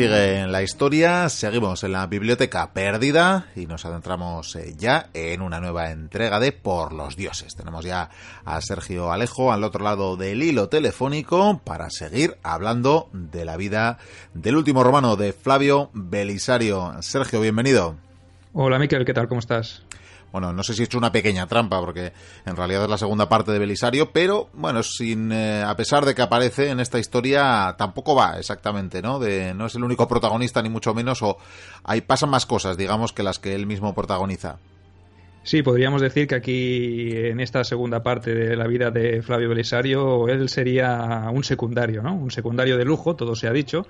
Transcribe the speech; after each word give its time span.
Sigue 0.00 0.38
en 0.38 0.50
la 0.50 0.62
historia, 0.62 1.28
seguimos 1.28 1.84
en 1.84 1.92
la 1.92 2.06
biblioteca 2.06 2.72
perdida 2.72 3.48
y 3.54 3.66
nos 3.66 3.84
adentramos 3.84 4.56
eh, 4.56 4.74
ya 4.78 5.10
en 5.12 5.42
una 5.42 5.60
nueva 5.60 5.90
entrega 5.90 6.40
de 6.40 6.52
Por 6.52 6.94
los 6.94 7.16
Dioses. 7.16 7.54
Tenemos 7.54 7.84
ya 7.84 8.08
a 8.46 8.62
Sergio 8.62 9.12
Alejo 9.12 9.52
al 9.52 9.62
otro 9.62 9.84
lado 9.84 10.16
del 10.16 10.42
hilo 10.42 10.70
telefónico 10.70 11.60
para 11.64 11.90
seguir 11.90 12.38
hablando 12.42 13.10
de 13.12 13.44
la 13.44 13.58
vida 13.58 13.98
del 14.32 14.56
último 14.56 14.82
romano 14.84 15.16
de 15.16 15.34
Flavio 15.34 15.90
Belisario. 15.92 16.94
Sergio, 17.02 17.42
bienvenido. 17.42 17.96
Hola 18.54 18.78
Miquel, 18.78 19.04
¿qué 19.04 19.12
tal? 19.12 19.28
¿Cómo 19.28 19.40
estás? 19.40 19.82
Bueno, 20.32 20.52
no 20.52 20.62
sé 20.62 20.74
si 20.74 20.82
he 20.82 20.84
hecho 20.84 20.98
una 20.98 21.12
pequeña 21.12 21.46
trampa, 21.46 21.80
porque 21.80 22.12
en 22.46 22.56
realidad 22.56 22.84
es 22.84 22.90
la 22.90 22.98
segunda 22.98 23.28
parte 23.28 23.52
de 23.52 23.58
Belisario, 23.58 24.12
pero 24.12 24.48
bueno, 24.52 24.82
sin 24.82 25.32
eh, 25.32 25.62
a 25.62 25.76
pesar 25.76 26.04
de 26.04 26.14
que 26.14 26.22
aparece 26.22 26.70
en 26.70 26.80
esta 26.80 26.98
historia, 26.98 27.74
tampoco 27.76 28.14
va 28.14 28.38
exactamente, 28.38 29.02
¿no? 29.02 29.18
De, 29.18 29.54
no 29.54 29.66
es 29.66 29.74
el 29.74 29.84
único 29.84 30.06
protagonista, 30.06 30.62
ni 30.62 30.68
mucho 30.68 30.94
menos, 30.94 31.22
o 31.22 31.38
hay 31.84 32.00
pasan 32.02 32.30
más 32.30 32.46
cosas, 32.46 32.76
digamos, 32.76 33.12
que 33.12 33.22
las 33.22 33.38
que 33.38 33.54
él 33.54 33.66
mismo 33.66 33.94
protagoniza. 33.94 34.58
Sí, 35.42 35.62
podríamos 35.62 36.02
decir 36.02 36.26
que 36.26 36.34
aquí, 36.34 37.12
en 37.16 37.40
esta 37.40 37.64
segunda 37.64 38.02
parte 38.02 38.34
de 38.34 38.56
la 38.56 38.66
vida 38.66 38.90
de 38.90 39.22
Flavio 39.22 39.48
Belisario, 39.48 40.28
él 40.28 40.50
sería 40.50 41.30
un 41.32 41.42
secundario, 41.44 42.02
¿no? 42.02 42.14
Un 42.14 42.30
secundario 42.30 42.76
de 42.76 42.84
lujo, 42.84 43.16
todo 43.16 43.34
se 43.34 43.48
ha 43.48 43.52
dicho, 43.52 43.86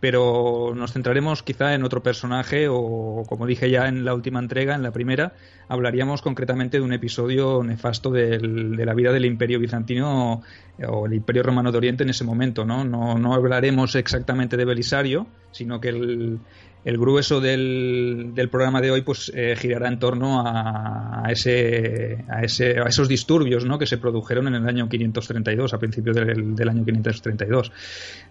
pero 0.00 0.72
nos 0.74 0.92
centraremos 0.92 1.42
quizá 1.42 1.74
en 1.74 1.84
otro 1.84 2.02
personaje 2.02 2.66
o, 2.68 3.24
como 3.28 3.46
dije 3.46 3.70
ya 3.70 3.88
en 3.88 4.04
la 4.04 4.14
última 4.14 4.38
entrega, 4.38 4.74
en 4.74 4.82
la 4.82 4.90
primera, 4.90 5.32
hablaríamos 5.68 6.22
concretamente 6.22 6.78
de 6.78 6.84
un 6.84 6.92
episodio 6.92 7.62
nefasto 7.64 8.10
de 8.10 8.38
la 8.40 8.94
vida 8.94 9.12
del 9.12 9.24
Imperio 9.24 9.58
Bizantino 9.58 10.42
o 10.86 11.06
el 11.06 11.14
Imperio 11.14 11.42
Romano 11.42 11.72
de 11.72 11.78
Oriente 11.78 12.02
en 12.02 12.10
ese 12.10 12.24
momento. 12.24 12.64
No, 12.64 12.84
no, 12.84 13.18
no 13.18 13.34
hablaremos 13.34 13.94
exactamente 13.94 14.56
de 14.56 14.64
Belisario, 14.64 15.26
sino 15.52 15.80
que 15.80 15.88
el, 15.88 16.38
el 16.84 16.98
grueso 16.98 17.40
del, 17.40 18.32
programa 18.50 18.80
de 18.80 18.90
hoy 18.90 19.02
pues 19.02 19.32
eh, 19.34 19.56
girará 19.56 19.88
en 19.88 19.98
torno 19.98 20.42
a, 20.46 21.24
esos 21.32 23.08
disturbios 23.08 23.64
¿no? 23.64 23.78
que 23.78 23.86
se 23.86 23.96
produjeron 23.96 24.48
en 24.48 24.54
el 24.54 24.68
año 24.68 24.88
532, 24.88 25.72
a 25.72 25.78
principios 25.78 26.16
del, 26.16 26.68
año 26.68 26.84
532. 26.84 27.72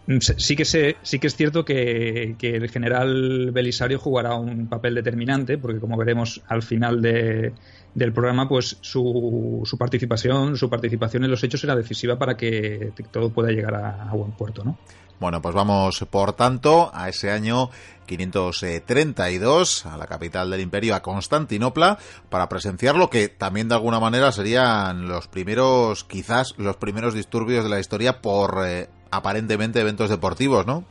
Mm, 0.06 0.18
sí 0.20 0.56
que, 0.56 0.66
sí 0.66 1.20
que 1.20 1.28
es 1.28 1.36
cierto 1.36 1.66
que, 1.66 2.36
el 2.40 2.70
general 2.70 3.52
Belisario 3.52 3.98
jugará 3.98 4.36
un 4.36 4.68
papel 4.68 4.94
determinante, 4.96 5.58
porque 5.58 5.80
como 5.80 5.98
veremos 5.98 6.42
al 6.48 6.62
final 6.62 7.02
de, 7.02 7.54
del 7.96 8.14
programa, 8.14 8.48
pues 8.48 8.78
su, 8.82 9.62
su, 9.66 9.78
participación, 9.78 10.58
su 10.58 10.70
participación 10.70 11.24
en 11.24 11.32
los 11.32 11.44
hechos 11.44 11.64
era 11.64 11.76
decisiva 11.76 12.18
para 12.18 12.36
que 12.36 12.92
todo 13.12 13.30
pueda 13.30 13.52
llegar 13.52 13.76
a, 13.76 14.10
a 14.10 14.14
buen 14.14 14.32
puerto, 14.32 14.64
¿no? 14.64 14.78
Bueno, 15.20 15.42
pues 15.42 15.56
vamos, 15.56 16.06
por 16.10 16.34
tanto, 16.34 16.92
a 16.94 17.08
ese 17.08 17.32
año 17.32 17.70
532, 18.08 19.86
a 19.86 19.98
la 19.98 20.06
capital 20.06 20.50
del 20.50 20.60
imperio, 20.60 20.96
a 20.96 21.02
Constantinopla, 21.02 21.98
para 22.30 22.50
presenciar 22.50 22.96
lo 22.96 23.10
que 23.10 23.30
también 23.30 23.70
de 23.70 23.76
alguna 23.76 24.00
manera 24.00 24.32
serían 24.32 25.08
los 25.08 25.28
primeros, 25.28 26.04
quizás 26.04 26.56
los 26.58 26.76
primeros 26.76 27.14
disturbios 27.14 27.64
de 27.64 27.70
la 27.70 27.80
historia 27.80 28.22
por 28.22 28.66
eh, 28.66 28.90
aparentemente 29.12 29.80
eventos 29.80 30.10
deportivos, 30.10 30.66
¿no? 30.66 30.84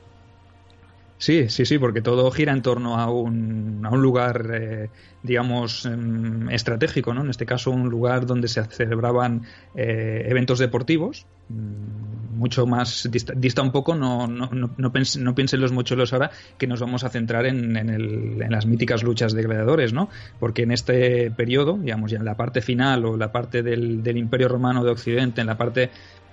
Sí, 1.19 1.49
sí, 1.51 1.67
sí, 1.67 1.79
porque 1.79 2.01
todo 2.01 2.31
gira 2.31 2.53
en 2.53 2.63
torno 2.63 2.99
a 2.99 3.11
un, 3.11 3.85
a 3.85 3.91
un 3.91 4.03
lugar, 4.03 4.47
eh, 4.55 4.91
digamos, 5.23 5.87
em, 5.87 6.51
estratégico, 6.51 7.15
¿no? 7.15 7.23
En 7.23 7.31
este 7.31 7.47
caso, 7.47 7.71
un 7.71 7.89
lugar 7.89 8.27
donde 8.27 8.49
se 8.49 8.65
celebraban 8.65 9.43
eh, 9.75 10.27
eventos 10.29 10.59
deportivos, 10.59 11.27
mm, 11.49 12.39
mucho 12.39 12.67
más, 12.67 13.09
dista, 13.11 13.63
un 13.63 13.71
poco, 13.71 13.95
no, 13.95 14.27
no, 14.27 14.51
no, 14.53 14.71
no, 14.77 14.93
piensen 14.93 15.61
los 15.61 15.71
mochuelos 15.71 16.13
ahora 16.13 16.31
que 16.59 16.67
nos 16.67 16.81
vamos 16.81 17.05
a 17.05 17.09
centrar 17.09 17.47
en, 17.47 17.77
en, 17.77 17.89
el, 17.89 18.43
en, 18.43 18.51
las 18.51 18.67
míticas 18.67 19.05
luchas 19.05 19.33
de 19.33 19.43
gladiadores, 19.43 19.93
¿no? 19.93 20.09
Porque 20.41 20.63
en 20.63 20.73
este 20.73 21.31
periodo, 21.31 21.79
digamos, 21.79 22.11
ya 22.11 22.19
en 22.19 22.25
la 22.25 22.37
parte 22.37 22.61
final 22.61 23.05
o 23.05 23.17
la 23.17 23.31
parte 23.31 23.63
del, 23.63 24.03
del 24.03 24.17
Imperio 24.17 24.49
Romano 24.49 24.83
de 24.83 24.91
Occidente, 24.91 25.41
en 25.41 25.47
la 25.47 25.57
parte 25.57 25.91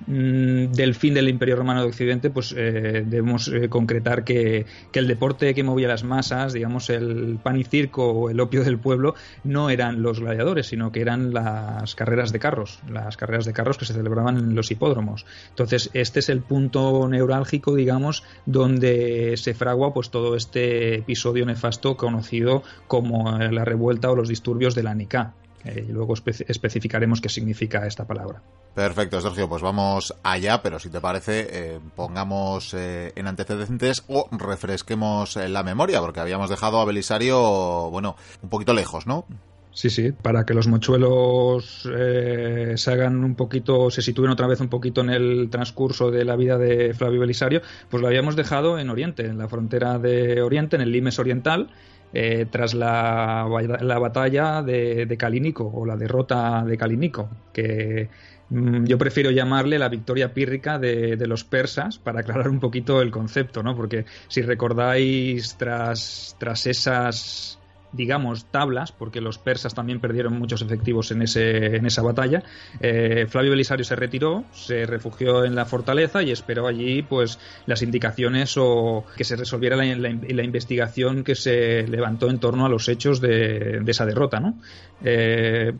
Mm, 0.07 0.71
del 0.71 0.95
fin 0.95 1.13
del 1.13 1.27
Imperio 1.27 1.55
Romano 1.57 1.81
de 1.81 1.87
Occidente, 1.87 2.29
pues 2.29 2.53
eh, 2.57 3.03
debemos 3.05 3.49
eh, 3.49 3.67
concretar 3.67 4.23
que, 4.23 4.65
que, 4.91 4.99
el 4.99 5.07
deporte 5.07 5.53
que 5.53 5.63
movía 5.63 5.87
las 5.87 6.03
masas, 6.03 6.53
digamos 6.53 6.89
el 6.89 7.37
pan 7.43 7.57
y 7.57 7.63
circo 7.63 8.11
o 8.11 8.29
el 8.29 8.39
opio 8.39 8.63
del 8.63 8.78
pueblo, 8.79 9.15
no 9.43 9.69
eran 9.69 10.01
los 10.01 10.19
gladiadores, 10.19 10.67
sino 10.67 10.91
que 10.91 11.01
eran 11.01 11.33
las 11.33 11.95
carreras 11.95 12.31
de 12.31 12.39
carros, 12.39 12.79
las 12.89 13.17
carreras 13.17 13.45
de 13.45 13.53
carros 13.53 13.77
que 13.77 13.85
se 13.85 13.93
celebraban 13.93 14.37
en 14.37 14.55
los 14.55 14.71
hipódromos. 14.71 15.25
Entonces, 15.49 15.89
este 15.93 16.19
es 16.19 16.29
el 16.29 16.41
punto 16.41 17.07
neurálgico, 17.07 17.75
digamos, 17.75 18.23
donde 18.45 19.35
se 19.37 19.53
fragua 19.53 19.93
pues 19.93 20.09
todo 20.09 20.35
este 20.35 20.95
episodio 20.95 21.45
nefasto 21.45 21.97
conocido 21.97 22.63
como 22.87 23.37
la 23.37 23.65
revuelta 23.65 24.09
o 24.09 24.15
los 24.15 24.29
disturbios 24.29 24.75
de 24.75 24.83
la 24.83 24.95
Nica. 24.95 25.33
Eh, 25.65 25.85
y 25.87 25.91
luego 25.91 26.13
espe 26.13 26.31
especificaremos 26.47 27.21
qué 27.21 27.29
significa 27.29 27.85
esta 27.85 28.05
palabra. 28.05 28.41
Perfecto, 28.73 29.19
Sergio, 29.19 29.49
pues 29.49 29.61
vamos 29.61 30.15
allá, 30.23 30.61
pero 30.61 30.79
si 30.79 30.89
te 30.89 31.01
parece, 31.01 31.47
eh, 31.51 31.79
pongamos 31.95 32.73
eh, 32.73 33.11
en 33.15 33.27
antecedentes 33.27 34.03
o 34.07 34.29
refresquemos 34.31 35.35
la 35.35 35.63
memoria, 35.63 35.99
porque 35.99 36.19
habíamos 36.21 36.49
dejado 36.49 36.79
a 36.79 36.85
Belisario, 36.85 37.89
bueno, 37.89 38.15
un 38.41 38.49
poquito 38.49 38.73
lejos, 38.73 39.05
¿no? 39.05 39.25
Sí, 39.71 39.89
sí, 39.89 40.11
para 40.11 40.45
que 40.45 40.53
los 40.53 40.67
mochuelos 40.67 41.87
eh, 41.95 42.73
se 42.75 42.91
hagan 42.91 43.23
un 43.23 43.35
poquito, 43.35 43.91
se 43.91 44.01
sitúen 44.01 44.31
otra 44.31 44.47
vez 44.47 44.59
un 44.61 44.67
poquito 44.67 45.01
en 45.01 45.09
el 45.09 45.49
transcurso 45.49 46.09
de 46.09 46.25
la 46.25 46.35
vida 46.35 46.57
de 46.57 46.93
Flavio 46.93 47.19
Belisario, 47.19 47.61
pues 47.89 48.01
lo 48.01 48.07
habíamos 48.07 48.35
dejado 48.35 48.79
en 48.79 48.89
Oriente, 48.89 49.25
en 49.25 49.37
la 49.37 49.47
frontera 49.47 49.99
de 49.99 50.41
Oriente, 50.41 50.75
en 50.75 50.81
el 50.81 50.91
Limes 50.91 51.19
Oriental, 51.19 51.69
eh, 52.13 52.47
tras 52.49 52.73
la, 52.73 53.47
la 53.81 53.99
batalla 53.99 54.61
de, 54.63 55.05
de, 55.05 55.17
Calínico 55.17 55.69
o 55.71 55.85
la 55.85 55.95
derrota 55.95 56.63
de 56.65 56.77
Calínico, 56.77 57.29
que 57.53 58.09
mm, 58.49 58.85
yo 58.85 58.97
prefiero 58.97 59.31
llamarle 59.31 59.77
la 59.77 59.89
victoria 59.89 60.33
pírrica 60.33 60.79
de, 60.79 61.17
de, 61.17 61.27
los 61.27 61.43
persas 61.43 61.99
para 61.99 62.21
aclarar 62.21 62.49
un 62.49 62.59
poquito 62.59 63.01
el 63.01 63.11
concepto, 63.11 63.61
¿no? 63.61 63.75
Porque 63.75 64.05
si 64.27 64.41
recordáis 64.41 65.55
tras, 65.57 66.35
tras 66.39 66.65
esas 66.65 67.58
digamos, 67.91 68.45
tablas, 68.45 68.91
porque 68.91 69.21
los 69.21 69.37
persas 69.37 69.73
también 69.73 69.99
perdieron 69.99 70.37
muchos 70.37 70.61
efectivos 70.61 71.11
en, 71.11 71.21
ese, 71.23 71.75
en 71.75 71.85
esa 71.85 72.01
batalla. 72.01 72.43
Eh, 72.79 73.25
Flavio 73.27 73.51
Belisario 73.51 73.83
se 73.83 73.95
retiró, 73.95 74.43
se 74.53 74.85
refugió 74.85 75.45
en 75.45 75.55
la 75.55 75.65
fortaleza 75.65 76.21
y 76.21 76.31
esperó 76.31 76.67
allí 76.67 77.01
pues 77.01 77.39
las 77.65 77.81
indicaciones 77.81 78.55
o 78.57 79.05
que 79.17 79.23
se 79.23 79.35
resolviera 79.35 79.75
la, 79.75 79.85
la, 79.95 80.15
la 80.21 80.43
investigación 80.43 81.23
que 81.23 81.35
se 81.35 81.87
levantó 81.87 82.29
en 82.29 82.39
torno 82.39 82.65
a 82.65 82.69
los 82.69 82.87
hechos 82.89 83.21
de, 83.21 83.79
de 83.81 83.91
esa 83.91 84.05
derrota. 84.05 84.39
¿no? 84.39 84.55
Eh, 85.03 85.73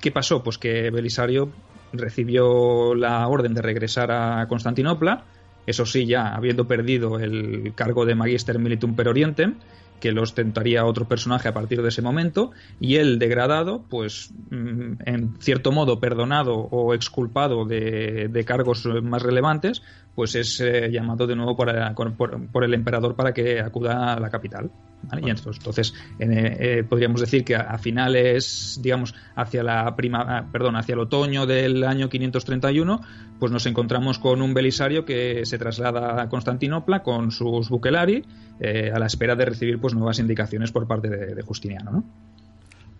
¿Qué 0.00 0.10
pasó? 0.10 0.42
Pues 0.42 0.58
que 0.58 0.90
Belisario 0.90 1.50
recibió 1.92 2.94
la 2.94 3.26
orden 3.28 3.54
de 3.54 3.62
regresar 3.62 4.10
a 4.10 4.46
Constantinopla, 4.48 5.24
eso 5.66 5.86
sí, 5.86 6.06
ya 6.06 6.34
habiendo 6.34 6.66
perdido 6.66 7.20
el 7.20 7.72
cargo 7.74 8.04
de 8.04 8.14
Magister 8.14 8.58
Militum 8.58 8.96
per 8.96 9.08
Orientem, 9.08 9.54
que 10.02 10.10
lo 10.10 10.22
ostentaría 10.22 10.84
otro 10.84 11.06
personaje 11.06 11.48
a 11.48 11.54
partir 11.54 11.80
de 11.80 11.90
ese 11.90 12.02
momento, 12.02 12.50
y 12.80 12.96
él 12.96 13.20
degradado, 13.20 13.84
pues 13.88 14.32
mm, 14.50 14.94
en 15.06 15.36
cierto 15.38 15.70
modo 15.70 16.00
perdonado 16.00 16.56
o 16.56 16.92
exculpado 16.92 17.64
de, 17.64 18.26
de 18.28 18.44
cargos 18.44 18.84
más 18.84 19.22
relevantes, 19.22 19.80
pues 20.14 20.34
es 20.34 20.60
eh, 20.60 20.90
llamado 20.90 21.26
de 21.26 21.34
nuevo 21.34 21.56
por, 21.56 22.16
por, 22.16 22.46
por, 22.48 22.64
el 22.64 22.74
emperador 22.74 23.16
para 23.16 23.32
que 23.32 23.60
acuda 23.60 24.14
a 24.14 24.20
la 24.20 24.30
capital. 24.30 24.70
¿vale? 25.04 25.22
Y 25.26 25.30
entonces, 25.30 25.56
entonces 25.58 25.94
eh, 26.18 26.56
eh, 26.60 26.84
podríamos 26.88 27.20
decir 27.20 27.44
que 27.44 27.56
a, 27.56 27.62
a, 27.62 27.78
finales, 27.78 28.78
digamos, 28.82 29.14
hacia 29.34 29.62
la 29.62 29.96
prima, 29.96 30.24
ah, 30.28 30.48
perdón, 30.52 30.76
hacia 30.76 30.94
el 30.94 31.00
otoño 31.00 31.46
del 31.46 31.84
año 31.84 32.08
531, 32.08 33.00
pues 33.38 33.50
nos 33.50 33.66
encontramos 33.66 34.18
con 34.18 34.42
un 34.42 34.54
belisario 34.54 35.04
que 35.04 35.44
se 35.46 35.58
traslada 35.58 36.22
a 36.22 36.28
Constantinopla 36.28 37.02
con 37.02 37.30
sus 37.30 37.70
bucelari 37.70 38.24
eh, 38.60 38.92
a 38.94 38.98
la 38.98 39.06
espera 39.06 39.34
de 39.34 39.46
recibir 39.46 39.80
pues 39.80 39.94
nuevas 39.94 40.18
indicaciones 40.18 40.70
por 40.72 40.86
parte 40.86 41.08
de, 41.08 41.34
de 41.34 41.42
Justiniano, 41.42 41.90
¿no? 41.90 42.04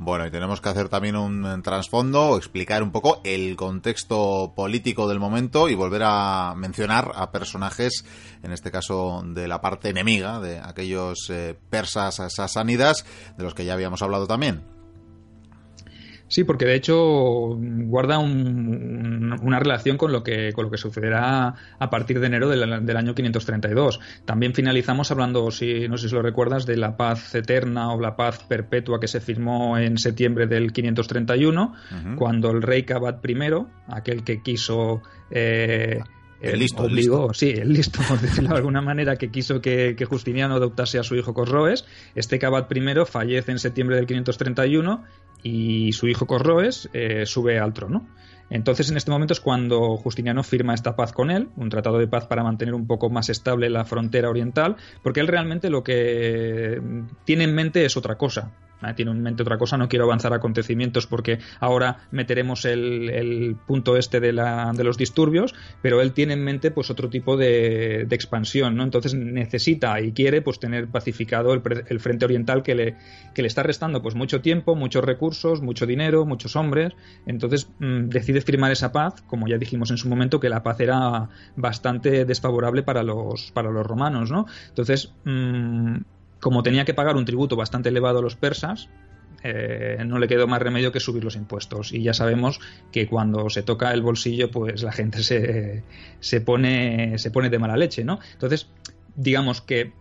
Bueno, 0.05 0.27
y 0.27 0.33
tenemos 0.33 0.61
que 0.61 0.69
hacer 0.69 0.89
también 0.89 1.15
un 1.15 1.63
trasfondo, 1.63 2.37
explicar 2.37 2.83
un 2.83 2.91
poco 2.91 3.21
el 3.23 3.55
contexto 3.55 4.53
político 4.57 5.07
del 5.07 5.21
momento 5.21 5.69
y 5.69 5.77
volver 5.77 6.03
a 6.05 6.55
mencionar 6.57 7.13
a 7.15 7.31
personajes, 7.31 8.05
en 8.43 8.51
este 8.51 8.73
caso 8.73 9.23
de 9.25 9.47
la 9.47 9.61
parte 9.61 9.91
enemiga, 9.91 10.41
de 10.41 10.59
aquellos 10.59 11.31
eh, 11.31 11.57
persas 11.71 12.21
sasánidas, 12.35 13.07
de 13.37 13.45
los 13.45 13.55
que 13.55 13.65
ya 13.65 13.75
habíamos 13.75 14.03
hablado 14.03 14.27
también. 14.27 14.72
Sí, 16.33 16.45
porque 16.45 16.65
de 16.65 16.75
hecho 16.75 17.59
guarda 17.59 18.19
un, 18.19 19.39
una 19.43 19.59
relación 19.59 19.99
con 19.99 20.13
lo 20.13 20.23
que 20.23 20.55
con 20.55 20.65
lo 20.65 20.71
que 20.71 20.79
sucederá 20.79 21.55
a 21.79 21.91
partir 21.91 22.21
de 22.21 22.27
enero 22.27 22.49
del, 22.49 22.87
del, 22.87 22.97
año 22.97 23.15
532. 23.15 24.01
También 24.25 24.55
finalizamos 24.55 25.11
hablando, 25.11 25.51
si 25.51 25.87
no 25.89 25.99
sé 25.99 26.09
si 26.09 26.15
lo 26.15 26.23
recuerdas, 26.23 26.65
de 26.65 26.79
la 26.79 26.97
paz 26.97 27.35
eterna 27.35 27.93
o 27.93 28.01
la 28.01 28.17
paz 28.17 28.47
perpetua 28.49 28.99
que 28.99 29.09
se 29.09 29.21
firmó 29.21 29.77
en 29.77 29.99
septiembre 29.99 30.47
del 30.47 30.73
531, 30.73 31.65
uh 31.65 31.95
-huh. 31.95 32.17
cuando 32.17 32.51
el 32.51 32.63
rey 32.63 32.85
Cabat 32.85 33.23
I, 33.29 33.37
aquel 33.89 34.25
que 34.25 34.43
quiso 34.43 35.03
eh, 35.31 36.01
el 36.43 36.59
listo, 36.59 36.83
obligó, 36.83 37.33
sí, 37.33 37.51
el 37.51 37.73
listo, 37.73 38.01
por 38.09 38.21
decirlo 38.23 38.51
de 38.51 38.57
alguna 38.57 38.81
manera, 38.81 39.17
que 39.17 39.31
quiso 39.31 39.61
que, 39.61 39.97
Justiniano 40.09 40.57
adoptase 40.57 40.99
a 40.99 41.03
su 41.03 41.15
hijo 41.15 41.35
Cosroes. 41.35 41.85
Este 42.15 42.39
Cabat 42.39 42.71
I 42.75 42.83
fallece 43.07 43.53
en 43.53 43.59
septiembre 43.59 43.97
del 43.97 44.07
531 44.07 45.05
y 45.43 45.93
su 45.93 46.09
hijo 46.09 46.27
Cosroes 46.27 46.89
eh, 46.93 47.27
sube 47.27 47.59
al 47.59 47.73
trono. 47.73 48.07
Entonces, 48.51 48.91
en 48.91 48.99
este 48.99 49.11
momento 49.11 49.33
es 49.33 49.41
cuando 49.41 49.97
Justiniano 49.97 50.43
firma 50.43 50.75
esta 50.75 50.95
paz 50.95 51.13
con 51.13 51.31
él, 51.31 51.49
un 51.57 51.71
tratado 51.71 51.99
de 51.99 52.07
paz 52.07 52.27
para 52.27 52.43
mantener 52.43 52.75
un 52.75 52.87
poco 52.87 53.09
más 53.09 53.31
estable 53.31 53.71
la 53.71 53.87
frontera 53.87 54.29
oriental, 54.29 54.77
porque 55.03 55.21
él 55.21 55.27
realmente 55.27 55.71
lo 55.71 55.83
que 55.83 56.81
tiene 57.25 57.45
en 57.45 57.55
mente 57.55 57.85
es 57.87 57.97
otra 57.97 58.17
cosa. 58.17 58.53
Ah, 58.83 58.95
tiene 58.95 59.13
en 59.13 59.23
mente 59.23 59.43
otra 59.43 59.59
cosa, 59.59 59.77
no 59.77 59.89
quiero 59.89 60.07
avanzar 60.07 60.33
acontecimientos 60.33 61.07
porque 61.07 61.39
ahora 61.61 61.99
meteremos 62.11 62.65
el, 62.65 63.57
punto 63.67 63.97
este 63.97 64.19
de, 64.19 64.33
la, 64.33 64.73
de, 64.75 64.83
los 64.83 64.99
disturbios, 64.99 65.55
pero 65.81 66.01
él 66.01 66.13
tiene 66.13 66.33
en 66.33 66.43
mente 66.43 66.73
pues 66.73 66.91
otro 66.91 67.09
tipo 67.09 67.37
de, 67.37 68.09
expansión, 68.11 68.77
¿no? 68.77 68.83
Entonces 68.83 69.15
necesita 69.15 70.01
y 70.01 70.13
quiere 70.13 70.43
pues 70.43 70.59
tener 70.59 70.89
pacificado 70.89 71.55
el, 71.55 72.01
frente 72.01 72.25
oriental 72.25 72.63
que 72.63 72.75
le, 72.75 72.97
que 73.35 73.43
le 73.43 73.49
está 73.49 73.63
restando 73.63 74.03
pues 74.03 74.15
mucho 74.15 74.41
tiempo, 74.41 74.75
muchos 74.75 75.05
recursos, 75.05 75.63
mucho 75.63 75.87
dinero, 75.87 76.27
muchos 76.27 76.57
hombres, 76.57 76.93
entonces 77.27 77.71
mm, 77.79 78.09
decide 78.09 78.41
firmar 78.41 78.73
esa 78.73 78.93
paz, 78.93 79.23
como 79.23 79.47
ya 79.47 79.59
dijimos 79.59 79.91
en 79.91 79.97
su 79.97 80.09
momento 80.09 80.41
que 80.41 80.49
la 80.49 80.63
paz 80.63 80.81
era 80.81 81.29
bastante 81.57 82.25
desfavorable 82.25 82.83
para 82.83 83.03
los, 83.03 83.53
para 83.53 83.71
los 83.71 83.87
romanos, 83.87 84.31
¿no? 84.31 84.47
Entonces, 84.69 85.15
mm, 85.25 85.97
como 86.43 86.65
tenía 86.65 86.85
que 86.85 86.93
pagar 86.93 87.15
un 87.15 87.25
tributo 87.25 87.55
bastante 87.55 87.91
elevado 87.91 88.19
a 88.19 88.23
los 88.23 88.35
persas, 88.35 88.89
eh, 89.45 90.03
no 90.05 90.19
le 90.19 90.27
quedó 90.27 90.49
más 90.49 90.61
remedio 90.61 90.91
que 90.91 90.99
subir 90.99 91.23
los 91.23 91.37
impuestos. 91.37 91.93
Y 91.93 92.03
ya 92.03 92.15
sabemos 92.15 92.59
que 92.91 93.07
cuando 93.07 93.49
se 93.49 93.63
toca 93.63 93.93
el 93.93 94.03
bolsillo, 94.03 94.51
pues 94.51 94.83
la 94.83 94.91
gente 94.91 95.23
se, 95.23 95.85
se, 96.19 96.41
pone, 96.41 97.17
se 97.19 97.31
pone 97.31 97.49
de 97.49 97.61
mala 97.61 97.77
leche, 97.77 98.03
¿no? 98.03 98.19
Entonces, 98.33 98.69
digamos 99.15 99.63
que 99.63 99.93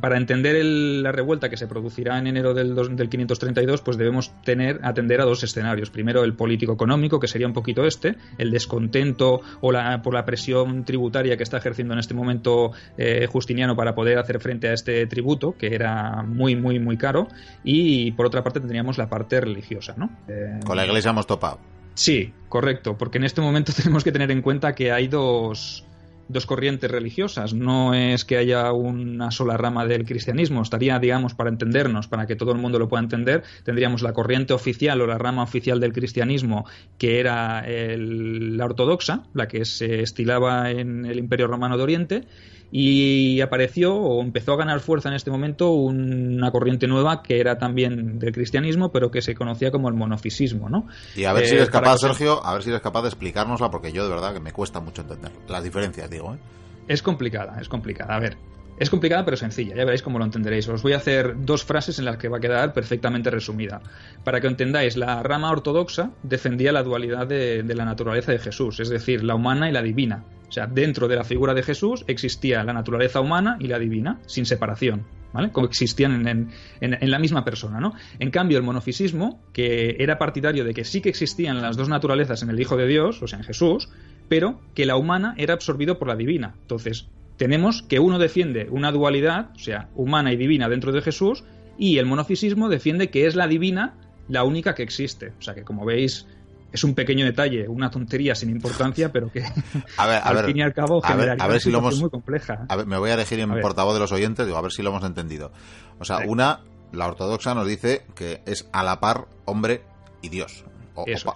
para 0.00 0.18
entender 0.18 0.62
la 0.64 1.12
revuelta 1.12 1.48
que 1.48 1.56
se 1.56 1.66
producirá 1.66 2.18
en 2.18 2.26
enero 2.26 2.52
del, 2.52 2.74
532, 2.74 3.80
pues 3.80 3.96
debemos 3.96 4.32
tener, 4.42 4.80
atender 4.82 5.20
a 5.20 5.24
dos 5.24 5.42
escenarios. 5.42 5.90
Primero, 5.90 6.24
el 6.24 6.34
político-económico, 6.34 7.18
que 7.18 7.26
sería 7.26 7.46
un 7.46 7.54
poquito 7.54 7.84
este, 7.84 8.16
el 8.38 8.50
descontento 8.50 9.40
o 9.60 9.72
la, 9.72 10.02
por 10.02 10.12
la 10.14 10.24
presión 10.24 10.84
tributaria 10.84 11.36
que 11.36 11.42
está 11.42 11.56
ejerciendo 11.56 11.94
en 11.94 12.00
este 12.00 12.14
momento 12.14 12.72
eh, 12.98 13.26
Justiniano 13.26 13.74
para 13.76 13.94
poder 13.94 14.18
hacer 14.18 14.40
frente 14.40 14.68
a 14.68 14.74
este 14.74 15.06
tributo, 15.06 15.54
que 15.56 15.74
era 15.74 16.22
muy, 16.22 16.54
muy, 16.56 16.78
muy 16.78 16.98
caro. 16.98 17.28
Y 17.64 18.12
por 18.12 18.26
otra 18.26 18.42
parte, 18.42 18.60
tendríamos 18.60 18.98
la 18.98 19.08
parte 19.08 19.40
religiosa, 19.40 19.94
¿no? 19.96 20.10
Eh, 20.28 20.60
Con 20.64 20.76
la 20.76 20.84
iglesia 20.84 21.10
hemos 21.10 21.26
topado. 21.26 21.58
Sí, 21.94 22.32
correcto, 22.48 22.96
porque 22.96 23.18
en 23.18 23.24
este 23.24 23.40
momento 23.40 23.72
tenemos 23.76 24.04
que 24.04 24.12
tener 24.12 24.30
en 24.30 24.42
cuenta 24.42 24.74
que 24.74 24.92
hay 24.92 25.08
dos 25.08 25.86
dos 26.30 26.46
corrientes 26.46 26.90
religiosas, 26.90 27.54
no 27.54 27.94
es 27.94 28.24
que 28.24 28.36
haya 28.36 28.72
una 28.72 29.30
sola 29.30 29.56
rama 29.56 29.86
del 29.86 30.04
cristianismo, 30.04 30.62
estaría, 30.62 30.98
digamos, 30.98 31.34
para 31.34 31.50
entendernos, 31.50 32.08
para 32.08 32.26
que 32.26 32.36
todo 32.36 32.52
el 32.52 32.58
mundo 32.58 32.78
lo 32.78 32.88
pueda 32.88 33.02
entender, 33.02 33.42
tendríamos 33.64 34.02
la 34.02 34.12
corriente 34.12 34.52
oficial 34.52 35.00
o 35.00 35.06
la 35.06 35.18
rama 35.18 35.42
oficial 35.42 35.80
del 35.80 35.92
cristianismo, 35.92 36.66
que 36.98 37.20
era 37.20 37.64
la 37.66 38.64
ortodoxa, 38.64 39.24
la 39.34 39.48
que 39.48 39.64
se 39.64 40.02
estilaba 40.02 40.70
en 40.70 41.04
el 41.04 41.18
Imperio 41.18 41.46
Romano 41.46 41.76
de 41.76 41.82
Oriente, 41.82 42.24
y 42.72 43.40
apareció 43.40 43.94
o 43.94 44.22
empezó 44.22 44.52
a 44.52 44.56
ganar 44.56 44.80
fuerza 44.80 45.08
en 45.08 45.16
este 45.16 45.30
momento 45.30 45.72
una 45.72 46.50
corriente 46.52 46.86
nueva 46.86 47.22
que 47.22 47.40
era 47.40 47.58
también 47.58 48.18
del 48.18 48.32
cristianismo 48.32 48.92
pero 48.92 49.10
que 49.10 49.22
se 49.22 49.34
conocía 49.34 49.70
como 49.70 49.88
el 49.88 49.94
monofisismo 49.94 50.68
¿no? 50.68 50.86
y 51.16 51.24
a 51.24 51.32
ver 51.32 51.46
si 51.46 51.54
eh, 51.54 51.56
eres 51.56 51.70
capaz 51.70 51.98
Sergio 51.98 52.44
a 52.44 52.52
ver 52.54 52.62
si 52.62 52.70
eres 52.70 52.80
capaz 52.80 53.02
de 53.02 53.08
explicárnosla 53.08 53.70
porque 53.70 53.92
yo 53.92 54.04
de 54.04 54.10
verdad 54.10 54.32
que 54.32 54.40
me 54.40 54.52
cuesta 54.52 54.80
mucho 54.80 55.02
entender 55.02 55.32
las 55.48 55.64
diferencias 55.64 56.08
digo 56.08 56.34
¿eh? 56.34 56.38
es 56.86 57.02
complicada 57.02 57.60
es 57.60 57.68
complicada 57.68 58.14
a 58.14 58.20
ver 58.20 58.36
es 58.80 58.88
complicada 58.88 59.26
pero 59.26 59.36
sencilla, 59.36 59.76
ya 59.76 59.84
veréis 59.84 60.02
cómo 60.02 60.18
lo 60.18 60.24
entenderéis. 60.24 60.66
Os 60.68 60.82
voy 60.82 60.94
a 60.94 60.96
hacer 60.96 61.34
dos 61.44 61.64
frases 61.64 61.98
en 61.98 62.06
las 62.06 62.16
que 62.16 62.28
va 62.28 62.38
a 62.38 62.40
quedar 62.40 62.72
perfectamente 62.72 63.30
resumida. 63.30 63.82
Para 64.24 64.40
que 64.40 64.46
entendáis, 64.46 64.96
la 64.96 65.22
rama 65.22 65.50
ortodoxa 65.50 66.12
defendía 66.22 66.72
la 66.72 66.82
dualidad 66.82 67.26
de, 67.26 67.62
la 67.62 67.84
naturaleza 67.84 68.32
de 68.32 68.38
Jesús, 68.38 68.80
es 68.80 68.88
decir, 68.88 69.22
la 69.22 69.34
humana 69.34 69.68
y 69.68 69.72
la 69.72 69.82
divina. 69.82 70.24
O 70.48 70.52
sea, 70.52 70.66
dentro 70.66 71.08
de 71.08 71.16
la 71.16 71.24
figura 71.24 71.52
de 71.52 71.62
Jesús 71.62 72.04
existía 72.08 72.64
la 72.64 72.72
naturaleza 72.72 73.20
humana 73.20 73.58
y 73.60 73.68
la 73.68 73.78
divina, 73.78 74.18
sin 74.24 74.46
separación. 74.46 75.04
¿Vale? 75.32 75.52
Coexistían 75.52 76.26
en, 76.26 76.50
en, 76.80 77.10
la 77.10 77.20
misma 77.20 77.44
persona, 77.44 77.78
¿no? 77.78 77.94
En 78.18 78.32
cambio, 78.32 78.58
el 78.58 78.64
monofisismo, 78.64 79.40
que 79.52 79.94
era 80.00 80.18
partidario 80.18 80.64
de 80.64 80.74
que 80.74 80.84
sí 80.84 81.00
que 81.00 81.08
existían 81.08 81.62
las 81.62 81.76
dos 81.76 81.88
naturalezas 81.88 82.42
en 82.42 82.50
el 82.50 82.58
Hijo 82.58 82.76
de 82.76 82.88
Dios, 82.88 83.22
o 83.22 83.28
sea, 83.28 83.38
en 83.38 83.44
Jesús, 83.44 83.90
pero 84.28 84.58
que 84.74 84.86
la 84.86 84.96
humana 84.96 85.34
era 85.36 85.54
absorbido 85.54 86.00
por 86.00 86.08
la 86.08 86.16
divina. 86.16 86.54
Entonces, 86.62 87.06
tenemos 87.40 87.82
que 87.82 88.00
uno 88.00 88.18
defiende 88.18 88.68
una 88.70 88.92
dualidad, 88.92 89.48
o 89.56 89.58
sea, 89.58 89.88
humana 89.94 90.30
y 90.30 90.36
divina 90.36 90.68
dentro 90.68 90.92
de 90.92 91.00
Jesús, 91.00 91.42
y 91.78 91.96
el 91.96 92.04
monofisismo 92.04 92.68
defiende 92.68 93.08
que 93.08 93.26
es 93.26 93.34
la 93.34 93.48
divina 93.48 93.94
la 94.28 94.44
única 94.44 94.74
que 94.74 94.82
existe. 94.82 95.32
O 95.38 95.40
sea 95.40 95.54
que, 95.54 95.64
como 95.64 95.86
veis, 95.86 96.26
es 96.70 96.84
un 96.84 96.94
pequeño 96.94 97.24
detalle, 97.24 97.66
una 97.66 97.90
tontería 97.90 98.34
sin 98.34 98.50
importancia, 98.50 99.10
pero 99.10 99.32
que 99.32 99.42
al 99.96 100.44
fin 100.44 100.58
y 100.58 100.60
al 100.60 100.74
cabo 100.74 101.02
a 101.02 101.16
ver, 101.16 101.40
a 101.40 101.46
ver 101.46 101.62
si 101.62 101.70
lo 101.70 101.78
hemos, 101.78 101.98
muy 101.98 102.10
compleja. 102.10 102.66
A 102.68 102.76
ver, 102.76 102.84
me 102.84 102.98
voy 102.98 103.08
a 103.08 103.14
elegir 103.14 103.40
en 103.40 103.58
portavoz 103.62 103.94
de 103.94 104.00
los 104.00 104.12
oyentes, 104.12 104.44
digo, 104.44 104.58
a 104.58 104.60
ver 104.60 104.72
si 104.72 104.82
lo 104.82 104.90
hemos 104.90 105.04
entendido. 105.04 105.50
O 105.98 106.04
sea, 106.04 106.18
una, 106.26 106.60
la 106.92 107.06
ortodoxa 107.06 107.54
nos 107.54 107.66
dice 107.66 108.02
que 108.14 108.42
es 108.44 108.68
a 108.74 108.84
la 108.84 109.00
par 109.00 109.28
hombre 109.46 109.80
y 110.20 110.28
Dios 110.28 110.66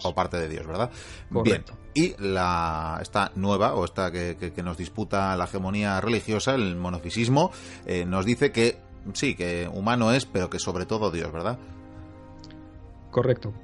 o, 0.04 0.14
parte 0.14 0.38
de 0.38 0.48
Dios, 0.48 0.66
¿verdad? 0.66 0.90
Bien. 1.30 1.64
Y 1.94 2.14
la, 2.18 2.98
esta 3.00 3.30
nueva, 3.36 3.74
o 3.74 3.84
esta 3.84 4.10
que, 4.10 4.52
nos 4.64 4.76
disputa 4.76 5.36
la 5.36 5.44
hegemonía 5.44 6.00
religiosa, 6.00 6.54
el 6.54 6.76
monofisismo, 6.76 7.52
eh, 7.86 8.04
nos 8.04 8.24
dice 8.24 8.50
que 8.50 8.78
sí, 9.12 9.34
que 9.34 9.68
humano 9.72 10.12
es, 10.12 10.26
pero 10.26 10.50
que 10.50 10.58
sobre 10.58 10.86
todo 10.86 11.10
Dios, 11.10 11.30
¿verdad? 11.32 11.58
Correcto. 13.14 13.54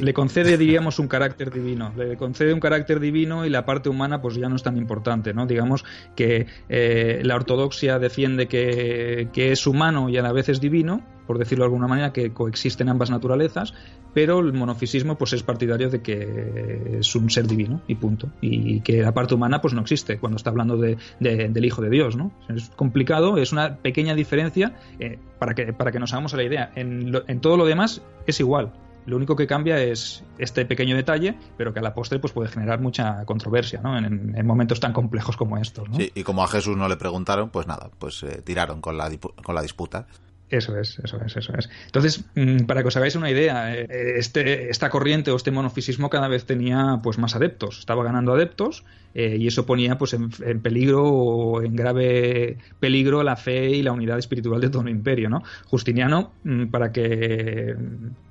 Le 0.00 0.14
concede, 0.14 0.56
diríamos, 0.56 1.00
un 1.00 1.08
carácter 1.08 1.50
divino. 1.50 1.92
Le 1.96 2.16
concede 2.16 2.54
un 2.54 2.60
carácter 2.60 3.00
divino 3.00 3.44
y 3.44 3.50
la 3.50 3.64
parte 3.64 3.88
humana, 3.88 4.22
pues 4.22 4.36
ya 4.36 4.48
no 4.48 4.54
es 4.54 4.62
tan 4.62 4.76
importante, 4.76 5.34
¿no? 5.34 5.46
Digamos 5.46 5.84
que 6.14 6.46
eh, 6.68 7.20
la 7.24 7.34
ortodoxia 7.34 7.98
defiende 7.98 8.46
que, 8.46 9.28
es 9.34 9.66
humano 9.66 10.08
y 10.08 10.16
a 10.16 10.22
la 10.22 10.30
vez 10.30 10.48
es 10.48 10.60
divino, 10.60 11.04
por 11.30 11.38
decirlo 11.38 11.62
de 11.62 11.66
alguna 11.66 11.86
manera, 11.86 12.12
que 12.12 12.32
coexisten 12.32 12.88
ambas 12.88 13.08
naturalezas, 13.08 13.72
pero 14.12 14.40
el 14.40 14.52
monofisismo, 14.52 15.14
pues 15.14 15.32
es 15.32 15.44
partidario 15.44 15.88
de 15.88 16.02
que 16.02 16.98
es 16.98 17.14
un 17.14 17.30
ser 17.30 17.46
divino 17.46 17.82
y 17.86 17.94
punto. 17.94 18.28
Y 18.40 18.80
que 18.80 19.00
la 19.00 19.14
parte 19.14 19.36
humana, 19.36 19.60
pues 19.60 19.72
no 19.72 19.80
existe 19.80 20.18
cuando 20.18 20.38
está 20.38 20.50
hablando 20.50 20.76
de, 20.76 20.96
del 21.20 21.64
Hijo 21.64 21.82
de 21.82 21.88
Dios, 21.88 22.16
¿no? 22.16 22.32
Es 22.48 22.70
complicado, 22.70 23.38
es 23.38 23.52
una 23.52 23.76
pequeña 23.76 24.16
diferencia 24.16 24.74
eh, 24.98 25.20
para, 25.38 25.54
que, 25.54 25.72
para 25.72 25.92
que 25.92 26.00
nos 26.00 26.12
hagamos 26.12 26.32
la 26.32 26.42
idea. 26.42 26.72
En, 26.74 27.12
en 27.28 27.40
todo 27.40 27.56
lo 27.56 27.64
demás 27.64 28.02
es 28.26 28.40
igual. 28.40 28.72
Lo 29.06 29.16
único 29.16 29.36
que 29.36 29.46
cambia 29.46 29.80
es 29.80 30.24
este 30.38 30.64
pequeño 30.66 30.96
detalle, 30.96 31.36
pero 31.56 31.72
que 31.72 31.78
a 31.78 31.82
la 31.82 31.94
postre 31.94 32.18
pues, 32.18 32.32
puede 32.32 32.48
generar 32.48 32.80
mucha 32.80 33.24
controversia 33.24 33.80
¿no? 33.80 33.96
en, 33.96 34.46
momentos 34.46 34.80
tan 34.80 34.92
complejos 34.92 35.36
como 35.36 35.58
estos. 35.58 35.88
Sí, 35.96 36.10
y 36.14 36.22
como 36.22 36.42
a 36.42 36.48
Jesús 36.48 36.76
no 36.76 36.88
le 36.88 36.96
preguntaron, 36.96 37.50
pues 37.50 37.66
nada, 37.66 37.90
pues 37.98 38.22
eh, 38.24 38.42
tiraron 38.42 38.80
con 38.80 38.98
la, 38.98 39.10
con 39.42 39.54
la 39.54 39.62
disputa. 39.62 40.06
Eso 40.50 40.76
es, 40.76 40.98
eso 40.98 41.20
es, 41.24 41.36
eso 41.36 41.52
es. 41.56 41.70
Entonces, 41.86 42.24
mm, 42.34 42.64
para 42.64 42.82
que 42.82 42.88
os 42.88 42.96
hagáis 42.96 43.14
una 43.14 43.30
idea, 43.30 43.72
eh, 43.72 43.86
este, 44.16 44.68
esta 44.68 44.90
corriente 44.90 45.30
o 45.30 45.36
este 45.36 45.52
monofisismo 45.52 46.10
cada 46.10 46.26
vez 46.26 46.44
tenía 46.44 46.98
pues 47.04 47.18
más 47.18 47.36
adeptos, 47.36 47.78
estaba 47.78 48.02
ganando 48.02 48.32
adeptos 48.32 48.84
eh, 49.14 49.36
y 49.38 49.46
eso 49.46 49.64
ponía 49.64 49.96
pues 49.96 50.12
en, 50.12 50.30
en, 50.44 50.60
peligro 50.60 51.04
o 51.04 51.62
en 51.62 51.76
grave 51.76 52.58
peligro 52.80 53.22
la 53.22 53.36
fe 53.36 53.70
y 53.70 53.82
la 53.84 53.92
unidad 53.92 54.18
espiritual 54.18 54.60
de 54.60 54.70
todo 54.70 54.82
el 54.82 54.88
imperio, 54.88 55.30
¿no? 55.30 55.44
Justiniano, 55.66 56.32
mm, 56.42 56.66
para 56.66 56.90
que 56.90 57.76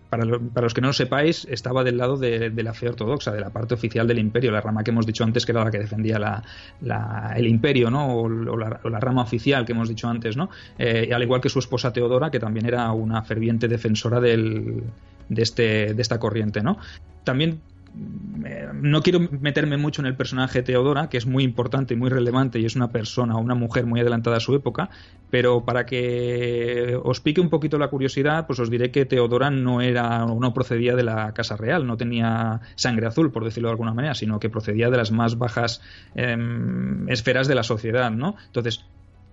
para, 0.09 0.25
los 0.25 0.73
que 0.73 0.81
no 0.81 0.87
lo 0.87 0.93
sepáis, 0.93 1.45
estaba 1.49 1.83
del 1.83 1.97
lado 1.97 2.17
de, 2.17 2.51
la 2.63 2.73
fe 2.73 2.89
ortodoxa, 2.89 3.31
de 3.31 3.39
la 3.39 3.51
parte 3.51 3.75
oficial 3.75 4.07
del 4.07 4.19
imperio, 4.19 4.51
la 4.51 4.61
rama 4.61 4.83
que 4.83 4.91
hemos 4.91 5.05
dicho 5.05 5.23
antes 5.23 5.45
que 5.45 5.51
era 5.51 5.63
la 5.63 5.71
que 5.71 5.79
defendía 5.79 6.43
el 7.35 7.47
imperio, 7.47 7.91
¿no? 7.91 8.15
O, 8.15 8.29
la, 8.29 8.99
rama 8.99 9.21
oficial 9.21 9.65
que 9.65 9.73
hemos 9.73 9.87
dicho 9.87 10.07
antes, 10.07 10.35
¿no? 10.35 10.49
Eh, 10.77 11.09
al 11.13 11.21
igual 11.21 11.41
que 11.41 11.49
su 11.49 11.59
esposa 11.59 11.93
Teodora, 11.93 12.31
que 12.31 12.39
también 12.39 12.65
era 12.65 12.91
una 12.91 13.21
ferviente 13.23 13.67
defensora 13.67 14.19
del, 14.19 14.83
de, 15.29 15.41
este, 15.41 15.93
de 15.93 16.01
esta 16.01 16.19
corriente, 16.19 16.61
¿no? 16.61 16.77
También 17.23 17.61
no 18.73 19.01
quiero 19.01 19.19
meterme 19.19 19.77
mucho 19.77 20.01
en 20.01 20.05
el 20.05 20.15
personaje 20.15 20.63
Teodora, 20.63 21.09
que 21.09 21.17
es 21.17 21.25
muy 21.25 21.43
importante 21.43 21.93
y 21.93 21.97
muy 21.97 22.09
relevante 22.09 22.59
y 22.59 22.65
es 22.65 22.75
una 22.75 22.91
persona, 22.91 23.37
una 23.37 23.55
mujer 23.55 23.85
muy 23.85 23.99
adelantada 23.99 24.37
a 24.37 24.39
su 24.39 24.55
época, 24.55 24.89
pero 25.29 25.65
para 25.65 25.85
que 25.85 26.97
os 27.03 27.19
pique 27.19 27.41
un 27.41 27.49
poquito 27.49 27.77
la 27.77 27.89
curiosidad, 27.89 28.47
pues 28.47 28.59
os 28.59 28.69
diré 28.69 28.91
que 28.91 29.05
Teodora 29.05 29.49
no 29.49 29.81
era 29.81 30.25
no 30.25 30.53
procedía 30.53 30.95
de 30.95 31.03
la 31.03 31.33
casa 31.33 31.55
real, 31.55 31.85
no 31.85 31.97
tenía 31.97 32.61
sangre 32.75 33.07
azul, 33.07 33.31
por 33.31 33.43
decirlo 33.43 33.69
de 33.69 33.73
alguna 33.73 33.93
manera, 33.93 34.15
sino 34.15 34.39
que 34.39 34.49
procedía 34.49 34.89
de 34.89 34.97
las 34.97 35.11
más 35.11 35.37
bajas 35.37 35.81
em, 36.15 37.07
esferas 37.09 37.47
de 37.47 37.55
la 37.55 37.63
sociedad, 37.63 38.11
¿no? 38.11 38.35
Entonces, 38.47 38.85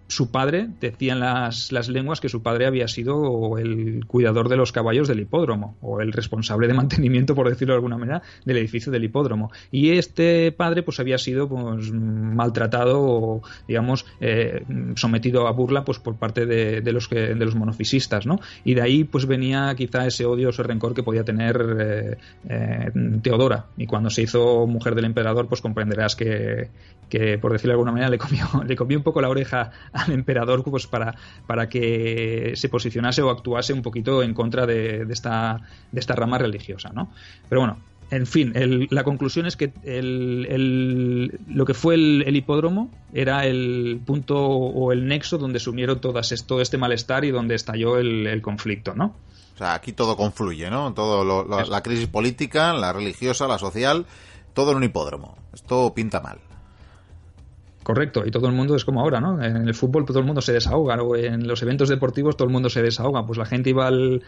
su 0.08 0.30
padre, 0.30 0.68
decían 0.80 1.20
las, 1.20 1.72
las 1.72 1.88
lenguas 1.88 2.20
que 2.20 2.28
su 2.28 2.42
padre 2.42 2.66
había 2.66 2.88
sido 2.88 3.58
el 3.58 4.04
cuidador 4.06 4.48
de 4.48 4.56
los 4.56 4.72
caballos 4.72 5.08
del 5.08 5.20
hipódromo, 5.20 5.76
o 5.80 6.00
el 6.00 6.12
responsable 6.12 6.68
de 6.68 6.74
mantenimiento, 6.74 7.34
por 7.34 7.48
decirlo 7.48 7.74
de 7.74 7.78
alguna 7.78 7.98
manera, 7.98 8.22
del 8.44 8.58
edificio 8.58 8.92
del 8.92 9.04
hipódromo. 9.04 9.50
Y 9.70 9.90
este 9.90 10.52
padre, 10.52 10.82
pues 10.82 11.00
había 11.00 11.18
sido 11.18 11.48
pues, 11.48 11.90
maltratado 11.92 13.00
o, 13.00 13.42
digamos, 13.66 14.06
eh, 14.20 14.64
sometido 14.94 15.46
a 15.46 15.52
burla 15.52 15.84
pues 15.84 15.98
por 15.98 16.16
parte 16.16 16.46
de, 16.46 16.80
de, 16.80 16.92
los, 16.92 17.08
que, 17.08 17.34
de 17.34 17.44
los 17.44 17.54
monofisistas, 17.54 18.26
¿no? 18.26 18.40
Y 18.64 18.74
de 18.74 18.82
ahí, 18.82 19.04
pues 19.04 19.26
venía 19.26 19.74
quizá 19.76 20.06
ese 20.06 20.24
odio, 20.24 20.50
ese 20.50 20.62
rencor 20.62 20.94
que 20.94 21.02
podía 21.02 21.24
tener 21.24 21.76
eh, 21.78 22.16
eh, 22.48 22.90
Teodora. 23.22 23.66
Y 23.76 23.86
cuando 23.86 24.10
se 24.10 24.22
hizo 24.22 24.66
mujer 24.66 24.94
del 24.94 25.06
emperador, 25.06 25.48
pues 25.48 25.60
comprenderás 25.60 26.14
que, 26.16 26.70
que 27.08 27.38
por 27.38 27.52
decirlo 27.52 27.70
de 27.70 27.74
alguna 27.74 27.92
manera, 27.92 28.10
le 28.10 28.18
comió, 28.18 28.46
le 28.66 28.76
comió 28.76 28.98
un 28.98 29.04
poco 29.04 29.20
la 29.20 29.28
oreja 29.28 29.72
al 29.96 30.12
emperador 30.12 30.62
pues 30.62 30.86
para, 30.86 31.14
para 31.46 31.68
que 31.68 32.52
se 32.54 32.68
posicionase 32.68 33.22
o 33.22 33.30
actuase 33.30 33.72
un 33.72 33.82
poquito 33.82 34.22
en 34.22 34.34
contra 34.34 34.66
de, 34.66 35.04
de 35.04 35.12
esta, 35.12 35.60
de 35.90 36.00
esta 36.00 36.14
rama 36.14 36.38
religiosa, 36.38 36.90
¿no? 36.94 37.10
Pero 37.48 37.62
bueno, 37.62 37.78
en 38.10 38.26
fin, 38.26 38.52
el, 38.54 38.86
la 38.90 39.02
conclusión 39.02 39.46
es 39.46 39.56
que 39.56 39.72
el, 39.82 40.46
el, 40.48 41.40
lo 41.48 41.64
que 41.64 41.74
fue 41.74 41.94
el, 41.94 42.36
hipódromo 42.36 42.90
era 43.12 43.46
el 43.46 44.00
punto 44.04 44.38
o 44.38 44.92
el 44.92 45.08
nexo 45.08 45.38
donde 45.38 45.58
se 45.58 45.70
unieron 45.70 46.00
todas, 46.00 46.32
todo 46.46 46.60
este 46.60 46.78
malestar 46.78 47.24
y 47.24 47.32
donde 47.32 47.56
estalló 47.56 47.98
el, 47.98 48.40
conflicto, 48.42 48.94
¿no? 48.94 49.16
O 49.54 49.58
sea, 49.58 49.74
aquí 49.74 49.92
todo 49.92 50.16
confluye, 50.16 50.70
¿no? 50.70 50.94
Todo 50.94 51.24
lo, 51.24 51.44
lo, 51.44 51.64
la 51.64 51.82
crisis 51.82 52.06
política, 52.06 52.72
la 52.74 52.92
religiosa, 52.92 53.48
la 53.48 53.58
social, 53.58 54.06
todo 54.54 54.70
en 54.70 54.76
un 54.76 54.84
hipódromo. 54.84 55.36
Esto 55.52 55.92
pinta 55.94 56.20
mal. 56.20 56.38
Correcto, 57.86 58.24
y 58.26 58.32
todo 58.32 58.48
el 58.48 58.52
mundo 58.52 58.74
es 58.74 58.84
como 58.84 59.00
ahora, 59.00 59.20
¿no? 59.20 59.40
En 59.40 59.68
el 59.68 59.72
fútbol 59.72 60.04
todo 60.04 60.18
el 60.18 60.24
mundo 60.24 60.40
se 60.40 60.52
desahoga, 60.52 61.00
o 61.00 61.14
en 61.14 61.46
los 61.46 61.62
eventos 61.62 61.88
deportivos 61.88 62.36
todo 62.36 62.48
el 62.48 62.52
mundo 62.52 62.68
se 62.68 62.82
desahoga. 62.82 63.24
Pues 63.24 63.38
la 63.38 63.46
gente 63.46 63.70
iba 63.70 63.86
al, 63.86 64.22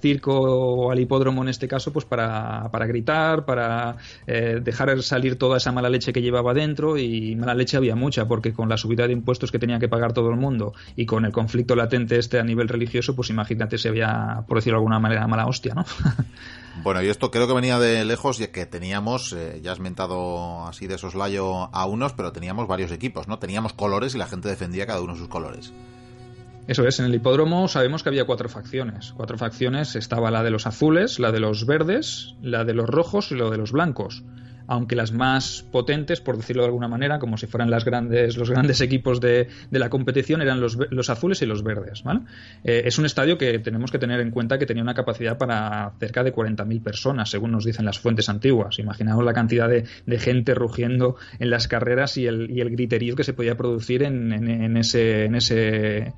circo 0.00 0.32
o 0.34 0.90
al 0.90 0.98
hipódromo 0.98 1.44
en 1.44 1.48
este 1.48 1.68
caso, 1.68 1.92
pues 1.92 2.04
para, 2.04 2.72
para 2.72 2.86
gritar, 2.86 3.44
para 3.44 3.98
eh, 4.26 4.58
dejar 4.60 5.00
salir 5.04 5.38
toda 5.38 5.58
esa 5.58 5.70
mala 5.70 5.90
leche 5.90 6.12
que 6.12 6.22
llevaba 6.22 6.54
dentro, 6.54 6.98
y 6.98 7.36
mala 7.36 7.54
leche 7.54 7.76
había 7.76 7.94
mucha, 7.94 8.26
porque 8.26 8.52
con 8.52 8.68
la 8.68 8.76
subida 8.76 9.06
de 9.06 9.12
impuestos 9.12 9.52
que 9.52 9.60
tenía 9.60 9.78
que 9.78 9.88
pagar 9.88 10.12
todo 10.12 10.30
el 10.30 10.36
mundo 10.36 10.72
y 10.96 11.06
con 11.06 11.24
el 11.24 11.30
conflicto 11.30 11.76
latente 11.76 12.18
este 12.18 12.40
a 12.40 12.42
nivel 12.42 12.66
religioso, 12.66 13.14
pues 13.14 13.30
imagínate 13.30 13.78
si 13.78 13.86
había, 13.86 14.42
por 14.48 14.58
decirlo 14.58 14.78
de 14.78 14.80
alguna 14.80 14.98
manera, 14.98 15.24
mala 15.28 15.46
hostia, 15.46 15.72
¿no? 15.72 15.84
Bueno, 16.82 17.02
y 17.02 17.08
esto 17.08 17.30
creo 17.30 17.46
que 17.46 17.54
venía 17.54 17.78
de 17.78 18.04
lejos, 18.04 18.40
y 18.40 18.48
que 18.48 18.66
teníamos, 18.66 19.32
eh, 19.32 19.60
ya 19.62 19.72
has 19.72 19.80
mentado 19.80 20.66
así 20.66 20.86
de 20.86 20.98
soslayo 20.98 21.74
a 21.74 21.86
unos, 21.86 22.12
pero 22.14 22.32
teníamos 22.32 22.66
varios 22.66 22.90
equipos, 22.90 23.28
¿no? 23.28 23.38
Teníamos 23.38 23.72
colores 23.72 24.14
y 24.14 24.18
la 24.18 24.26
gente 24.26 24.48
defendía 24.48 24.86
cada 24.86 25.00
uno 25.00 25.14
sus 25.16 25.28
colores. 25.28 25.72
Eso 26.66 26.86
es, 26.86 26.98
en 26.98 27.06
el 27.06 27.14
hipódromo 27.14 27.68
sabemos 27.68 28.02
que 28.02 28.08
había 28.08 28.24
cuatro 28.24 28.48
facciones. 28.48 29.12
Cuatro 29.16 29.36
facciones 29.36 29.96
estaba 29.96 30.30
la 30.30 30.42
de 30.42 30.50
los 30.50 30.66
azules, 30.66 31.18
la 31.18 31.30
de 31.30 31.40
los 31.40 31.66
verdes, 31.66 32.34
la 32.40 32.64
de 32.64 32.74
los 32.74 32.88
rojos 32.88 33.30
y 33.30 33.34
la 33.34 33.50
de 33.50 33.58
los 33.58 33.72
blancos 33.72 34.24
aunque 34.66 34.96
las 34.96 35.12
más 35.12 35.66
potentes, 35.70 36.20
por 36.20 36.36
decirlo 36.36 36.62
de 36.62 36.68
alguna 36.68 36.88
manera, 36.88 37.18
como 37.18 37.36
si 37.36 37.46
fueran 37.46 37.70
las 37.70 37.84
grandes, 37.84 38.36
los 38.36 38.50
grandes 38.50 38.80
equipos 38.80 39.20
de, 39.20 39.48
de 39.70 39.78
la 39.78 39.90
competición, 39.90 40.42
eran 40.42 40.60
los, 40.60 40.78
los, 40.90 41.10
azules 41.10 41.42
y 41.42 41.46
los 41.46 41.62
verdes. 41.62 42.02
¿vale? 42.02 42.20
Eh, 42.64 42.82
es 42.86 42.98
un 42.98 43.06
estadio 43.06 43.38
que 43.38 43.58
tenemos 43.58 43.90
que 43.90 43.98
tener 43.98 44.20
en 44.20 44.30
cuenta 44.30 44.58
que 44.58 44.66
tenía 44.66 44.82
una 44.82 44.94
capacidad 44.94 45.38
para 45.38 45.92
cerca 46.00 46.22
de 46.22 46.34
40.000 46.34 46.82
personas, 46.82 47.30
según 47.30 47.52
nos 47.52 47.64
dicen 47.64 47.84
las 47.84 47.98
fuentes 47.98 48.28
antiguas. 48.28 48.78
Imaginaos 48.78 49.24
la 49.24 49.32
cantidad 49.32 49.68
de, 49.68 49.84
de 50.06 50.18
gente 50.18 50.54
rugiendo 50.54 51.16
en 51.38 51.50
las 51.50 51.68
carreras 51.68 52.16
y 52.16 52.26
el, 52.26 52.50
y 52.50 52.60
el, 52.60 52.70
griterío 52.70 53.14
que 53.16 53.24
se 53.24 53.34
podía 53.34 53.56
producir 53.56 54.02
en, 54.02 54.32
en, 54.32 54.76
ese, 54.76 55.24
en 55.26 55.34
ese 55.34 56.12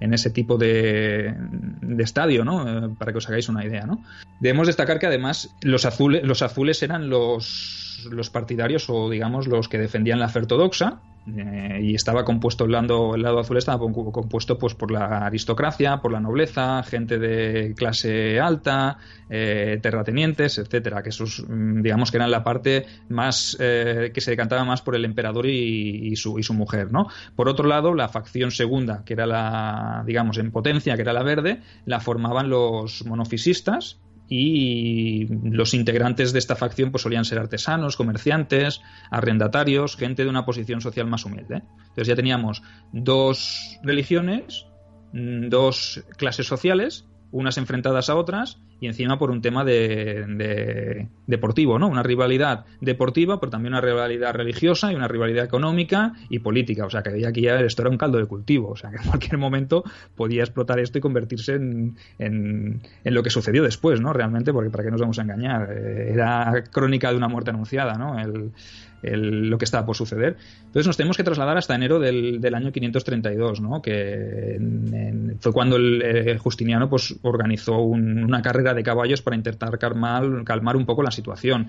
en 0.00 0.14
ese 0.14 0.30
tipo 0.30 0.56
de, 0.56 1.34
de 1.80 2.02
estadio, 2.02 2.44
¿no? 2.44 2.86
Eh, 2.86 2.94
para 2.98 3.12
que 3.12 3.18
os 3.18 3.28
hagáis 3.28 3.48
una 3.48 3.64
idea, 3.64 3.86
¿no? 3.86 4.02
Debemos 4.40 4.66
destacar 4.66 4.98
que 4.98 5.06
además 5.06 5.54
los 5.62 5.84
azules, 5.84 6.22
los 6.24 6.42
azules 6.42 6.82
eran 6.82 7.08
los 7.08 7.89
los, 8.06 8.30
partidarios 8.30 8.88
o 8.88 9.10
digamos 9.10 9.46
los 9.46 9.68
que 9.68 9.78
defendían 9.78 10.18
la 10.18 10.28
fe 10.28 10.40
ortodoxa 10.40 11.00
eh, 11.26 11.80
y 11.82 11.94
estaba 11.94 12.24
compuesto 12.24 12.64
el 12.64 12.72
lado, 12.72 13.14
el 13.14 13.22
lado 13.22 13.40
azul 13.40 13.58
estaba 13.58 13.78
compuesto 13.78 14.58
pues 14.58 14.74
por 14.74 14.90
la 14.90 15.26
aristocracia, 15.26 16.00
por 16.00 16.12
la 16.12 16.20
nobleza, 16.20 16.82
gente 16.82 17.18
de 17.18 17.74
clase 17.74 18.40
alta, 18.40 18.98
eh, 19.28 19.78
terratenientes, 19.82 20.58
etcétera, 20.58 21.02
que 21.02 21.10
esos 21.10 21.44
mm, 21.46 21.82
digamos 21.82 22.10
que 22.10 22.16
eran 22.16 22.30
la 22.30 22.42
parte 22.42 22.86
más 23.08 23.56
eh, 23.60 24.10
que 24.14 24.20
se 24.20 24.30
decantaba 24.30 24.64
más 24.64 24.82
por 24.82 24.96
el 24.96 25.04
emperador 25.04 25.46
y, 25.46 26.08
y, 26.08 26.16
su, 26.16 26.38
y 26.38 26.42
su 26.42 26.54
mujer, 26.54 26.90
¿no? 26.90 27.08
Por 27.36 27.48
otro 27.48 27.68
lado, 27.68 27.94
la 27.94 28.08
facción 28.08 28.50
segunda, 28.50 29.04
que 29.04 29.12
era 29.12 29.26
la 29.26 30.02
digamos 30.06 30.38
en 30.38 30.50
potencia, 30.50 30.96
que 30.96 31.02
era 31.02 31.12
la 31.12 31.22
verde, 31.22 31.60
la 31.84 32.00
formaban 32.00 32.48
los 32.48 33.04
monofisistas 33.04 33.98
y 34.32 35.26
los 35.42 35.74
integrantes 35.74 36.32
de 36.32 36.38
esta 36.38 36.54
facción 36.54 36.92
pues 36.92 37.02
solían 37.02 37.24
ser 37.24 37.40
artesanos, 37.40 37.96
comerciantes, 37.96 38.80
arrendatarios, 39.10 39.96
gente 39.96 40.22
de 40.22 40.30
una 40.30 40.46
posición 40.46 40.80
social 40.80 41.08
más 41.08 41.24
humilde. 41.24 41.64
Entonces 41.80 42.06
ya 42.06 42.14
teníamos 42.14 42.62
dos 42.92 43.78
religiones, 43.82 44.66
mm, 45.12 45.48
dos 45.48 46.04
clases 46.16 46.46
sociales 46.46 47.09
unas 47.32 47.58
enfrentadas 47.58 48.10
a 48.10 48.16
otras 48.16 48.58
y 48.80 48.86
encima 48.86 49.18
por 49.18 49.30
un 49.30 49.42
tema 49.42 49.64
de, 49.64 50.24
de, 50.26 51.08
deportivo, 51.26 51.78
¿no? 51.78 51.88
Una 51.88 52.02
rivalidad 52.02 52.64
deportiva, 52.80 53.38
pero 53.38 53.50
también 53.50 53.74
una 53.74 53.80
rivalidad 53.80 54.34
religiosa 54.34 54.92
y 54.92 54.94
una 54.94 55.08
rivalidad 55.08 55.44
económica 55.44 56.14
y 56.28 56.38
política. 56.38 56.86
O 56.86 56.90
sea, 56.90 57.02
que 57.02 57.26
aquí 57.26 57.42
ya 57.42 57.60
esto 57.60 57.82
era 57.82 57.90
un 57.90 57.98
caldo 57.98 58.18
de 58.18 58.26
cultivo. 58.26 58.70
O 58.70 58.76
sea, 58.76 58.90
que 58.90 58.96
en 58.96 59.02
cualquier 59.08 59.38
momento 59.38 59.84
podía 60.16 60.42
explotar 60.42 60.78
esto 60.80 60.98
y 60.98 61.00
convertirse 61.00 61.54
en, 61.54 61.96
en, 62.18 62.82
en 63.04 63.14
lo 63.14 63.22
que 63.22 63.30
sucedió 63.30 63.62
después, 63.62 64.00
¿no? 64.00 64.12
Realmente, 64.12 64.52
porque 64.52 64.70
para 64.70 64.84
qué 64.84 64.90
nos 64.90 65.00
vamos 65.00 65.18
a 65.18 65.22
engañar. 65.22 65.70
Eh, 65.72 66.12
era 66.12 66.64
crónica 66.70 67.10
de 67.10 67.16
una 67.16 67.28
muerte 67.28 67.50
anunciada, 67.50 67.94
¿no? 67.94 68.18
El, 68.18 68.52
el, 69.02 69.48
lo 69.48 69.58
que 69.58 69.64
estaba 69.64 69.86
por 69.86 69.96
suceder. 69.96 70.36
Entonces 70.66 70.86
nos 70.86 70.96
tenemos 70.96 71.16
que 71.16 71.24
trasladar 71.24 71.56
hasta 71.56 71.74
enero 71.74 71.98
del, 71.98 72.40
del 72.40 72.54
año 72.54 72.72
532, 72.72 73.60
¿no? 73.60 73.82
que 73.82 74.56
en, 74.56 74.94
en, 74.94 75.36
fue 75.40 75.52
cuando 75.52 75.76
el, 75.76 76.02
eh, 76.02 76.38
Justiniano 76.38 76.88
pues, 76.88 77.14
organizó 77.22 77.78
un, 77.78 78.24
una 78.24 78.42
carrera 78.42 78.74
de 78.74 78.82
caballos 78.82 79.22
para 79.22 79.36
intentar 79.36 79.78
calmar, 79.78 80.44
calmar 80.44 80.76
un 80.76 80.86
poco 80.86 81.02
la 81.02 81.10
situación. 81.10 81.68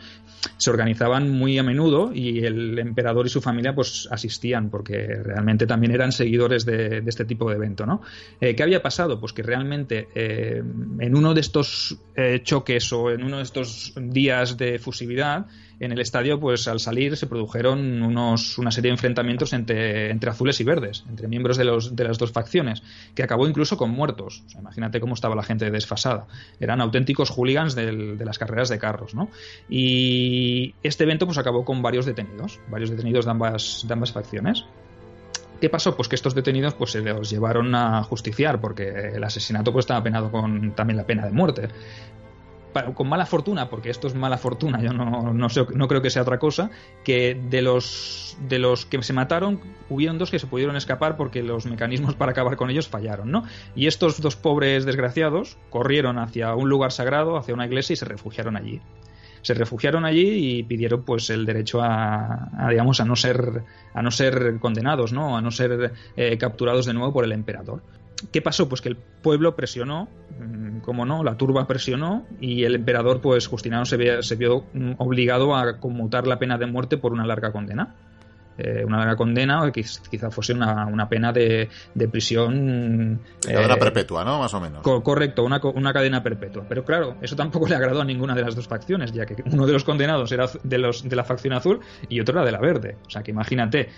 Se 0.58 0.70
organizaban 0.70 1.30
muy 1.30 1.58
a 1.58 1.64
menudo 1.64 2.12
y 2.14 2.46
el 2.46 2.80
emperador 2.80 3.26
y 3.26 3.30
su 3.30 3.42
familia 3.42 3.74
pues 3.76 4.08
asistían 4.12 4.70
porque 4.70 5.08
realmente 5.24 5.68
también 5.68 5.94
eran 5.94 6.12
seguidores 6.12 6.66
de, 6.66 7.02
de 7.02 7.10
este 7.10 7.26
tipo 7.26 7.50
de 7.50 7.56
evento. 7.56 7.86
¿no? 7.86 8.02
Eh, 8.40 8.56
¿Qué 8.56 8.64
había 8.64 8.82
pasado? 8.82 9.20
Pues 9.20 9.34
que 9.34 9.44
realmente 9.44 10.08
eh, 10.16 10.62
en 11.00 11.16
uno 11.16 11.34
de 11.34 11.42
estos 11.42 11.98
eh, 12.16 12.42
choques 12.44 12.92
o 12.94 13.12
en 13.12 13.24
uno 13.24 13.38
de 13.38 13.44
estos 13.44 13.94
días 13.96 14.58
de 14.58 14.80
fusividad 14.80 15.48
en 15.82 15.92
el 15.92 16.00
estadio, 16.00 16.40
pues 16.40 16.68
al 16.68 16.80
salir 16.80 17.18
se 17.18 17.26
produjeron 17.26 18.04
unos, 18.04 18.60
una 18.60 18.70
serie 18.70 18.90
de 18.90 18.94
enfrentamientos 18.94 19.52
entre, 19.52 20.12
entre 20.12 20.30
azules 20.30 20.60
y 20.62 20.64
verdes, 20.64 21.04
entre 21.10 21.28
miembros 21.28 21.58
de, 21.58 21.66
los, 21.66 21.96
de 21.96 22.04
las 22.04 22.20
dos 22.20 22.32
facciones, 22.32 22.84
que 23.16 23.24
acabó 23.24 23.48
incluso 23.48 23.78
con 23.78 23.90
muertos. 23.90 24.44
O 24.46 24.50
sea, 24.50 24.62
imagínate 24.62 25.00
cómo 25.00 25.16
estaba 25.16 25.36
la 25.36 25.42
gente 25.42 25.72
desfasada. 25.72 26.28
Eran 26.60 26.82
auténticos 26.82 27.32
hooligans 27.32 27.74
de 27.74 28.24
las 28.24 28.38
carreras 28.38 28.70
de 28.70 28.78
carros, 28.78 29.16
¿no? 29.16 29.30
Y 29.70 30.76
este 30.84 31.04
evento 31.04 31.26
pues 31.26 31.40
acabó 31.40 31.66
con 31.66 31.82
varios 31.82 32.06
detenidos, 32.06 32.60
varios 32.70 32.92
detenidos 32.92 33.26
de 33.26 33.32
ambas, 33.32 33.84
de 33.88 33.94
ambas 33.94 34.12
facciones. 34.12 34.66
¿Qué 35.60 35.70
pasó? 35.70 35.96
Pues 35.96 36.08
que 36.08 36.16
estos 36.16 36.36
detenidos 36.36 36.76
pues, 36.76 36.92
se 36.92 37.02
los 37.02 37.30
llevaron 37.30 37.74
a 37.74 38.04
justiciar, 38.04 38.62
porque 38.62 39.14
el 39.16 39.24
asesinato 39.24 39.74
pues, 39.74 39.84
estaba 39.84 40.04
penado 40.04 40.32
con 40.32 40.74
también 40.76 40.98
la 40.98 41.06
pena 41.08 41.26
de 41.26 41.32
muerte 41.32 41.70
con 42.94 43.10
mala 43.10 43.26
fortuna, 43.26 43.70
porque 43.70 43.90
esto 43.90 44.08
es 44.08 44.16
mala 44.16 44.38
fortuna, 44.38 44.82
yo 44.82 44.94
no, 44.94 45.34
no, 45.34 45.50
sé, 45.50 45.66
no 45.74 45.88
creo 45.88 46.02
que 46.02 46.10
sea 46.10 46.22
otra 46.22 46.40
cosa, 46.40 46.72
que 47.04 47.40
de 47.50 47.62
los, 47.62 48.38
de 48.48 48.60
los 48.60 48.86
que 48.86 49.02
se 49.04 49.14
mataron, 49.14 49.60
hubieron 49.90 50.18
dos 50.18 50.32
que 50.32 50.40
se 50.40 50.48
pudieron 50.48 50.76
escapar 50.76 51.18
porque 51.18 51.44
los 51.44 51.66
mecanismos 51.66 52.16
para 52.16 52.32
acabar 52.32 52.56
con 52.56 52.70
ellos 52.70 52.88
fallaron, 52.88 53.32
¿no? 53.32 53.44
Y 53.76 53.88
estos 53.88 54.22
dos 54.22 54.36
pobres 54.36 54.86
desgraciados 54.86 55.58
corrieron 55.70 56.20
hacia 56.20 56.56
un 56.56 56.70
lugar 56.70 56.92
sagrado, 56.92 57.38
hacia 57.38 57.54
una 57.54 57.66
iglesia 57.66 57.94
y 57.94 57.98
se 57.98 58.06
refugiaron 58.06 58.56
allí. 58.56 58.82
Se 59.42 59.56
refugiaron 59.56 60.06
allí 60.06 60.60
y 60.60 60.64
pidieron 60.64 61.04
pues 61.04 61.30
el 61.32 61.46
derecho 61.46 61.82
a, 61.82 62.50
a 62.56 62.70
digamos 62.70 63.00
a 63.00 63.06
no 63.06 63.16
ser 63.16 63.64
a 63.94 64.02
no 64.04 64.12
ser 64.12 64.60
condenados, 64.60 65.14
¿no? 65.14 65.36
A 65.36 65.42
no 65.42 65.50
ser 65.50 65.94
eh, 66.16 66.38
capturados 66.38 66.86
de 66.86 66.94
nuevo 66.94 67.12
por 67.12 67.26
el 67.26 67.32
emperador. 67.32 67.82
¿Qué 68.32 68.42
pasó? 68.42 68.70
Pues 68.70 68.82
que 68.82 68.90
el 68.90 68.98
pueblo 68.98 69.56
presionó, 69.56 70.08
mm, 70.40 70.80
como 70.80 71.06
no, 71.06 71.24
la 71.24 71.38
turba 71.38 71.68
presionó 71.68 72.26
y 72.40 72.64
el 72.64 72.76
emperador, 72.76 73.22
pues 73.22 73.48
Justiniano, 73.48 73.86
se, 73.86 74.22
se 74.22 74.36
vio 74.36 74.66
mm, 74.74 74.94
obligado 74.98 75.56
a 75.56 75.80
conmutar 75.80 76.28
la 76.28 76.38
pena 76.38 76.58
de 76.58 76.68
muerte 76.68 76.98
por 76.98 77.14
una 77.14 77.26
larga 77.26 77.52
condena. 77.52 77.96
Eh, 78.58 78.84
una 78.86 79.16
condena 79.16 79.64
o 79.64 79.72
que 79.72 79.86
quizá 80.10 80.30
fuese 80.30 80.54
una, 80.54 80.86
una 80.86 81.08
pena 81.08 81.32
de, 81.32 81.70
de 81.94 82.08
prisión. 82.08 83.22
Cadena 83.42 83.78
perpetua, 83.78 84.24
¿no? 84.24 84.40
Más 84.40 84.54
o 84.54 84.60
menos. 84.60 84.82
correcto, 84.82 85.44
una, 85.44 85.60
una 85.64 85.94
cadena 85.94 86.22
perpetua. 86.22 86.66
Pero 86.68 86.84
claro, 86.84 87.16
eso 87.22 87.36
tampoco 87.36 87.68
le 87.68 87.76
agradó 87.76 88.02
a 88.02 88.06
ninguna 88.06 88.36
de 88.36 88.44
las 88.44 88.56
dos 88.56 88.68
facciones, 88.68 89.12
ya 89.12 89.26
que 89.26 89.36
uno 89.52 89.66
de 89.66 89.74
los 89.74 89.84
condenados 89.84 90.32
era 90.32 90.48
de, 90.64 90.78
los, 90.78 91.08
de 91.08 91.16
la 91.16 91.24
facción 91.24 91.54
azul 91.54 91.80
y 92.10 92.20
otro 92.20 92.36
era 92.36 92.46
de 92.46 92.52
la 92.52 92.60
verde. 92.60 92.98
O 93.06 93.10
sea 93.10 93.24
que 93.24 93.32
imagínate 93.32 93.90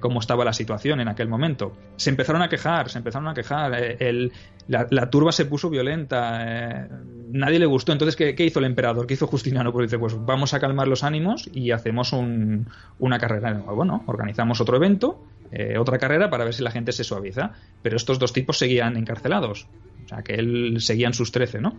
cómo 0.00 0.20
estaba 0.20 0.44
la 0.44 0.52
situación 0.52 1.00
en 1.00 1.08
aquel 1.08 1.28
momento. 1.28 1.76
Se 1.96 2.10
empezaron 2.10 2.42
a 2.42 2.48
quejar, 2.48 2.88
se 2.88 2.98
empezaron 2.98 3.28
a 3.28 3.34
quejar. 3.34 3.74
el, 3.74 4.32
la, 4.68 5.10
turba 5.10 5.30
se 5.32 5.44
puso 5.44 5.70
violenta, 5.70 6.42
eh, 6.44 6.88
nadie 7.30 7.58
le 7.58 7.66
gustó. 7.66 7.92
Entonces, 7.92 8.16
¿qué, 8.16 8.44
hizo 8.44 8.58
el 8.58 8.64
emperador? 8.64 9.06
¿Qué 9.06 9.14
hizo 9.14 9.26
Justiniano? 9.26 9.72
Pues 9.72 9.88
dice, 9.88 9.98
pues 9.98 10.16
vamos 10.24 10.54
a 10.54 10.60
calmar 10.60 10.88
los 10.88 11.04
ánimos 11.04 11.48
y 11.52 11.70
hacemos 11.70 12.12
una 12.12 13.18
carrera 13.18 13.52
de 13.52 13.62
nuevo, 13.62 13.84
¿no? 13.84 14.02
Organizamos 14.06 14.60
otro 14.60 14.76
evento, 14.76 15.22
eh, 15.52 15.78
otra 15.78 15.98
carrera 15.98 16.30
para 16.30 16.44
ver 16.44 16.54
si 16.54 16.62
la 16.62 16.70
gente 16.70 16.92
se 16.92 17.04
suaviza. 17.04 17.52
Pero 17.82 17.96
estos 17.96 18.18
dos 18.18 18.32
tipos 18.32 18.58
seguían 18.58 18.96
encarcelados. 18.96 19.68
O 20.04 20.08
sea, 20.08 20.22
que 20.22 20.34
él 20.34 20.76
seguían 20.80 21.14
sus 21.14 21.30
trece, 21.32 21.60
¿no? 21.60 21.78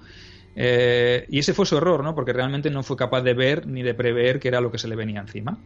Eh, 0.55 1.25
y 1.29 1.39
ese 1.39 1.53
fue 1.53 1.65
su 1.65 1.77
error, 1.77 2.03
¿no? 2.03 2.15
Porque 2.15 2.33
realmente 2.33 2.69
no 2.69 2.83
fue 2.83 2.95
capaz 2.97 3.21
de 3.21 3.33
ver 3.33 3.67
ni 3.67 3.83
de 3.83 3.93
prever 3.93 4.39
qué 4.39 4.47
era 4.47 4.61
lo 4.61 4.71
que 4.71 4.77
se 4.77 4.87
le 4.87 4.95
venía 4.95 5.19
encima 5.19 5.57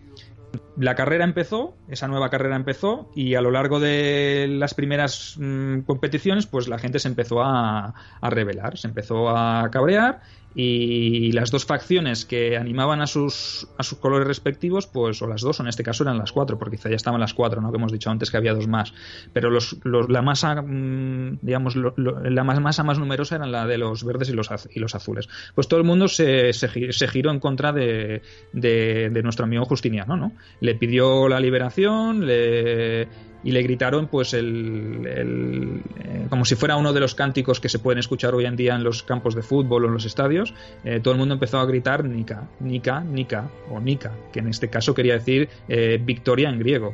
la 0.81 0.95
carrera 0.95 1.23
empezó, 1.25 1.75
esa 1.89 2.07
nueva 2.07 2.31
carrera 2.31 2.55
empezó 2.55 3.11
y 3.15 3.35
a 3.35 3.41
lo 3.41 3.51
largo 3.51 3.79
de 3.79 4.47
las 4.50 4.73
primeras 4.73 5.35
mm, 5.38 5.81
competiciones 5.81 6.47
pues 6.47 6.67
la 6.67 6.79
gente 6.79 6.97
se 6.97 7.07
empezó 7.07 7.43
a, 7.43 7.93
a 8.19 8.29
rebelar, 8.31 8.79
se 8.79 8.88
empezó 8.88 9.29
a 9.29 9.69
cabrear 9.71 10.21
y 10.53 11.31
las 11.31 11.50
dos 11.50 11.65
facciones 11.65 12.25
que 12.25 12.57
animaban 12.57 13.01
a 13.01 13.07
sus, 13.07 13.67
a 13.77 13.83
sus 13.83 14.00
colores 14.00 14.27
respectivos, 14.27 14.85
pues, 14.85 15.21
o 15.21 15.27
las 15.27 15.41
dos, 15.41 15.59
o 15.59 15.63
en 15.63 15.69
este 15.69 15.83
caso 15.83 16.03
eran 16.03 16.17
las 16.17 16.33
cuatro, 16.33 16.57
porque 16.57 16.75
quizá 16.75 16.89
ya 16.89 16.97
estaban 16.97 17.21
las 17.21 17.33
cuatro, 17.33 17.61
¿no? 17.61 17.71
Que 17.71 17.77
hemos 17.77 17.91
dicho 17.91 18.09
antes 18.09 18.29
que 18.29 18.38
había 18.38 18.53
dos 18.53 18.67
más. 18.67 18.93
Pero 19.31 19.50
los, 19.50 19.77
la 19.85 20.21
masa, 20.21 20.61
mm, 20.61 21.39
digamos, 21.41 21.75
la 21.75 22.43
más, 22.43 22.59
masa 22.59 22.83
más 22.83 23.00
numerosa 23.00 23.35
eran 23.35 23.51
la 23.51 23.65
de 23.65 23.77
los 23.77 24.03
verdes 24.03 24.29
y 24.29 24.33
los, 24.33 24.50
y 24.73 24.79
los 24.79 24.93
azules. 24.93 25.29
Pues 25.55 25.69
todo 25.69 25.79
el 25.79 25.85
mundo 25.85 26.09
se, 26.09 26.51
se, 26.51 26.67
giró 27.07 27.31
en 27.31 27.39
contra 27.39 27.71
de, 27.71 28.21
de, 28.51 29.21
nuestro 29.23 29.45
amigo 29.45 29.63
Justiniano, 29.63 30.17
¿no? 30.17 30.33
Pidió 30.75 31.28
la 31.28 31.40
liberación, 31.40 32.25
le 32.25 33.08
y 33.44 33.51
le 33.51 33.62
gritaron 33.63 34.08
pues 34.08 34.34
el, 34.34 35.01
eh, 35.06 36.25
como 36.30 36.46
si 36.46 36.56
fuera 36.56 36.78
uno 36.78 36.94
de 36.94 37.00
los 37.00 37.16
cánticos 37.16 37.60
que 37.60 37.70
se 37.70 37.80
pueden 37.80 38.00
escuchar 38.00 38.36
hoy 38.36 38.46
en 38.46 38.56
día 38.56 38.75
en 38.75 38.84
los 38.84 39.04
campos 39.04 39.36
de 39.36 39.42
fútbol 39.42 39.86
o 39.86 39.88
en 39.88 39.94
los 39.94 40.06
estadios 40.06 40.54
eh, 40.84 41.00
todo 41.01 41.13
el 41.13 41.20
mundo 41.20 41.34
empezó 41.34 41.60
a 41.60 41.66
gritar 41.66 42.06
Nika, 42.06 42.48
Nika, 42.60 43.01
Nika 43.01 43.50
o 43.70 43.80
Nika 43.80 44.13
que 44.32 44.40
en 44.40 44.48
este 44.48 44.70
caso 44.70 44.94
quería 44.94 45.13
decir 45.13 45.50
eh, 45.68 46.00
victoria 46.04 46.50
en 46.50 46.60
griego 46.60 46.94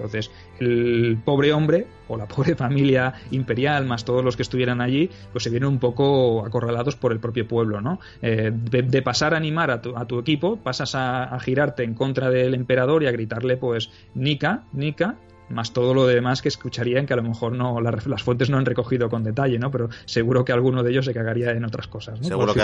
entonces, 0.00 0.30
el 0.58 1.18
pobre 1.24 1.52
hombre 1.52 1.86
o 2.08 2.16
la 2.16 2.26
pobre 2.28 2.56
familia 2.56 3.12
imperial, 3.30 3.86
más 3.86 4.04
todos 4.04 4.24
los 4.24 4.36
que 4.36 4.42
estuvieran 4.42 4.80
allí, 4.80 5.10
pues 5.32 5.44
se 5.44 5.50
vieron 5.50 5.74
un 5.74 5.78
poco 5.78 6.44
acorralados 6.44 6.96
por 6.96 7.12
el 7.12 7.20
propio 7.20 7.46
pueblo, 7.46 7.80
¿no? 7.80 8.00
de, 8.20 9.02
pasar 9.02 9.34
a 9.34 9.36
animar 9.36 9.70
a 9.70 9.80
tu, 9.80 10.18
equipo, 10.18 10.56
pasas 10.56 10.94
a, 10.94 11.24
a, 11.24 11.40
girarte 11.40 11.84
en 11.84 11.94
contra 11.94 12.30
del 12.30 12.54
emperador 12.54 13.02
y 13.02 13.06
a 13.06 13.12
gritarle, 13.12 13.56
pues, 13.56 13.90
Nika, 14.14 14.64
Nika, 14.72 15.16
más 15.50 15.72
todo 15.72 15.94
lo 15.94 16.06
demás 16.06 16.42
que 16.42 16.48
escucharían 16.48 17.06
que 17.06 17.12
a 17.12 17.16
lo 17.16 17.22
mejor 17.22 17.52
no 17.52 17.80
las 17.80 18.22
fuentes 18.22 18.50
no 18.50 18.56
han 18.56 18.64
recogido 18.64 19.08
con 19.08 19.22
detalle, 19.24 19.58
¿no? 19.58 19.70
Pero 19.70 19.88
seguro 20.04 20.44
que 20.44 20.52
alguno 20.52 20.82
de 20.82 20.90
ellos 20.90 21.04
se 21.04 21.12
cagaría 21.12 21.50
en 21.50 21.64
otras 21.64 21.88
cosas. 21.88 22.18
Seguro 22.20 22.54
que 22.54 22.62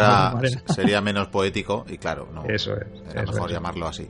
sería 0.73 1.00
menos 1.00 1.28
poético 1.28 1.85
y 1.88 1.99
claro, 1.99 2.28
no. 2.33 2.45
Eso 2.45 2.76
es. 2.76 2.87
Era 3.12 3.23
mejor 3.23 3.50
llamarlo 3.50 3.88
así. 3.88 4.09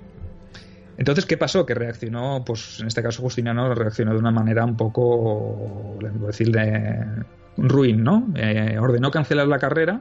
Entonces, 0.99 1.26
¿qué 1.26 1.37
pasó? 1.37 1.67
Que 1.67 1.75
reaccionó, 1.75 2.43
pues 2.45 2.81
en 2.81 2.87
este 2.87 3.03
caso 3.03 3.23
Justiniano 3.23 3.75
reaccionó 3.75 4.12
de 4.12 4.19
una 4.19 4.31
manera 4.31 4.65
un 4.65 4.76
poco, 4.76 5.99
decir, 6.26 6.50
de 6.50 7.25
ruin, 7.57 8.03
¿no? 8.03 8.29
Eh, 8.35 8.79
ordenó 8.81 9.11
cancelar 9.11 9.47
la 9.47 9.59
carrera 9.59 10.00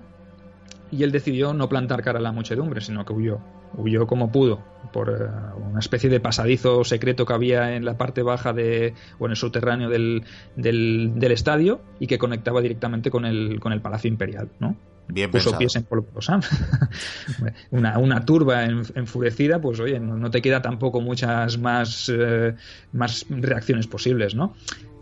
y 0.92 1.04
él 1.04 1.12
decidió 1.12 1.54
no 1.54 1.68
plantar 1.68 2.04
cara 2.04 2.20
a 2.20 2.22
la 2.22 2.32
muchedumbre, 2.32 2.82
sino 2.82 3.06
que 3.06 3.14
huyó. 3.14 3.40
Huyó 3.78 4.08
como 4.08 4.32
pudo, 4.32 4.64
por 4.94 5.10
eh, 5.10 5.26
una 5.70 5.80
especie 5.80 6.10
de 6.10 6.22
pasadizo 6.22 6.86
secreto 6.86 7.26
que 7.26 7.34
había 7.34 7.76
en 7.76 7.84
la 7.84 7.98
parte 7.98 8.22
baja 8.22 8.54
de, 8.54 8.94
o 9.20 9.26
en 9.26 9.32
el 9.32 9.38
subterráneo 9.38 9.90
del, 9.90 10.24
del, 10.56 11.32
estadio 11.32 11.82
y 12.00 12.08
que 12.08 12.18
conectaba 12.18 12.62
directamente 12.62 13.12
con 13.12 13.26
el, 13.26 13.60
con 13.60 13.74
el 13.74 13.82
Palacio 13.82 14.08
Imperial, 14.08 14.50
¿no? 14.60 14.78
Bien 15.08 15.30
Puso 15.30 15.58
pies 15.58 15.76
en 15.76 15.86
una, 17.72 17.98
una 18.00 18.26
turba 18.26 18.66
enfurecida, 18.66 19.62
pues 19.62 19.80
oye, 19.80 20.00
no, 20.00 20.32
te 20.32 20.42
queda 20.42 20.62
tampoco 20.62 21.00
muchas 21.00 21.58
más, 21.58 22.12
eh, 22.14 22.56
más 22.92 23.26
reacciones 23.30 23.88
posibles, 23.88 24.34
¿no? 24.34 24.56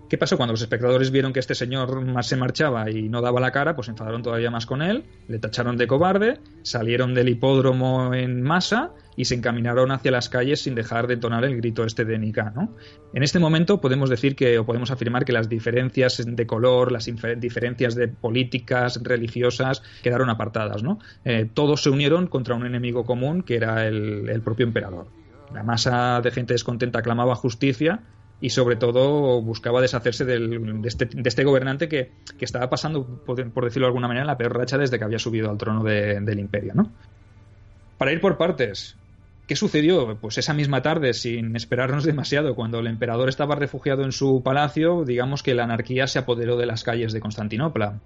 ¿Qué 0.09 0.17
pasó? 0.17 0.37
Cuando 0.37 0.53
los 0.53 0.61
espectadores 0.61 1.09
vieron 1.09 1.33
que 1.33 1.39
este 1.39 1.55
señor 1.55 2.01
más 2.05 2.27
se 2.27 2.35
marchaba 2.35 2.91
y 2.91 3.09
no 3.09 3.21
daba 3.21 3.39
la 3.39 3.51
cara, 3.51 3.75
pues 3.75 3.85
se 3.85 3.91
enfadaron 3.91 4.21
todavía 4.21 4.51
más 4.51 4.65
con 4.65 4.81
él, 4.81 5.05
le 5.27 5.39
tacharon 5.39 5.77
de 5.77 5.87
cobarde, 5.87 6.39
salieron 6.61 7.13
del 7.13 7.29
hipódromo 7.29 8.13
en 8.13 8.43
masa 8.43 8.91
y 9.15 9.25
se 9.25 9.35
encaminaron 9.35 9.91
hacia 9.91 10.11
las 10.11 10.29
calles 10.29 10.61
sin 10.61 10.75
dejar 10.75 11.07
de 11.07 11.15
entonar 11.15 11.45
el 11.45 11.57
grito 11.57 11.83
este 11.83 12.05
de 12.05 12.17
Nika, 12.17 12.51
¿no? 12.55 12.75
En 13.13 13.23
este 13.23 13.39
momento 13.39 13.79
podemos 13.79 14.09
decir 14.09 14.35
que, 14.35 14.57
o 14.57 14.65
podemos 14.65 14.91
afirmar 14.91 15.25
que 15.25 15.33
las 15.33 15.49
diferencias 15.49 16.23
de 16.25 16.47
color, 16.47 16.91
las 16.91 17.05
diferencias 17.05 17.95
de 17.95 18.07
políticas 18.07 18.99
religiosas 19.03 19.83
quedaron 20.01 20.29
apartadas, 20.29 20.83
¿no? 20.83 20.99
Eh, 21.25 21.47
todos 21.53 21.83
se 21.83 21.89
unieron 21.89 22.27
contra 22.27 22.55
un 22.55 22.65
enemigo 22.65 23.05
común 23.05 23.43
que 23.43 23.55
era 23.55 23.87
el, 23.87 24.41
propio 24.43 24.65
emperador. 24.65 25.07
La 25.53 25.63
masa 25.63 26.19
de 26.21 26.31
gente 26.31 26.53
descontenta 26.53 27.01
clamaba 27.01 27.35
justicia 27.35 28.01
y 28.41 28.49
sobre 28.49 28.75
todo 28.75 29.41
buscaba 29.41 29.79
deshacerse 29.79 30.23
este, 30.23 31.05
de, 31.05 31.21
este, 31.23 31.43
gobernante 31.43 31.87
que, 31.87 32.11
estaba 32.39 32.69
pasando, 32.69 33.05
por, 33.25 33.37
decirlo 33.37 33.85
de 33.85 33.89
alguna 33.89 34.07
manera, 34.07 34.25
la 34.25 34.37
peor 34.37 34.57
racha 34.57 34.77
desde 34.77 34.97
que 34.97 35.05
había 35.05 35.19
subido 35.19 35.49
al 35.49 35.57
trono 35.57 35.83
del 35.83 36.39
imperio. 36.39 36.73
¿no? 36.75 36.91
Para 37.97 38.11
ir 38.11 38.19
por 38.19 38.37
partes, 38.37 38.97
¿qué 39.47 39.55
sucedió? 39.55 40.17
Pues 40.19 40.37
esa 40.37 40.53
misma 40.53 40.81
tarde, 40.81 41.13
sin 41.13 41.55
esperarnos 41.55 42.03
demasiado, 42.03 42.55
cuando 42.55 42.79
el 42.79 42.87
emperador 42.87 43.29
estaba 43.29 43.55
refugiado 43.55 44.03
en 44.03 44.11
su 44.11 44.41
palacio, 44.43 45.03
digamos 45.05 45.43
que 45.43 45.53
la 45.55 45.63
anarquía 45.63 46.07
se 46.07 46.19
apoderó 46.19 46.57
de 46.57 46.65
las 46.65 46.83
calles 46.83 47.13
de 47.13 47.19
Constantinopla. 47.19 47.99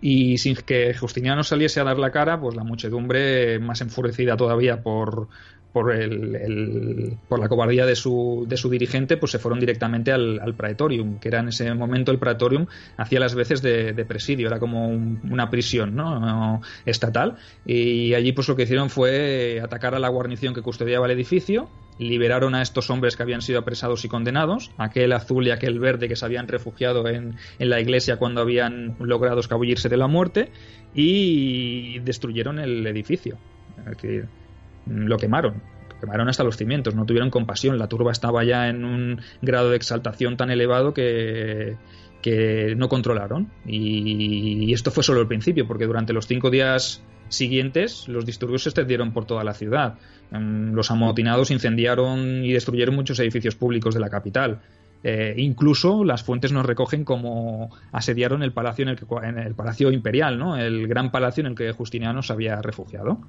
Y 0.00 0.38
sin 0.38 0.56
que 0.56 0.94
Justiniano 0.94 1.42
saliese 1.42 1.80
a 1.80 1.84
dar 1.84 1.98
la 1.98 2.10
cara, 2.10 2.38
pues 2.38 2.54
la 2.54 2.64
muchedumbre, 2.64 3.58
más 3.58 3.80
enfurecida 3.80 4.36
todavía 4.36 4.82
por, 4.82 5.28
por, 5.76 5.92
el, 5.92 7.18
por 7.28 7.38
la 7.38 7.50
cobardía 7.50 7.84
de 7.84 7.96
su, 7.96 8.46
de 8.48 8.56
su 8.56 8.70
dirigente, 8.70 9.18
pues 9.18 9.32
se 9.32 9.38
fueron 9.38 9.60
directamente 9.60 10.10
al, 10.10 10.40
al, 10.40 10.54
Praetorium, 10.54 11.18
que 11.18 11.28
era 11.28 11.40
en 11.40 11.48
ese 11.48 11.74
momento 11.74 12.10
el 12.12 12.18
Praetorium 12.18 12.64
hacía 12.96 13.20
las 13.20 13.34
veces 13.34 13.60
de, 13.60 13.92
presidio, 14.08 14.46
era 14.46 14.58
como 14.58 14.88
una 14.88 15.50
prisión 15.50 15.94
¿no? 15.94 16.62
estatal. 16.86 17.36
Y 17.66 18.14
allí 18.14 18.32
pues 18.32 18.48
lo 18.48 18.56
que 18.56 18.62
hicieron 18.62 18.88
fue 18.88 19.60
atacar 19.62 19.94
a 19.94 19.98
la 19.98 20.08
guarnición 20.08 20.54
que 20.54 20.62
custodiaba 20.62 21.04
el 21.04 21.12
edificio, 21.12 21.68
liberaron 21.98 22.54
a 22.54 22.62
estos 22.62 22.88
hombres 22.88 23.14
que 23.14 23.24
habían 23.24 23.42
sido 23.42 23.58
apresados 23.58 24.02
y 24.06 24.08
condenados, 24.08 24.70
aquel 24.78 25.12
azul 25.12 25.46
y 25.46 25.50
aquel 25.50 25.78
verde 25.78 26.08
que 26.08 26.16
se 26.16 26.24
habían 26.24 26.48
refugiado 26.48 27.06
en, 27.06 27.36
en 27.58 27.68
la 27.68 27.80
iglesia 27.80 28.16
cuando 28.16 28.40
habían 28.40 28.96
logrado 28.98 29.40
escabullirse 29.40 29.90
de 29.90 29.98
la 29.98 30.06
muerte, 30.06 30.50
y 30.94 31.98
destruyeron 31.98 32.60
el 32.60 32.86
edificio. 32.86 33.36
Que, 34.00 34.24
lo 34.86 35.16
quemaron. 35.18 35.62
Quemaron 36.00 36.28
hasta 36.28 36.44
los 36.44 36.56
cimientos, 36.56 36.94
no 36.94 37.06
tuvieron 37.06 37.30
compasión. 37.30 37.78
La 37.78 37.88
turba 37.88 38.12
estaba 38.12 38.44
ya 38.44 38.68
en 38.68 38.84
un 38.84 39.20
grado 39.42 39.70
de 39.70 39.76
exaltación 39.76 40.36
tan 40.36 40.50
elevado 40.50 40.92
que, 40.92 41.76
que 42.26 42.74
no 42.76 42.88
controlaron. 42.88 43.50
Y, 43.64 44.72
esto 44.72 44.90
fue 44.90 45.02
solo 45.02 45.20
el 45.20 45.28
principio, 45.28 45.66
porque 45.66 45.86
durante 45.86 46.12
los 46.12 46.26
cinco 46.26 46.50
días 46.50 47.02
siguientes 47.28 48.08
los 48.08 48.26
disturbios 48.26 48.64
se 48.64 48.70
extendieron 48.70 49.12
por 49.12 49.26
toda 49.26 49.44
la 49.44 49.54
ciudad. 49.54 49.94
Mm, 50.32 50.74
los 50.74 50.90
amotinados 50.90 51.50
incendiaron 51.50 52.44
y 52.44 52.52
destruyeron 52.52 52.94
muchos 52.94 53.18
edificios 53.20 53.54
públicos 53.54 53.94
de 53.94 54.00
la 54.00 54.10
capital. 54.10 54.60
Eh, 55.04 55.34
incluso 55.36 56.04
las 56.04 56.24
fuentes 56.24 56.50
nos 56.50 56.66
recogen 56.66 57.04
como 57.04 57.70
asediaron 57.92 58.42
el 58.42 58.52
palacio 58.52 58.82
en 58.82 58.88
el, 58.88 58.96
que, 58.96 59.06
en 59.22 59.38
el 59.38 59.54
palacio 59.54 59.92
imperial, 59.92 60.36
¿no? 60.36 60.56
El 60.56 60.88
gran 60.88 61.12
palacio 61.12 61.42
en 61.42 61.48
el 61.48 61.54
que 61.54 61.70
Justiniano 61.70 62.22
se 62.22 62.32
había 62.32 62.60
refugiado 62.60 63.20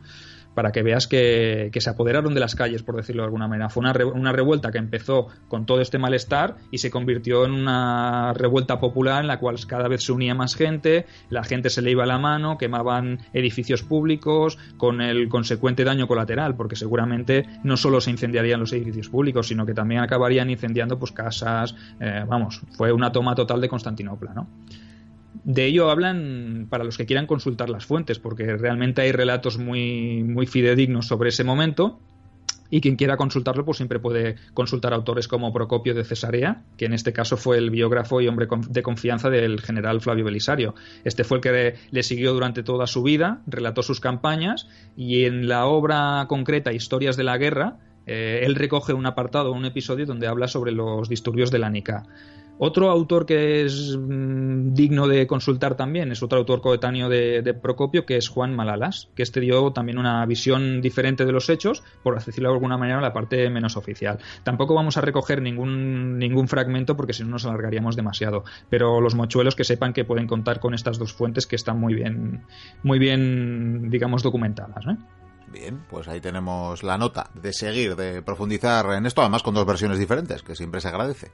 para 0.58 0.72
que 0.72 0.82
veas 0.82 1.06
que, 1.06 1.70
se 1.72 1.88
apoderaron 1.88 2.34
de 2.34 2.39
las 2.39 2.56
calles, 2.56 2.82
por 2.82 2.96
decirlo 2.96 3.22
de 3.22 3.26
alguna 3.28 3.48
manera. 3.48 3.70
Fue 3.70 3.82
una, 3.82 3.93
una, 4.15 4.32
revuelta 4.32 4.72
que 4.72 4.80
empezó 4.80 5.28
con 5.50 5.67
todo 5.67 5.82
este 5.82 6.00
malestar 6.00 6.56
y 6.72 6.80
se 6.80 6.89
convirtió 6.89 7.46
en 7.46 7.52
una 7.52 8.34
revuelta 8.34 8.80
popular 8.80 9.22
en 9.22 9.28
la 9.28 9.38
cual 9.38 9.58
cada 9.67 9.88
vez 9.88 10.04
se 10.06 10.13
unía 10.13 10.34
más 10.34 10.56
gente, 10.56 11.06
la 11.30 11.43
gente 11.43 11.70
se 11.70 11.84
le 11.84 11.91
iba 11.91 12.08
la 12.08 12.17
mano, 12.17 12.58
quemaban 12.58 13.20
edificios 13.34 13.84
públicos 13.84 14.58
con 14.78 15.00
el 15.00 15.30
consecuente 15.30 15.84
daño 15.84 16.08
colateral, 16.08 16.56
porque 16.56 16.76
seguramente 16.76 17.46
no 17.63 17.78
solo 17.78 18.02
se 18.02 18.10
incendiarían 18.10 18.60
los 18.60 18.74
edificios 18.74 19.10
públicos, 19.10 19.50
sino 19.50 19.63
que 19.63 19.76
también 19.76 20.02
acabarían 20.02 20.50
incendiando 20.50 20.98
pues 20.98 21.12
casas, 21.12 21.76
eh, 22.00 22.26
vamos, 22.28 22.62
fue 22.72 22.91
una 22.91 23.12
toma 23.12 23.36
total 23.36 23.62
de 23.62 23.70
Constantinopla, 23.70 24.34
¿no? 24.34 24.48
De 25.43 25.65
ello 25.65 25.89
hablan 25.89 26.67
para 26.69 26.84
los 26.84 26.97
que 26.97 27.06
quieran 27.06 27.28
consultar 27.28 27.69
las 27.69 27.86
fuentes, 27.86 28.19
porque 28.19 28.58
realmente 28.58 29.02
hay 29.02 29.12
relatos 29.12 29.58
muy, 29.58 30.23
muy 30.23 30.45
fidedignos 30.45 31.08
sobre 31.08 31.30
ese 31.30 31.43
momento. 31.43 32.00
y 32.69 32.82
quien 32.82 32.97
quiera 32.97 33.15
consultarlo, 33.15 33.63
pues 33.63 33.78
siempre 33.78 33.97
puede 33.97 34.36
consultar 34.54 34.93
autores 34.93 35.30
como 35.30 35.54
Procopio 35.54 35.93
de 35.93 36.04
Cesarea, 36.04 36.63
que 36.76 36.84
en 36.84 36.91
este 36.91 37.13
caso 37.13 37.38
fue 37.38 37.58
el 37.58 37.69
biógrafo 37.69 38.19
y 38.19 38.28
hombre 38.28 38.45
de 38.69 38.84
confianza 38.84 39.30
del 39.30 39.62
general 39.62 40.02
Flavio 40.02 40.26
Belisario. 40.26 40.76
Este 41.06 41.23
fue 41.23 41.38
el 41.38 41.41
que 41.41 41.76
le 41.91 42.04
siguió 42.04 42.34
durante 42.34 42.63
toda 42.63 42.86
su 42.86 43.04
vida, 43.04 43.41
relató 43.47 43.84
sus 43.84 44.02
campañas 44.02 44.67
y 44.97 45.23
en 45.23 45.47
la 45.47 45.65
obra 45.65 46.26
concreta 46.28 46.73
Historias 46.73 47.15
de 47.15 47.23
la 47.23 47.38
Guerra, 47.38 47.78
eh, 48.08 48.41
él 48.43 48.56
recoge 48.56 48.93
un 48.93 49.06
apartado, 49.06 49.52
un 49.52 49.65
episodio 49.65 50.06
donde 50.06 50.28
habla 50.28 50.47
sobre 50.47 50.71
los 50.71 51.10
disturbios 51.10 51.52
de 51.52 51.60
la 51.60 51.69
Nica. 51.69 52.04
Otro 52.60 52.89
autor 52.89 53.26
que 53.26 53.63
es 53.63 53.98
mm, 53.98 54.74
digno 54.74 55.08
de 55.08 55.28
consultar 55.28 55.76
también 55.76 56.12
es 56.12 56.24
otro 56.24 56.39
autor 56.39 56.62
coetáneo 56.62 57.08
de, 57.10 57.54
Procopio, 57.62 58.06
que 58.06 58.17
es 58.17 58.30
Juan 58.30 58.56
Malalas, 58.56 59.10
que 59.15 59.24
este 59.24 59.39
dio 59.39 59.72
también 59.72 59.98
una 59.98 60.26
visión 60.26 60.82
diferente 60.82 61.26
de 61.26 61.32
los 61.32 61.50
hechos, 61.50 61.84
por 62.04 62.15
decirlo 62.15 62.50
de 62.50 62.56
alguna 62.56 62.78
manera, 62.78 63.02
la 63.02 63.13
parte 63.13 63.50
menos 63.50 63.78
oficial. 63.78 64.20
Tampoco 64.43 64.74
vamos 64.74 64.98
a 64.98 65.02
recoger 65.02 65.41
ningún, 65.41 66.17
ningún 66.17 66.48
fragmento 66.48 66.96
porque 66.96 67.13
si 67.13 67.24
no 67.24 67.30
nos 67.30 67.46
alargaríamos 67.46 67.96
demasiado, 67.96 68.43
pero 68.70 69.02
los 69.02 69.15
mochuelos 69.15 69.56
que 69.56 69.63
sepan 69.63 69.93
que 69.93 70.06
pueden 70.06 70.28
contar 70.28 70.60
con 70.60 70.74
estas 70.74 70.98
dos 70.98 71.13
fuentes 71.13 71.46
que 71.46 71.56
están 71.56 71.80
muy 71.80 71.93
bien, 71.93 72.43
muy 72.84 73.00
bien 73.00 73.89
digamos, 73.89 74.24
documentadas. 74.24 74.86
¿eh? 74.88 74.98
Bien, 75.52 75.86
pues 75.89 76.08
ahí 76.08 76.20
tenemos 76.20 76.84
la 76.84 76.98
nota 76.98 77.30
de 77.34 77.54
seguir, 77.54 77.96
de 77.96 78.22
profundizar 78.22 78.86
en 78.93 79.06
esto, 79.06 79.22
además 79.22 79.43
con 79.43 79.54
dos 79.54 79.65
versiones 79.65 80.00
diferentes, 80.00 80.43
que 80.43 80.56
siempre 80.56 80.82
se 80.82 80.89
agradece. 80.89 81.32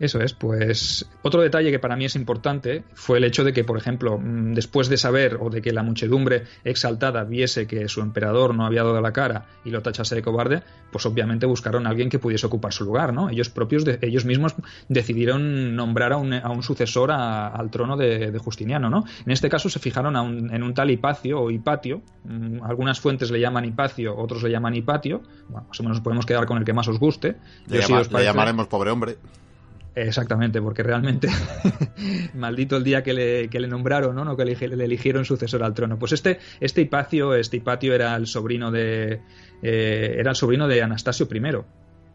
Eso 0.00 0.20
es, 0.20 0.32
pues 0.34 1.08
otro 1.22 1.40
detalle 1.40 1.70
que 1.70 1.78
para 1.78 1.94
mí 1.94 2.04
es 2.04 2.16
importante 2.16 2.82
fue 2.94 3.18
el 3.18 3.24
hecho 3.24 3.44
de 3.44 3.52
que, 3.52 3.62
por 3.62 3.78
ejemplo, 3.78 4.18
mm, 4.18 4.52
después 4.52 4.88
de 4.88 4.96
saber 4.96 5.38
o 5.40 5.50
de 5.50 5.62
que 5.62 5.72
la 5.72 5.84
muchedumbre 5.84 6.44
exaltada 6.64 7.22
viese 7.22 7.68
que 7.68 7.88
su 7.88 8.00
emperador 8.00 8.54
no 8.54 8.66
había 8.66 8.82
dado 8.82 9.00
la 9.00 9.12
cara 9.12 9.46
y 9.64 9.70
lo 9.70 9.82
tachase 9.82 10.16
de 10.16 10.22
cobarde, 10.22 10.62
pues 10.90 11.06
obviamente 11.06 11.46
buscaron 11.46 11.86
a 11.86 11.90
alguien 11.90 12.10
que 12.10 12.18
pudiese 12.18 12.46
ocupar 12.46 12.72
su 12.72 12.84
lugar, 12.84 13.12
¿no? 13.12 13.30
Ellos 13.30 13.50
propios, 13.50 13.84
de, 13.84 13.98
ellos 14.02 14.24
mismos 14.24 14.54
decidieron 14.88 15.76
nombrar 15.76 16.12
a 16.12 16.16
un, 16.16 16.32
a 16.32 16.50
un 16.50 16.62
sucesor 16.64 17.12
al 17.12 17.70
trono 17.70 17.96
de, 17.96 18.34
Justiniano, 18.44 18.90
¿no? 18.90 19.04
En 19.24 19.32
este 19.32 19.48
caso 19.48 19.68
se 19.68 19.78
fijaron 19.78 20.16
en 20.52 20.62
un 20.62 20.74
tal 20.74 20.90
Hipacio 20.90 21.40
o 21.40 21.50
Hipatio, 21.50 22.02
mm, 22.24 22.64
algunas 22.64 23.00
fuentes 23.00 23.30
le 23.30 23.38
llaman 23.38 23.64
Hipacio, 23.64 24.16
otros 24.16 24.42
le 24.42 24.50
llaman 24.50 24.74
Hipatio, 24.74 25.22
bueno, 25.48 25.68
más 25.68 25.80
o 25.80 25.82
menos 25.84 26.00
podemos 26.00 26.26
quedar 26.26 26.46
con 26.46 26.58
el 26.58 26.64
que 26.64 26.72
más 26.72 26.88
os 26.88 26.98
guste. 26.98 27.36
Le, 27.68 27.78
le 27.78 28.24
llamaremos 28.24 28.66
pobre 28.66 28.90
hombre. 28.90 29.16
Exactamente, 29.96 30.60
porque 30.60 30.82
realmente 30.82 31.28
maldito 32.34 32.76
el 32.76 32.82
día 32.82 33.02
que 33.04 33.12
le, 33.12 33.68
nombraron, 33.68 34.16
¿no? 34.16 34.24
no 34.24 34.36
que 34.36 34.44
le, 34.44 34.84
eligieron 34.84 35.24
sucesor 35.24 35.62
al 35.62 35.72
trono. 35.72 35.98
Pues 35.98 36.12
este, 36.12 36.40
este 36.60 36.80
Hipacio, 36.82 37.34
este 37.34 37.62
era 37.82 38.16
el 38.16 38.26
sobrino 38.26 38.72
de 38.72 39.20
eh, 39.62 40.16
era 40.18 40.30
el 40.30 40.36
sobrino 40.36 40.66
de 40.66 40.82
Anastasio 40.82 41.28
I. 41.32 41.40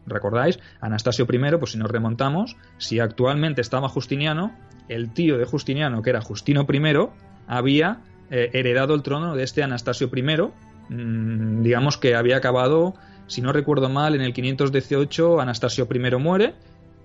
¿Recordáis? 0.06 0.58
Anastasio 0.80 1.26
I, 1.30 1.56
pues 1.58 1.72
si 1.72 1.78
nos 1.78 1.90
remontamos, 1.90 2.56
si 2.76 3.00
actualmente 3.00 3.62
estaba 3.62 3.88
Justiniano, 3.88 4.54
el 4.88 5.12
tío 5.14 5.38
de 5.38 5.46
Justiniano, 5.46 6.02
que 6.02 6.10
era 6.10 6.20
Justino 6.20 6.66
I, 6.70 7.08
había 7.46 8.00
eh, 8.30 8.50
heredado 8.52 8.94
el 8.94 9.02
trono 9.02 9.36
de 9.36 9.44
este 9.44 9.62
Anastasio 9.62 10.10
I, 10.14 10.92
mm, 10.92 11.62
digamos 11.62 11.96
que 11.96 12.14
había 12.14 12.36
acabado, 12.36 12.94
si 13.26 13.40
no 13.40 13.52
recuerdo 13.52 13.88
mal, 13.88 14.14
en 14.14 14.20
el 14.20 14.34
518 14.34 15.40
Anastasio 15.40 15.88
I 15.90 16.16
muere 16.16 16.54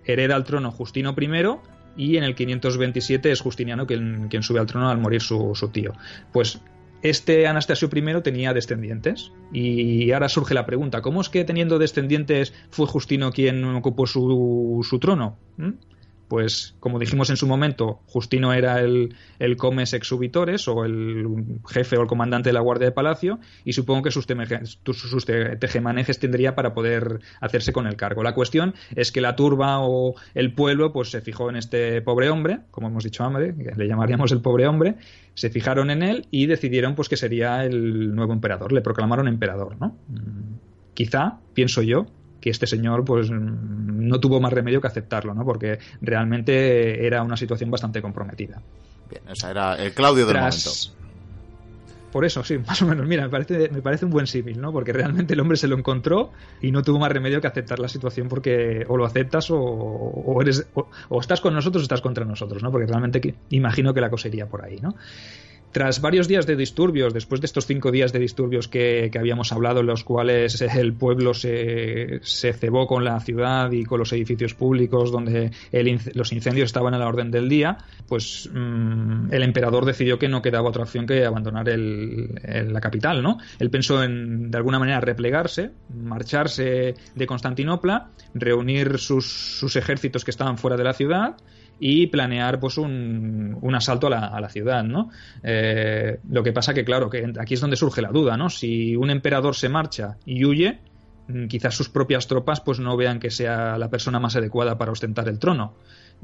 hereda 0.05 0.35
al 0.35 0.43
trono 0.43 0.71
Justino 0.71 1.15
I 1.17 1.27
y 1.97 2.17
en 2.17 2.23
el 2.23 2.35
527 2.35 3.31
es 3.31 3.41
Justiniano 3.41 3.87
quien, 3.87 4.27
quien 4.29 4.43
sube 4.43 4.59
al 4.59 4.65
trono 4.65 4.89
al 4.89 4.97
morir 4.97 5.21
su, 5.21 5.53
tío. 5.71 5.93
Pues 6.31 6.59
este 7.01 7.47
Anastasio 7.47 7.89
I 7.93 8.21
tenía 8.21 8.53
descendientes 8.53 9.31
y 9.53 10.11
ahora 10.11 10.27
surge 10.27 10.53
la 10.53 10.65
pregunta, 10.65 11.01
¿cómo 11.01 11.21
es 11.21 11.29
que 11.29 11.43
teniendo 11.43 11.79
descendientes 11.79 12.53
fue 12.69 12.87
Justino 12.87 13.31
quien 13.31 13.63
ocupó 13.63 14.07
su, 14.07 14.85
su 14.87 14.99
trono? 14.99 15.37
¿Mm? 15.57 15.71
Pues 16.27 16.75
como 16.79 16.99
dijimos 16.99 17.29
en 17.29 17.37
su 17.37 17.47
momento, 17.47 18.01
Justino 18.07 18.53
era 18.53 18.79
el, 18.79 19.15
el 19.39 19.57
comes 19.57 19.93
exubitores 19.93 20.67
o 20.67 20.85
el 20.85 21.27
jefe 21.67 21.97
o 21.97 22.01
el 22.01 22.07
comandante 22.07 22.49
de 22.49 22.53
la 22.53 22.61
Guardia 22.61 22.87
de 22.87 22.91
Palacio 22.91 23.39
y 23.63 23.73
supongo 23.73 24.03
que 24.03 24.11
sus, 24.11 24.25
sus 24.25 25.25
tejemanejes 25.25 26.19
tendría 26.19 26.55
para 26.55 26.73
poder 26.73 27.19
hacerse 27.41 27.73
con 27.73 27.87
el 27.87 27.95
cargo. 27.95 28.23
La 28.23 28.33
cuestión 28.33 28.73
es 28.95 29.11
que 29.11 29.21
la 29.21 29.35
turba 29.35 29.79
o 29.79 30.15
el 30.33 30.53
pueblo 30.53 30.91
pues 30.93 31.11
se 31.11 31.21
fijó 31.21 31.49
en 31.49 31.57
este 31.57 32.01
pobre 32.01 32.29
hombre, 32.29 32.59
como 32.71 32.87
hemos 32.87 33.03
dicho 33.03 33.23
hambre, 33.23 33.53
le 33.75 33.87
llamaríamos 33.87 34.31
el 34.31 34.41
pobre 34.41 34.67
hombre, 34.67 34.95
se 35.33 35.49
fijaron 35.49 35.91
en 35.91 36.03
él 36.03 36.27
y 36.31 36.47
decidieron 36.47 36.95
pues 36.95 37.09
que 37.09 37.17
sería 37.17 37.63
el 37.65 38.15
nuevo 38.15 38.33
emperador, 38.33 38.71
le 38.71 38.81
proclamaron 38.81 39.27
emperador, 39.27 39.77
¿no? 39.79 39.97
Mm, 40.07 40.55
quizá, 40.93 41.39
pienso 41.53 41.81
yo, 41.81 42.07
que 42.45 42.51
este 42.51 42.67
señor 42.67 43.03
pues 43.03 43.31
no 43.31 44.19
tuvo 44.19 44.39
más 44.39 44.53
remedio 44.53 44.79
que 44.79 44.85
aceptarlo, 44.85 45.33
¿no? 45.33 45.43
Porque 45.43 45.79
realmente 45.99 47.03
era 47.03 47.23
una 47.23 47.35
situación 47.35 47.71
bastante 47.71 48.03
comprometida. 48.03 48.61
Bien, 49.09 49.23
esa 49.27 49.49
era 49.49 49.75
el 49.77 49.93
Claudio 49.93 50.27
del 50.27 50.37
momento. 50.37 50.69
Por 52.11 52.23
eso, 52.23 52.43
sí, 52.43 52.59
más 52.67 52.79
o 52.83 52.85
menos. 52.85 53.07
Mira, 53.07 53.23
me 53.23 53.29
parece, 53.29 53.69
me 53.69 53.81
parece 53.81 54.05
un 54.05 54.11
buen 54.11 54.27
símil, 54.27 54.61
¿no? 54.61 54.71
Porque 54.71 54.93
realmente 54.93 55.33
el 55.33 55.39
hombre 55.39 55.57
se 55.57 55.67
lo 55.67 55.75
encontró 55.75 56.33
y 56.61 56.71
no 56.71 56.83
tuvo 56.83 56.99
más 56.99 57.11
remedio 57.11 57.41
que 57.41 57.47
aceptar 57.47 57.79
la 57.79 57.87
situación 57.87 58.27
porque 58.27 58.85
o 58.87 58.95
lo 58.95 59.07
aceptas 59.07 59.47
o, 59.49 60.37
eres 60.39 60.67
o, 60.75 61.19
estás 61.19 61.41
con 61.41 61.55
nosotros 61.55 61.81
o 61.81 61.85
estás 61.85 62.01
contra 62.01 62.25
nosotros, 62.25 62.61
¿no? 62.61 62.71
Porque 62.71 62.85
realmente 62.85 63.33
imagino 63.49 63.91
que 63.91 64.01
la 64.01 64.11
cosa 64.11 64.27
iría 64.27 64.45
por 64.45 64.63
ahí, 64.63 64.77
¿no? 64.79 64.93
Tras 65.75 65.99
varios 65.99 66.29
días 66.29 66.45
de 66.45 66.55
disturbios, 66.55 67.13
después 67.13 67.41
de 67.41 67.47
estos 67.47 67.65
cinco 67.65 67.91
días 67.91 68.13
de 68.13 68.19
disturbios 68.19 68.69
que, 68.69 69.11
habíamos 69.19 69.51
hablado, 69.51 69.81
en 69.81 69.87
los 69.87 70.05
cuales 70.05 70.61
el 70.61 70.93
pueblo 70.93 71.33
se, 71.33 72.21
cebó 72.23 72.87
con 72.87 73.03
la 73.03 73.19
ciudad 73.19 73.69
y 73.73 73.83
con 73.83 73.99
los 73.99 74.13
edificios 74.13 74.53
públicos, 74.53 75.11
donde 75.11 75.51
los 76.13 76.31
incendios 76.31 76.67
estaban 76.67 76.93
a 76.93 76.97
la 76.97 77.09
orden 77.09 77.29
del 77.29 77.49
día, 77.49 77.77
pues 78.07 78.49
mm, 78.53 79.33
el 79.33 79.43
emperador 79.43 79.83
decidió 79.83 80.17
que 80.17 80.29
no 80.29 80.41
quedaba 80.41 80.69
otra 80.69 80.83
opción 80.83 81.05
que 81.05 81.25
abandonar 81.25 81.67
la 81.67 82.79
capital, 82.79 83.21
¿no? 83.21 83.39
Él 83.59 83.69
pensó 83.69 84.01
en, 84.01 84.51
de 84.51 84.57
alguna 84.57 84.79
manera, 84.79 85.01
replegarse, 85.01 85.71
marcharse 85.93 86.95
de 87.15 87.27
Constantinopla, 87.27 88.11
reunir 88.33 88.97
sus, 88.97 89.25
sus 89.59 89.75
ejércitos 89.75 90.23
que 90.23 90.31
estaban 90.31 90.57
fuera 90.57 90.77
de 90.77 90.85
la 90.85 90.93
ciudad, 90.93 91.35
y 91.79 92.07
planear 92.07 92.59
pues 92.59 92.77
un, 92.77 93.57
un 93.61 93.75
asalto 93.75 94.07
a 94.07 94.09
la, 94.09 94.27
a 94.27 94.39
la, 94.39 94.49
ciudad, 94.49 94.83
¿no? 94.83 95.09
Eh, 95.43 96.19
lo 96.29 96.43
que 96.43 96.53
pasa 96.53 96.73
que, 96.73 96.85
claro, 96.85 97.09
que 97.09 97.33
aquí 97.39 97.55
es 97.55 97.61
donde 97.61 97.75
surge 97.75 98.01
la 98.01 98.09
duda, 98.09 98.37
¿no? 98.37 98.49
Si 98.49 98.95
un 98.95 99.09
emperador 99.09 99.55
se 99.55 99.69
marcha 99.69 100.17
y 100.25 100.45
huye, 100.45 100.79
mm, 101.27 101.47
quizás 101.47 101.75
sus 101.75 101.89
propias 101.89 102.27
tropas 102.27 102.61
pues 102.61 102.79
no 102.79 102.95
vean 102.95 103.19
que 103.19 103.29
sea 103.29 103.77
la 103.77 103.89
persona 103.89 104.19
más 104.19 104.35
adecuada 104.35 104.77
para 104.77 104.91
ostentar 104.91 105.27
el 105.27 105.39
trono. 105.39 105.75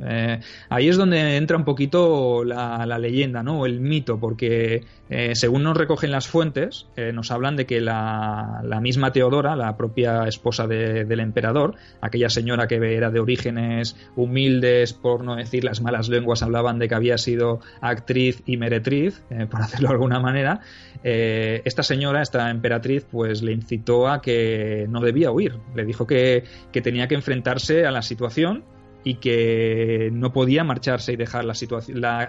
Eh, 0.03 0.39
ahí 0.69 0.89
es 0.89 0.97
donde 0.97 1.37
entra 1.37 1.57
un 1.57 1.65
poquito 1.65 2.43
la, 2.43 2.97
leyenda, 2.97 3.43
¿no? 3.43 3.65
El 3.65 3.79
mito, 3.79 4.19
porque 4.19 4.83
eh, 5.09 5.35
según 5.35 5.63
nos 5.63 5.77
recogen 5.77 6.11
las 6.11 6.27
fuentes, 6.27 6.87
eh, 6.95 7.11
nos 7.13 7.31
hablan 7.31 7.55
de 7.55 7.65
que 7.65 7.81
la, 7.81 8.61
misma 8.81 9.11
Teodora, 9.11 9.55
la 9.55 9.77
propia 9.77 10.27
esposa 10.27 10.67
del 10.67 11.19
emperador, 11.19 11.75
aquella 12.01 12.29
señora 12.29 12.67
que 12.67 12.75
era 12.75 13.11
de 13.11 13.19
orígenes 13.19 13.95
humildes, 14.15 14.93
por 14.93 15.23
no 15.23 15.35
decir 15.35 15.63
las 15.63 15.81
malas 15.81 16.09
lenguas, 16.09 16.41
hablaban 16.41 16.79
de 16.79 16.87
que 16.87 16.95
había 16.95 17.17
sido 17.17 17.59
actriz 17.81 18.41
y 18.45 18.57
meretriz, 18.57 19.23
por 19.49 19.61
hacerlo 19.61 19.89
de 19.89 19.93
alguna 19.93 20.19
manera, 20.19 20.61
esta 21.03 21.83
señora, 21.83 22.21
esta 22.21 22.49
emperatriz, 22.49 23.05
pues 23.09 23.41
le 23.41 23.51
incitó 23.51 24.07
a 24.07 24.21
que 24.21 24.85
no 24.89 25.01
debía 25.01 25.31
huir, 25.31 25.57
le 25.75 25.85
dijo 25.85 26.07
que 26.07 26.43
tenía 26.71 27.07
que 27.07 27.15
enfrentarse 27.15 27.85
a 27.85 27.91
la 27.91 28.01
situación 28.01 28.63
y 29.03 29.15
que 29.15 30.09
no 30.11 30.31
podía 30.33 30.63
marcharse 30.63 31.13
y 31.13 31.15
dejar 31.15 31.45
la, 31.45 31.53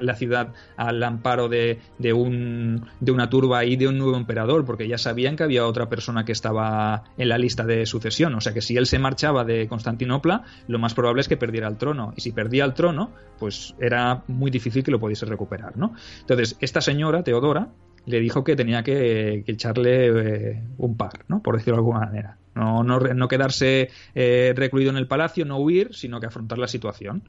la, 0.00 0.14
ciudad 0.14 0.52
al 0.76 1.02
amparo 1.02 1.48
de, 1.48 1.78
de, 1.98 2.12
un, 2.12 2.86
de 3.00 3.12
una 3.12 3.28
turba 3.28 3.64
y 3.64 3.76
de 3.76 3.88
un 3.88 3.98
nuevo 3.98 4.16
emperador, 4.16 4.64
porque 4.64 4.88
ya 4.88 4.98
sabían 4.98 5.36
que 5.36 5.44
había 5.44 5.66
otra 5.66 5.88
persona 5.88 6.24
que 6.24 6.32
estaba 6.32 7.04
en 7.16 7.28
la 7.28 7.38
lista 7.38 7.64
de 7.64 7.86
sucesión. 7.86 8.34
O 8.34 8.40
sea 8.40 8.54
que 8.54 8.62
si 8.62 8.76
él 8.76 8.86
se 8.86 8.98
marchaba 8.98 9.44
de 9.44 9.68
Constantinopla, 9.68 10.44
lo 10.68 10.78
más 10.78 10.94
probable 10.94 11.20
es 11.20 11.28
que 11.28 11.36
perdiera 11.36 11.68
el 11.68 11.76
trono. 11.76 12.12
Y 12.16 12.20
si 12.20 12.32
perdía 12.32 12.64
el 12.64 12.74
trono, 12.74 13.12
pues 13.38 13.74
era 13.80 14.22
muy 14.28 14.50
difícil 14.50 14.82
que 14.82 14.90
lo 14.90 15.00
pudiese 15.00 15.26
recuperar. 15.26 15.76
¿no? 15.76 15.94
Entonces, 16.20 16.56
esta 16.60 16.80
señora, 16.80 17.22
Teodora, 17.22 17.68
le 18.06 18.20
dijo 18.20 18.44
que 18.44 18.56
tenía 18.56 18.82
que, 18.82 19.44
echarle 19.46 20.06
eh, 20.08 20.62
un 20.78 20.96
par, 20.96 21.24
¿no? 21.28 21.42
por 21.42 21.56
decirlo 21.56 21.76
de 21.76 21.80
alguna 21.80 22.06
manera. 22.06 22.36
No, 22.54 22.82
no, 22.82 23.28
quedarse 23.28 23.88
eh, 24.14 24.52
recluido 24.54 24.90
en 24.90 24.98
el 24.98 25.06
palacio, 25.06 25.46
no 25.46 25.56
huir, 25.56 25.94
sino 25.94 26.20
que 26.20 26.26
afrontar 26.26 26.58
la 26.58 26.68
situación. 26.68 27.28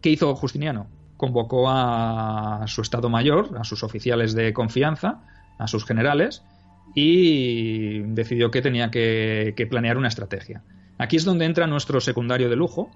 ¿Qué 0.00 0.10
hizo 0.10 0.34
Justiniano? 0.34 0.86
Convocó 1.18 1.66
a 1.68 2.64
su 2.66 2.80
Estado 2.80 3.10
Mayor, 3.10 3.58
a 3.58 3.64
sus 3.64 3.82
oficiales 3.82 4.34
de 4.34 4.54
confianza, 4.54 5.20
a 5.58 5.68
sus 5.68 5.84
generales, 5.84 6.42
y 6.94 8.00
decidió 8.00 8.50
que 8.50 8.62
tenía 8.62 8.90
que, 8.90 9.66
planear 9.68 9.98
una 9.98 10.08
estrategia. 10.08 10.62
Aquí 10.98 11.16
es 11.16 11.24
donde 11.24 11.44
entra 11.44 11.66
nuestro 11.66 12.00
secundario 12.00 12.48
de 12.48 12.56
lujo. 12.56 12.90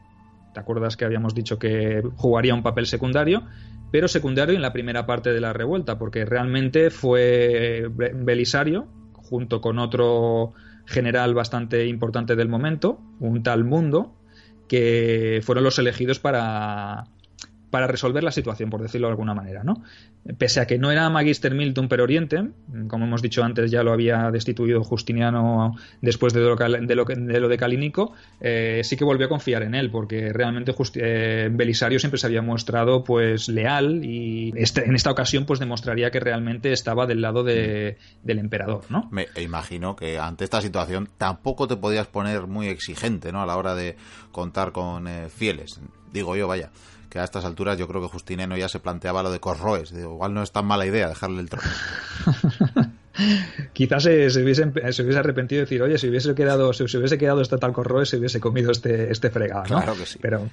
¿Te 0.59 0.63
acuerdas 0.63 0.97
que 0.97 1.05
habíamos 1.05 1.37
dicho 1.37 1.57
que 1.57 2.03
jugaría 2.17 2.53
un 2.53 2.65
papel 2.65 2.87
secundario? 2.87 3.45
Pero 3.93 4.09
secundario 4.09 4.57
en 4.57 4.61
la 4.61 4.73
primera 4.73 5.07
parte 5.07 5.33
de 5.33 5.41
la 5.41 5.53
revuelta, 5.53 6.01
porque 6.01 6.25
realmente 6.25 6.91
fue 6.91 7.89
Belisario, 7.95 8.89
junto 9.13 9.61
con 9.61 9.79
otro 9.79 10.55
general 10.85 11.33
bastante 11.33 11.87
importante 11.87 12.35
del 12.35 12.49
momento, 12.49 12.99
un 13.21 13.45
tal 13.45 13.63
Mundo, 13.63 14.17
que 14.67 15.41
fueron 15.45 15.63
los 15.63 15.79
elegidos 15.79 16.19
para, 16.19 17.05
para 17.71 17.87
resolver 17.87 18.25
la 18.25 18.31
situación, 18.31 18.71
por 18.71 18.83
decirlo 18.83 19.09
de 19.09 19.13
alguna 19.13 19.35
manera, 19.35 19.63
¿no? 19.63 19.83
Pese 20.39 20.61
a 20.61 20.67
que 20.67 20.79
no 20.79 20.91
era 20.91 21.09
Magister 21.11 21.55
Milton 21.55 21.89
per 21.89 22.01
Oriente, 22.01 22.49
como 22.89 23.05
hemos 23.05 23.23
dicho 23.23 23.43
antes, 23.43 23.71
ya 23.71 23.83
lo 23.83 23.93
había 23.93 24.31
destituido 24.31 24.83
Justiniano 24.85 25.77
después 26.01 26.33
de 26.33 26.41
lo, 26.41 26.57
de 26.57 26.95
lo, 26.95 27.05
de, 27.05 27.41
lo 27.41 27.49
de 27.49 27.57
Calínico, 27.57 28.13
eh, 28.41 28.81
sí 28.85 28.97
que 28.97 29.05
volvió 29.05 29.27
a 29.27 29.29
confiar 29.29 29.63
en 29.63 29.75
él, 29.75 29.91
porque 29.91 30.33
realmente 30.33 30.75
eh, 30.95 31.49
Belisario 31.51 31.99
siempre 31.99 32.19
se 32.19 32.27
había 32.27 32.43
mostrado 32.43 33.05
pues 33.05 33.49
leal 33.49 34.05
y 34.05 34.53
este, 34.57 34.85
en 34.85 34.95
esta 34.95 35.11
ocasión 35.11 35.45
pues 35.45 35.61
demostraría 35.61 36.11
que 36.11 36.21
realmente 36.21 36.73
estaba 36.73 37.07
del 37.07 37.21
lado 37.21 37.45
de, 37.45 37.99
del 38.23 38.39
emperador, 38.39 38.85
¿no? 38.89 39.09
Me 39.11 39.27
imagino 39.41 39.97
que 39.97 40.19
ante 40.19 40.45
esta 40.45 40.61
situación 40.61 41.09
tampoco 41.19 41.69
te 41.69 41.77
podías 41.77 42.07
poner 42.07 42.47
muy 42.47 42.69
exigente, 42.69 43.33
¿no? 43.33 43.43
A 43.43 43.47
la 43.47 43.57
hora 43.57 43.75
de 43.75 43.97
contar 44.33 44.73
con 44.73 45.07
eh, 45.09 45.29
fieles. 45.29 45.81
Digo 46.13 46.37
yo, 46.37 46.49
vaya 46.49 46.71
que 47.09 47.19
a 47.19 47.25
estas 47.25 47.45
alturas 47.45 47.79
yo 47.79 47.89
creo 47.89 48.03
que 48.03 48.09
Justiniano 48.09 48.57
ya 48.57 48.69
se 48.69 48.81
planteaba 48.81 49.23
lo 49.23 49.31
de 49.31 49.41
Corroes. 49.41 49.93
igual 49.93 50.35
no 50.35 50.43
es 50.43 50.53
tan 50.53 50.67
mala 50.67 50.87
idea 50.87 51.09
dejarle 51.09 51.41
el 51.41 51.49
trono. 51.49 51.69
Quizás 53.73 54.05
se, 54.05 54.31
se, 54.31 54.43
hubiese, 54.43 54.71
se, 54.93 55.03
hubiese, 55.03 55.19
arrepentido 55.19 55.59
de 55.59 55.65
decir, 55.65 55.83
oye, 55.83 55.99
si 55.99 56.09
hubiese 56.09 56.35
quedado, 56.35 56.73
si, 56.73 56.87
se 56.87 56.99
hubiese 56.99 57.19
quedado 57.19 57.41
este 57.41 57.59
tal 57.59 57.73
Corroes, 57.73 58.09
se 58.09 58.19
hubiese 58.19 58.39
comido 58.39 58.71
este, 58.71 59.11
este 59.11 59.31
fregado. 59.31 59.65
Claro 59.65 59.97
que 59.97 60.07
sí. 60.07 60.19
Pero, 60.23 60.49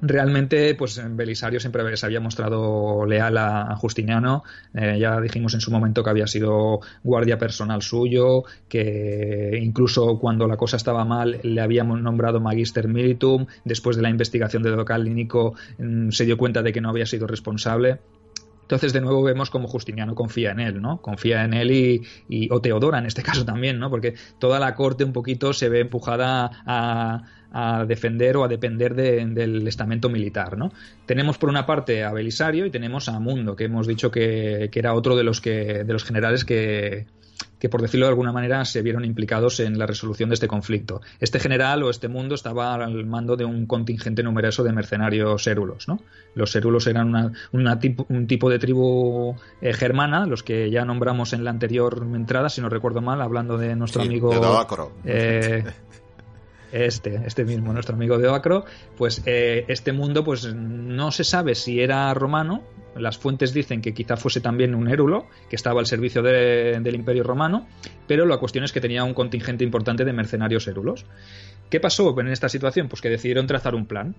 realmente 0.00 0.74
pues 0.74 1.00
Belisario 1.10 1.60
siempre 1.60 1.96
se 1.96 2.06
había 2.06 2.20
mostrado 2.20 3.06
leal 3.06 3.36
a, 3.38 3.76
Justiniano. 3.76 4.42
Eh, 4.74 4.98
ya 4.98 5.20
dijimos 5.20 5.54
en 5.54 5.60
su 5.60 5.70
momento 5.70 6.02
que 6.02 6.10
había 6.10 6.26
sido 6.26 6.80
guardia 7.02 7.38
personal 7.38 7.82
suyo 7.82 8.44
que 8.68 9.58
incluso 9.62 10.18
cuando 10.18 10.46
la 10.46 10.56
cosa 10.56 10.76
estaba 10.76 11.04
mal 11.04 11.40
le 11.42 11.60
habíamos 11.60 12.00
nombrado 12.00 12.40
magister 12.40 12.88
militum 12.88 13.46
después 13.64 13.96
de 13.96 14.02
la 14.02 14.10
investigación 14.10 14.62
de 14.62 14.70
Docalínico 14.70 15.54
mm, 15.78 16.10
se 16.10 16.24
dio 16.24 16.36
cuenta 16.36 16.62
de 16.62 16.72
que 16.72 16.80
no 16.80 16.90
había 16.90 17.06
sido 17.06 17.26
responsable 17.26 17.98
entonces, 18.66 18.92
de 18.92 19.00
nuevo 19.00 19.22
vemos 19.22 19.48
como 19.48 19.68
Justiniano 19.68 20.16
confía 20.16 20.50
en 20.50 20.58
él, 20.58 20.82
¿no? 20.82 21.00
Confía 21.00 21.44
en 21.44 21.54
él 21.54 21.70
y, 21.70 22.48
o 22.50 22.60
Teodora 22.60 22.98
en 22.98 23.06
este 23.06 23.22
caso 23.22 23.44
también, 23.44 23.78
¿no? 23.78 23.90
Porque 23.90 24.14
toda 24.40 24.58
la 24.58 24.74
corte 24.74 25.04
un 25.04 25.12
poquito 25.12 25.52
se 25.52 25.68
ve 25.68 25.80
empujada 25.80 26.50
a, 26.66 27.22
defender 27.86 28.36
o 28.36 28.44
a 28.44 28.48
depender 28.48 28.94
del 28.94 29.66
estamento 29.66 30.10
militar, 30.10 30.58
¿no? 30.58 30.72
Tenemos 31.06 31.38
por 31.38 31.48
una 31.48 31.64
parte 31.64 32.04
a 32.04 32.12
Belisario 32.12 32.66
y 32.66 32.70
tenemos 32.70 33.08
a 33.08 33.18
Mundo, 33.18 33.56
que 33.56 33.64
hemos 33.64 33.86
dicho 33.86 34.10
que, 34.10 34.68
que 34.70 34.78
era 34.78 34.92
otro 34.92 35.16
de 35.16 35.22
los 35.22 35.40
que 35.40 35.84
de 35.84 35.92
los 35.92 36.04
generales 36.04 36.44
que, 36.44 37.06
que, 37.58 37.68
por 37.68 37.82
decirlo 37.82 38.06
de 38.06 38.10
alguna 38.10 38.32
manera, 38.32 38.64
se 38.64 38.82
vieron 38.82 39.04
implicados 39.04 39.60
en 39.60 39.78
la 39.78 39.86
resolución 39.86 40.28
de 40.30 40.34
este 40.34 40.48
conflicto. 40.48 41.00
Este 41.20 41.40
general 41.40 41.82
o 41.82 41.90
este 41.90 42.08
mundo 42.08 42.34
estaba 42.34 42.74
al 42.74 43.06
mando 43.06 43.36
de 43.36 43.44
un 43.44 43.66
contingente 43.66 44.22
numeroso 44.22 44.62
de 44.62 44.72
mercenarios 44.72 45.46
érulos. 45.46 45.88
¿no? 45.88 46.00
Los 46.34 46.54
érulos 46.56 46.86
eran 46.86 47.34
un 47.52 48.26
tipo 48.26 48.50
de 48.50 48.58
tribu 48.58 49.36
eh, 49.60 49.72
germana, 49.72 50.26
los 50.26 50.42
que 50.42 50.70
ya 50.70 50.84
nombramos 50.84 51.32
en 51.32 51.44
la 51.44 51.50
anterior 51.50 52.06
entrada, 52.14 52.48
si 52.48 52.60
no 52.60 52.68
recuerdo 52.68 53.00
mal, 53.00 53.22
hablando 53.22 53.58
de 53.58 53.74
nuestro 53.76 54.02
amigo. 54.02 54.30
De 54.30 54.40
este, 56.72 57.22
este 57.26 57.44
mismo, 57.44 57.72
nuestro 57.72 57.94
amigo 57.94 58.18
de 58.18 58.28
Oacro, 58.28 58.64
pues 58.96 59.22
eh, 59.26 59.64
este 59.68 59.92
mundo 59.92 60.24
pues 60.24 60.54
no 60.54 61.10
se 61.10 61.24
sabe 61.24 61.54
si 61.54 61.80
era 61.80 62.12
romano, 62.14 62.62
las 62.98 63.18
fuentes 63.18 63.52
dicen 63.52 63.80
que 63.80 63.94
quizá 63.94 64.16
fuese 64.16 64.40
también 64.40 64.74
un 64.74 64.88
érulo, 64.88 65.26
que 65.48 65.56
estaba 65.56 65.80
al 65.80 65.86
servicio 65.86 66.22
del 66.22 66.94
Imperio 66.94 67.22
Romano, 67.22 67.66
pero 68.06 68.26
la 68.26 68.38
cuestión 68.38 68.64
es 68.64 68.72
que 68.72 68.80
tenía 68.80 69.04
un 69.04 69.14
contingente 69.14 69.64
importante 69.64 70.04
de 70.04 70.12
mercenarios 70.12 70.66
érulos. 70.68 71.04
¿Qué 71.70 71.80
pasó 71.80 72.18
en 72.20 72.28
esta 72.28 72.48
situación? 72.48 72.88
Pues 72.88 73.00
que 73.02 73.10
decidieron 73.10 73.46
trazar 73.46 73.74
un 73.74 73.86
plan. 73.86 74.14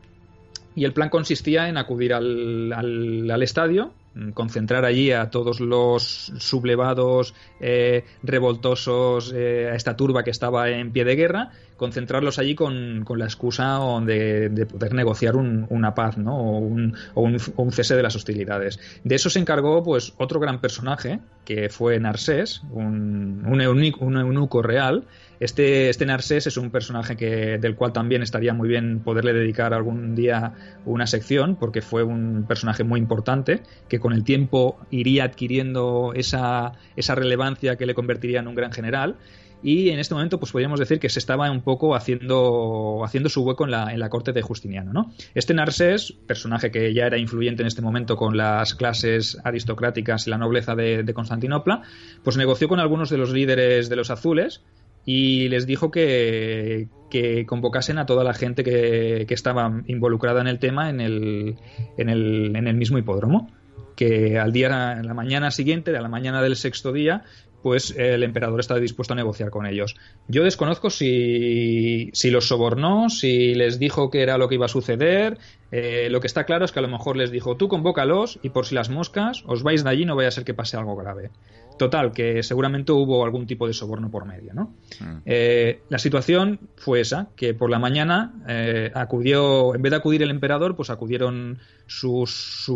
Y 0.75 0.85
el 0.85 0.93
plan 0.93 1.09
consistía 1.09 1.69
en 1.69 1.77
acudir 1.77 2.13
al, 2.13 2.71
al 2.71 3.43
estadio, 3.43 3.93
concentrar 4.33 4.85
allí 4.85 5.11
a 5.11 5.29
todos 5.29 5.59
los 5.59 6.31
sublevados, 6.37 7.33
eh, 7.59 8.05
revoltosos, 8.23 9.33
eh, 9.35 9.69
a 9.71 9.75
esta 9.75 9.95
turba 9.95 10.23
que 10.23 10.31
estaba 10.31 10.69
en 10.69 10.91
pie 10.91 11.05
de 11.05 11.15
guerra, 11.15 11.51
concentrarlos 11.77 12.39
allí 12.39 12.55
con, 12.55 13.05
la 13.17 13.25
excusa 13.25 13.79
de, 14.05 14.67
poder 14.69 14.93
negociar 14.93 15.35
una 15.35 15.93
paz 15.93 16.17
¿no? 16.17 16.35
o, 16.37 16.59
un, 16.59 17.71
cese 17.71 17.95
de 17.95 18.03
las 18.03 18.15
hostilidades. 18.15 18.79
De 19.03 19.15
eso 19.15 19.29
se 19.29 19.39
encargó 19.39 19.83
pues 19.83 20.13
otro 20.17 20.39
gran 20.39 20.59
personaje, 20.59 21.19
que 21.45 21.69
fue 21.69 21.99
Narsés, 21.99 22.61
un, 22.71 23.43
un, 23.45 24.17
eunuco 24.17 24.61
real, 24.61 25.05
este, 25.39 25.89
este 25.89 26.05
Narsés 26.05 26.47
es 26.47 26.57
un 26.57 26.71
personaje 26.71 27.15
que, 27.15 27.59
del 27.59 27.75
cual 27.75 27.93
también 27.93 28.23
estaría 28.23 28.53
muy 28.53 28.67
bien 28.67 29.01
poderle 29.01 29.33
dedicar 29.33 29.73
algún 29.73 30.15
día 30.15 30.53
una 30.85 31.05
sección, 31.05 31.55
porque 31.55 31.81
fue 31.81 32.03
un 32.03 32.45
personaje 32.47 32.83
muy 32.83 32.99
importante, 32.99 33.61
que 33.87 33.99
con 34.07 34.13
el 34.13 34.23
tiempo 34.23 34.77
iría 34.89 35.25
adquiriendo 35.25 36.13
esa, 36.15 36.71
esa 36.95 37.13
relevancia 37.13 37.75
que 37.75 37.85
le 37.85 37.93
convertiría 37.93 38.39
en 38.39 38.47
un 38.47 38.55
gran 38.55 38.71
general 38.71 39.17
y 39.61 39.89
en 39.89 39.99
este 39.99 40.13
momento 40.13 40.39
pues 40.39 40.53
podríamos 40.53 40.79
decir 40.79 40.97
que 40.97 41.09
se 41.09 41.19
estaba 41.19 41.51
un 41.51 41.59
poco 41.59 41.93
haciendo, 41.93 43.01
haciendo 43.03 43.27
su 43.27 43.43
hueco 43.43 43.65
en 43.65 43.71
la, 43.71 43.91
en 43.91 43.99
la 43.99 44.07
corte 44.07 44.31
de 44.31 44.41
Justiniano. 44.41 44.93
¿no? 44.93 45.11
Este 45.35 45.53
Narsés, 45.53 46.13
personaje 46.25 46.71
que 46.71 46.93
ya 46.93 47.05
era 47.05 47.17
influyente 47.17 47.63
en 47.63 47.67
este 47.67 47.81
momento 47.81 48.15
con 48.15 48.37
las 48.37 48.75
clases 48.75 49.37
aristocráticas 49.43 50.25
y 50.25 50.29
la 50.29 50.37
nobleza 50.37 50.73
de, 50.73 51.03
Constantinopla, 51.13 51.81
pues 52.23 52.37
negoció 52.37 52.69
con 52.69 52.79
algunos 52.79 53.09
de 53.09 53.17
los 53.17 53.33
líderes 53.33 53.89
de 53.89 53.95
los 53.97 54.09
azules 54.09 54.63
y 55.03 55.49
les 55.49 55.67
dijo 55.67 55.91
que, 55.91 56.87
que 57.09 57.45
convocasen 57.45 57.97
a 57.97 58.05
toda 58.05 58.23
la 58.23 58.33
gente 58.33 58.63
que, 58.63 59.25
que, 59.27 59.33
estaba 59.33 59.81
involucrada 59.87 60.39
en 60.39 60.47
el 60.47 60.59
tema 60.59 60.89
en 60.89 61.01
el, 61.01 61.57
en 61.97 62.07
el, 62.07 62.55
en 62.55 62.67
el 62.67 62.75
mismo 62.77 62.97
hipódromo 62.97 63.49
que 63.97 64.39
al 64.39 64.53
día, 64.53 64.93
en 64.93 65.07
la 65.07 65.13
mañana 65.13 65.51
siguiente, 65.51 65.97
a 65.97 66.01
la 66.01 66.07
mañana 66.07 66.41
del 66.41 66.55
sexto 66.55 66.93
día, 66.93 67.25
pues 67.63 67.93
el 67.97 68.23
emperador 68.23 68.59
está 68.59 68.75
dispuesto 68.75 69.13
a 69.13 69.17
negociar 69.17 69.49
con 69.49 69.65
ellos. 69.65 69.95
Yo 70.27 70.43
desconozco 70.43 70.89
si, 70.89 72.11
si 72.13 72.29
los 72.29 72.47
sobornó, 72.47 73.09
si 73.09 73.55
les 73.55 73.79
dijo 73.79 74.09
que 74.09 74.21
era 74.21 74.37
lo 74.37 74.47
que 74.47 74.55
iba 74.55 74.67
a 74.67 74.69
suceder. 74.69 75.39
Eh, 75.71 76.07
lo 76.09 76.21
que 76.21 76.27
está 76.27 76.45
claro 76.45 76.63
es 76.63 76.71
que 76.71 76.79
a 76.79 76.83
lo 76.83 76.87
mejor 76.87 77.17
les 77.17 77.31
dijo, 77.31 77.57
tú 77.57 77.67
convócalos 77.67 78.39
y 78.43 78.51
por 78.51 78.65
si 78.65 78.75
las 78.75 78.89
moscas 78.89 79.43
os 79.47 79.63
vais 79.63 79.83
de 79.83 79.89
allí 79.89 80.05
no 80.05 80.15
vaya 80.15 80.29
a 80.29 80.31
ser 80.31 80.45
que 80.45 80.53
pase 80.53 80.77
algo 80.77 80.95
grave. 80.95 81.31
Total, 81.77 82.11
que 82.11 82.43
seguramente 82.43 82.91
hubo 82.91 83.23
algún 83.23 83.45
tipo 83.45 83.67
de 83.67 83.73
soborno 83.73 84.09
por 84.09 84.25
medio, 84.25 84.53
¿no? 84.53 84.75
Mm. 84.99 85.17
Eh, 85.25 85.81
la 85.89 85.99
situación 85.99 86.59
fue 86.75 87.01
esa, 87.01 87.29
que 87.35 87.53
por 87.53 87.69
la 87.69 87.79
mañana 87.79 88.33
eh, 88.47 88.91
acudió, 88.93 89.75
en 89.75 89.81
vez 89.81 89.91
de 89.91 89.97
acudir 89.97 90.23
el 90.23 90.31
emperador, 90.31 90.75
pues 90.75 90.89
acudieron 90.89 91.59
su 91.85 92.27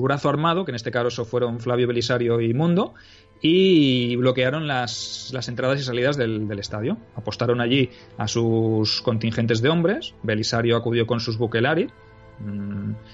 brazo 0.04 0.30
armado, 0.30 0.66
que 0.66 0.72
en 0.72 0.76
este 0.76 0.92
caso 0.92 1.26
fueron 1.26 1.60
Flavio 1.60 1.88
Belisario 1.88 2.40
y 2.42 2.54
Mundo, 2.54 2.94
y 3.42 4.16
bloquearon 4.18 4.68
las, 4.68 5.32
las 5.34 5.48
entradas 5.48 5.80
y 5.80 5.84
salidas 5.84 6.16
del, 6.16 6.48
del, 6.48 6.60
estadio. 6.60 6.98
Apostaron 7.16 7.60
allí 7.60 7.90
a 8.18 8.28
sus 8.28 9.02
contingentes 9.02 9.62
de 9.62 9.70
hombres, 9.70 10.14
Belisario 10.22 10.78
acudió 10.78 11.08
con 11.08 11.20
sus 11.20 11.38
buquelari, 11.38 11.90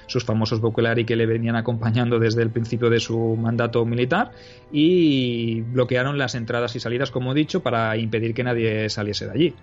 sus 0.08 0.24
famosos 0.24 0.62
Boculari 0.62 1.06
que 1.06 1.16
le 1.16 1.26
venían 1.26 1.56
acompañando 1.56 2.20
desde 2.20 2.42
el 2.42 2.50
principio 2.50 2.90
de 2.90 3.00
su 3.00 3.36
mandato 3.36 3.86
militar 3.86 4.32
y 4.72 5.62
bloquearon 5.62 6.18
las 6.18 6.36
entradas 6.36 6.76
y 6.76 6.80
salidas, 6.80 7.12
como 7.12 7.32
he 7.32 7.36
dicho, 7.36 7.62
para 7.62 7.98
impedir 7.98 8.34
que 8.34 8.44
nadie 8.44 8.90
saliese 8.90 9.26
de 9.26 9.32
allí. 9.32 9.56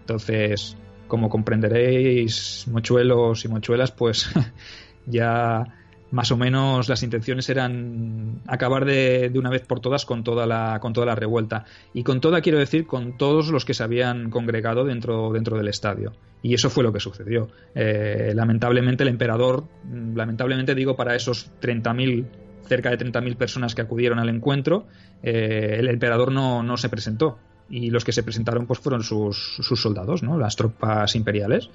Entonces, 0.00 0.76
como 1.08 1.28
comprenderéis, 1.28 2.66
mochuelos 2.70 3.44
y 3.44 3.48
mochuelas, 3.48 3.92
pues 3.92 4.30
ya 5.06 5.64
más 6.10 6.30
o 6.30 6.36
menos 6.36 6.88
las 6.88 7.02
intenciones 7.02 7.48
eran 7.48 8.40
acabar 8.46 8.84
de, 8.84 9.30
una 9.34 9.50
vez 9.50 9.62
por 9.62 9.80
todas 9.80 10.04
con 10.04 10.22
toda 10.22 10.46
la 10.46 10.78
con 10.80 10.92
toda 10.92 11.06
la 11.06 11.14
revuelta 11.14 11.64
y 11.92 12.02
con 12.02 12.20
toda 12.20 12.40
quiero 12.40 12.58
decir 12.58 12.86
con 12.86 13.16
todos 13.16 13.48
los 13.48 13.64
que 13.64 13.74
se 13.74 13.82
habían 13.82 14.30
congregado 14.30 14.84
dentro 14.84 15.32
dentro 15.32 15.56
del 15.56 15.68
estadio 15.68 16.12
y 16.42 16.54
eso 16.54 16.70
fue 16.70 16.84
lo 16.84 16.92
que 16.92 17.00
sucedió 17.00 17.48
eh, 17.74 18.32
lamentablemente 18.34 19.02
el 19.02 19.08
emperador 19.08 19.64
mm, 19.84 20.16
lamentablemente 20.16 20.74
digo 20.74 20.96
para 20.96 21.16
esos 21.16 21.50
30.000 21.60 22.26
cerca 22.66 22.90
de 22.90 22.98
30.000 22.98 23.36
personas 23.36 23.74
que 23.74 23.82
acudieron 23.82 24.18
al 24.18 24.28
encuentro 24.28 24.86
eh, 25.22 25.76
el 25.78 25.88
emperador 25.88 26.30
no, 26.30 26.62
no 26.62 26.76
se 26.76 26.88
presentó 26.88 27.38
y 27.68 27.90
los 27.90 28.04
que 28.04 28.12
se 28.12 28.22
presentaron 28.22 28.66
pues 28.66 28.78
fueron 28.78 29.02
sus, 29.02 29.56
sus 29.56 29.80
soldados, 29.80 30.22
¿no? 30.22 30.38
las 30.38 30.56
tropas 30.56 31.14
imperiales. 31.16 31.70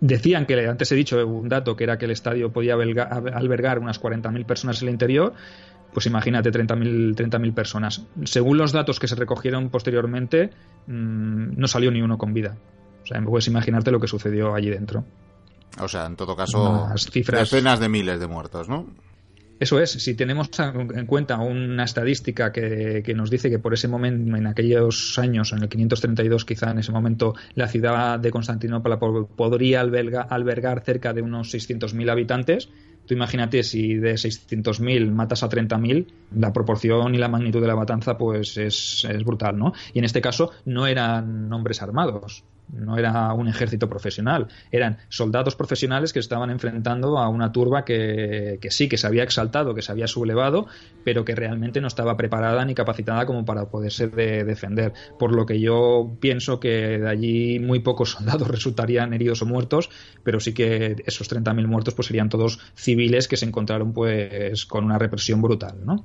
Decían 0.00 0.46
que, 0.46 0.68
antes 0.68 0.92
he 0.92 0.94
dicho 0.94 1.26
un 1.26 1.48
dato, 1.48 1.74
que 1.74 1.84
era 1.84 1.98
que 1.98 2.04
el 2.04 2.12
estadio 2.12 2.52
podía 2.52 2.74
albergar 2.74 3.78
unas 3.78 4.00
40.000 4.00 4.46
personas 4.46 4.80
en 4.82 4.88
el 4.88 4.94
interior, 4.94 5.34
pues 5.92 6.06
imagínate 6.06 6.50
30.000 6.50 7.16
30 7.16 7.38
personas. 7.54 8.04
Según 8.24 8.58
los 8.58 8.72
datos 8.72 9.00
que 9.00 9.08
se 9.08 9.16
recogieron 9.16 9.70
posteriormente, 9.70 10.50
mm, 10.86 11.58
no 11.58 11.66
salió 11.66 11.90
ni 11.90 12.02
uno 12.02 12.18
con 12.18 12.32
vida. 12.32 12.56
O 13.02 13.06
sea, 13.06 13.20
puedes 13.22 13.48
imaginarte 13.48 13.90
lo 13.90 13.98
que 13.98 14.06
sucedió 14.06 14.54
allí 14.54 14.70
dentro. 14.70 15.04
O 15.80 15.88
sea, 15.88 16.06
en 16.06 16.16
todo 16.16 16.36
caso, 16.36 16.88
decenas 17.32 17.80
de 17.80 17.88
miles 17.88 18.20
de 18.20 18.26
muertos, 18.26 18.68
¿no? 18.68 18.86
Eso 19.60 19.80
es, 19.80 19.90
si 19.90 20.14
tenemos 20.14 20.50
en 20.58 21.06
cuenta 21.06 21.38
una 21.38 21.84
estadística 21.84 22.52
que, 22.52 23.12
nos 23.16 23.30
dice 23.30 23.50
que 23.50 23.58
por 23.58 23.74
ese 23.74 23.88
momento, 23.88 24.36
en 24.36 24.46
aquellos 24.46 25.18
años, 25.18 25.52
en 25.52 25.62
el 25.62 25.68
532 25.68 26.44
quizá 26.44 26.70
en 26.70 26.78
ese 26.78 26.92
momento, 26.92 27.34
la 27.54 27.66
ciudad 27.66 28.20
de 28.20 28.30
Constantinopla 28.30 28.98
podría 28.98 29.80
albergar 29.80 30.84
cerca 30.84 31.12
de 31.12 31.22
unos 31.22 31.52
600.000 31.52 32.10
habitantes, 32.10 32.68
Tú 33.08 33.14
imagínate 33.14 33.62
si 33.62 33.94
de 33.94 34.12
600.000 34.12 35.10
matas 35.10 35.42
a 35.42 35.48
30.000, 35.48 36.06
la 36.36 36.52
proporción 36.52 37.14
y 37.14 37.18
la 37.18 37.28
magnitud 37.28 37.58
de 37.62 37.66
la 37.66 37.74
matanza 37.74 38.18
pues 38.18 38.58
es, 38.58 39.06
es, 39.08 39.24
brutal, 39.24 39.58
¿no? 39.58 39.72
Y 39.94 40.00
en 40.00 40.04
este 40.04 40.20
caso 40.20 40.50
no 40.66 40.86
eran 40.86 41.50
hombres 41.50 41.80
armados, 41.80 42.44
no 42.72 42.98
era 42.98 43.32
un 43.32 43.48
ejército 43.48 43.88
profesional, 43.88 44.48
eran 44.70 44.98
soldados 45.08 45.56
profesionales 45.56 46.12
que 46.12 46.18
estaban 46.18 46.50
enfrentando 46.50 47.18
a 47.18 47.28
una 47.28 47.52
turba 47.52 47.84
que, 47.84 48.58
sí, 48.70 48.88
que 48.88 48.98
se 48.98 49.06
había 49.06 49.22
exaltado, 49.22 49.74
que 49.74 49.82
se 49.82 49.92
había 49.92 50.06
sublevado, 50.06 50.66
pero 51.04 51.24
que 51.24 51.34
realmente 51.34 51.80
no 51.80 51.88
estaba 51.88 52.16
preparada 52.16 52.64
ni 52.64 52.74
capacitada 52.74 53.26
como 53.26 53.44
para 53.44 53.66
poderse 53.66 54.08
defender. 54.08 54.92
Por 55.18 55.34
lo 55.34 55.46
que 55.46 55.60
yo 55.60 56.16
pienso 56.20 56.60
que 56.60 56.98
de 56.98 57.08
allí 57.08 57.58
muy 57.58 57.80
pocos 57.80 58.10
soldados 58.18 58.48
resultarían 58.48 59.12
heridos 59.12 59.42
o 59.42 59.46
muertos, 59.46 59.90
pero 60.22 60.40
sí 60.40 60.52
que 60.52 60.96
esos 61.06 61.30
30.000 61.30 61.66
muertos 61.66 61.94
pues 61.94 62.06
serían 62.06 62.28
todos 62.28 62.58
civiles 62.74 63.28
que 63.28 63.36
se 63.36 63.46
encontraron 63.46 63.92
pues 63.92 64.66
con 64.66 64.84
una 64.84 64.98
represión 64.98 65.42
brutal, 65.42 65.78
¿no? 65.84 66.04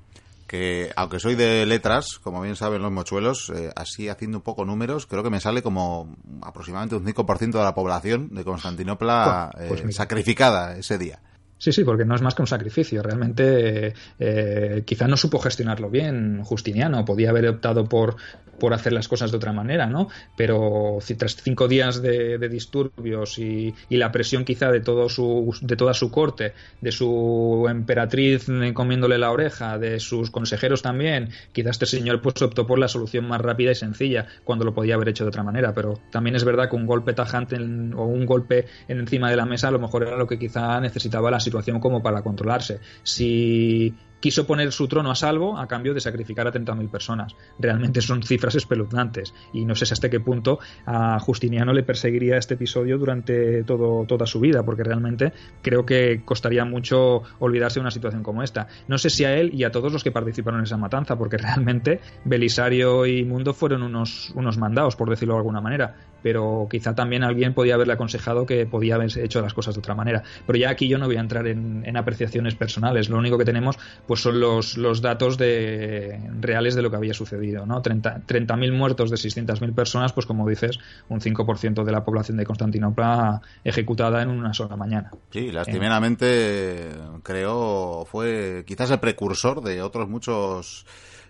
Que 0.53 0.91
aunque 0.95 1.19
soy 1.19 1.33
de 1.33 1.65
letras, 1.65 2.19
como 2.21 2.39
bien 2.39 2.55
saben 2.55 2.83
los 2.83 2.91
mochuelos, 2.91 3.51
eh, 3.55 3.71
así 3.75 4.07
haciendo 4.07 4.37
un 4.37 4.43
poco 4.43 4.65
números, 4.65 5.07
creo 5.07 5.23
que 5.23 5.31
me 5.31 5.39
sale 5.39 5.63
como 5.63 6.15
aproximadamente 6.43 6.95
un 6.95 7.03
5% 7.03 7.53
de 7.53 7.63
la 7.63 7.73
población 7.73 8.29
de 8.29 8.43
Constantinopla 8.43 9.49
pues 9.67 9.81
eh, 9.81 9.91
sacrificada 9.91 10.77
ese 10.77 10.99
día. 10.99 11.21
Sí, 11.63 11.71
sí, 11.71 11.85
porque 11.85 12.03
no 12.03 12.13
es 12.13 12.21
más 12.21 12.35
que 12.35 12.41
un 12.41 12.47
sacrificio. 12.49 13.01
Realmente 13.01 13.93
eh, 14.19 14.83
quizá 14.85 15.07
no 15.07 15.15
supo 15.15 15.39
gestionarlo 15.39 15.89
bien 15.89 16.43
Justiniano, 16.43 17.05
podía 17.05 17.29
haber 17.29 17.47
optado 17.47 17.85
por, 17.85 18.17
por 18.59 18.73
hacer 18.73 18.91
las 18.91 19.07
cosas 19.07 19.31
de 19.31 19.37
otra 19.37 19.53
manera, 19.53 19.87
¿no? 19.87 20.09
Pero 20.35 20.97
tras 21.17 21.37
cinco 21.37 21.69
días 21.69 22.01
de, 22.01 22.37
disturbios 22.49 23.39
y, 23.39 23.73
la 23.89 24.11
presión 24.11 24.43
quizá 24.43 24.71
de, 24.71 24.81
todo 24.81 25.07
su, 25.07 25.55
de 25.61 25.77
toda 25.77 25.93
su 25.93 26.11
corte, 26.11 26.53
de 26.81 26.91
su 26.91 27.65
emperatriz 27.69 28.47
comiéndole 28.73 29.17
la 29.17 29.31
oreja, 29.31 29.77
de 29.77 30.01
sus 30.01 30.31
consejeros 30.31 30.81
también, 30.81 31.29
quizá 31.53 31.69
este 31.69 31.85
señor 31.85 32.21
pues 32.21 32.41
optó 32.41 32.67
por 32.67 32.77
la 32.77 32.89
solución 32.89 33.25
más 33.25 33.39
rápida 33.39 33.71
y 33.71 33.75
sencilla 33.75 34.27
cuando 34.43 34.65
lo 34.65 34.73
podía 34.73 34.95
haber 34.95 35.07
hecho 35.07 35.23
de 35.23 35.29
otra 35.29 35.43
manera. 35.43 35.73
Pero 35.73 36.01
también 36.11 36.35
es 36.35 36.43
verdad 36.43 36.69
que 36.69 36.75
un 36.75 36.85
golpe 36.85 37.13
tajante 37.13 37.55
o 37.55 38.03
un 38.05 38.25
golpe 38.25 38.65
encima 38.89 39.29
de 39.29 39.37
la 39.37 39.45
mesa 39.45 39.69
a 39.69 39.71
lo 39.71 39.79
mejor 39.79 40.03
era 40.03 40.17
lo 40.17 40.27
que 40.27 40.37
quizá 40.37 40.81
necesitaba 40.81 41.31
la 41.31 41.39
situación 41.39 41.52
situación 41.53 41.79
como 41.79 42.01
para 42.01 42.23
controlarse. 42.23 42.79
Si 43.03 43.93
quiso 44.23 44.47
poner 44.47 44.71
su 44.71 44.87
trono 44.87 45.11
a 45.11 45.15
salvo 45.15 45.57
a 45.57 45.67
cambio 45.67 45.93
de 45.93 45.99
sacrificar 45.99 46.47
a 46.47 46.53
30.000 46.53 46.89
personas. 46.89 47.35
Realmente 47.59 47.99
son 47.99 48.23
cifras 48.23 48.55
espeluznantes 48.55 49.33
y 49.51 49.65
no 49.65 49.75
sé 49.75 49.83
hasta 49.83 50.09
qué 50.09 50.21
punto 50.21 50.59
a 50.85 51.19
Justiniano 51.19 51.73
le 51.73 51.83
perseguiría 51.83 52.37
este 52.37 52.53
episodio 52.53 52.97
durante 52.97 53.65
todo, 53.65 54.05
toda 54.05 54.25
su 54.25 54.39
vida, 54.39 54.63
porque 54.63 54.85
realmente 54.85 55.33
creo 55.61 55.85
que 55.85 56.21
costaría 56.23 56.63
mucho 56.63 57.23
olvidarse 57.39 57.79
de 57.79 57.81
una 57.81 57.91
situación 57.91 58.23
como 58.23 58.43
esta. 58.43 58.67
No 58.87 58.97
sé 58.97 59.09
si 59.09 59.25
a 59.25 59.35
él 59.35 59.53
y 59.53 59.65
a 59.65 59.71
todos 59.71 59.91
los 59.91 60.05
que 60.05 60.13
participaron 60.13 60.61
en 60.61 60.67
esa 60.67 60.77
matanza, 60.77 61.17
porque 61.17 61.35
realmente 61.35 61.99
Belisario 62.23 63.05
y 63.05 63.25
Mundo 63.25 63.53
fueron 63.53 63.83
unos, 63.83 64.31
unos 64.35 64.57
mandados, 64.57 64.95
por 64.95 65.09
decirlo 65.09 65.33
de 65.33 65.39
alguna 65.39 65.59
manera, 65.59 65.97
pero 66.21 66.69
quizá 66.71 66.95
también 66.95 67.23
alguien 67.25 67.53
podía 67.53 67.75
haberle 67.75 67.91
aconsejado 67.91 68.45
que 68.45 68.65
podía 68.65 68.95
haber 68.95 69.09
hecho 69.19 69.41
las 69.41 69.53
cosas 69.53 69.75
de 69.75 69.79
otra 69.79 69.95
manera. 69.95 70.23
Pero 70.47 70.57
ya 70.57 70.69
aquí 70.69 70.87
yo 70.87 70.97
no 70.97 71.07
voy 71.07 71.17
a 71.17 71.19
entrar 71.19 71.45
en, 71.47 71.83
en 71.85 71.97
apreciaciones 71.97 72.55
personales, 72.55 73.09
lo 73.09 73.17
único 73.17 73.37
que 73.37 73.43
tenemos 73.43 73.77
pues 74.07 74.12
son 74.21 74.39
los, 74.39 74.77
los 74.77 75.01
datos 75.01 75.37
de, 75.37 76.29
reales 76.39 76.75
de 76.75 76.81
lo 76.81 76.89
que 76.89 76.97
había 76.97 77.13
sucedido. 77.13 77.65
¿no? 77.65 77.81
30.000 77.81 78.25
30 78.25 78.57
muertos 78.71 79.09
de 79.09 79.17
600.000 79.17 79.73
personas, 79.73 80.13
pues 80.13 80.25
como 80.25 80.47
dices, 80.47 80.79
un 81.09 81.19
5% 81.19 81.83
de 81.83 81.91
la 81.91 82.03
población 82.03 82.37
de 82.37 82.45
Constantinopla 82.45 83.41
ejecutada 83.63 84.21
en 84.21 84.29
una 84.29 84.53
sola 84.53 84.75
mañana. 84.75 85.11
Sí, 85.31 85.51
lastimeramente 85.51 86.89
creo 87.23 88.05
fue 88.05 88.63
quizás 88.67 88.91
el 88.91 88.99
precursor 88.99 89.61
de 89.61 89.81
otros 89.81 90.09
muchos 90.09 90.85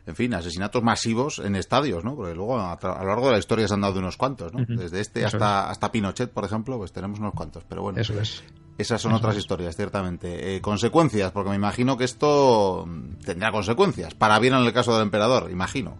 en 0.05 0.15
fin, 0.15 0.33
asesinatos 0.33 0.83
masivos 0.83 1.39
en 1.39 1.55
estadios, 1.55 2.03
¿no? 2.03 2.15
Porque 2.15 2.35
luego 2.35 2.59
a, 2.59 2.77
lo 2.81 3.07
largo 3.07 3.27
de 3.27 3.33
la 3.33 3.39
historia 3.39 3.67
se 3.67 3.73
han 3.73 3.81
dado 3.81 3.99
unos 3.99 4.17
cuantos, 4.17 4.53
¿no? 4.53 4.65
Desde 4.67 4.99
este 4.99 5.25
hasta, 5.25 5.69
hasta 5.69 5.91
Pinochet, 5.91 6.29
por 6.29 6.43
ejemplo, 6.43 6.77
pues 6.77 6.91
tenemos 6.91 7.19
unos 7.19 7.33
cuantos. 7.33 7.63
Pero 7.69 7.83
bueno, 7.83 8.01
Eso 8.01 8.19
es. 8.19 8.43
Esas 8.77 9.01
son 9.01 9.13
otras 9.13 9.37
historias, 9.37 9.75
ciertamente. 9.75 10.55
Eh, 10.55 10.61
consecuencias, 10.61 11.31
porque 11.31 11.49
me 11.49 11.55
imagino 11.55 11.97
que 11.97 12.05
esto 12.05 12.87
tendrá 13.25 13.51
consecuencias. 13.51 14.13
Para 14.13 14.39
bien 14.39 14.53
en 14.53 14.65
el 14.65 14.73
caso 14.73 14.93
del 14.93 15.03
emperador, 15.03 15.49
imagino. 15.51 15.97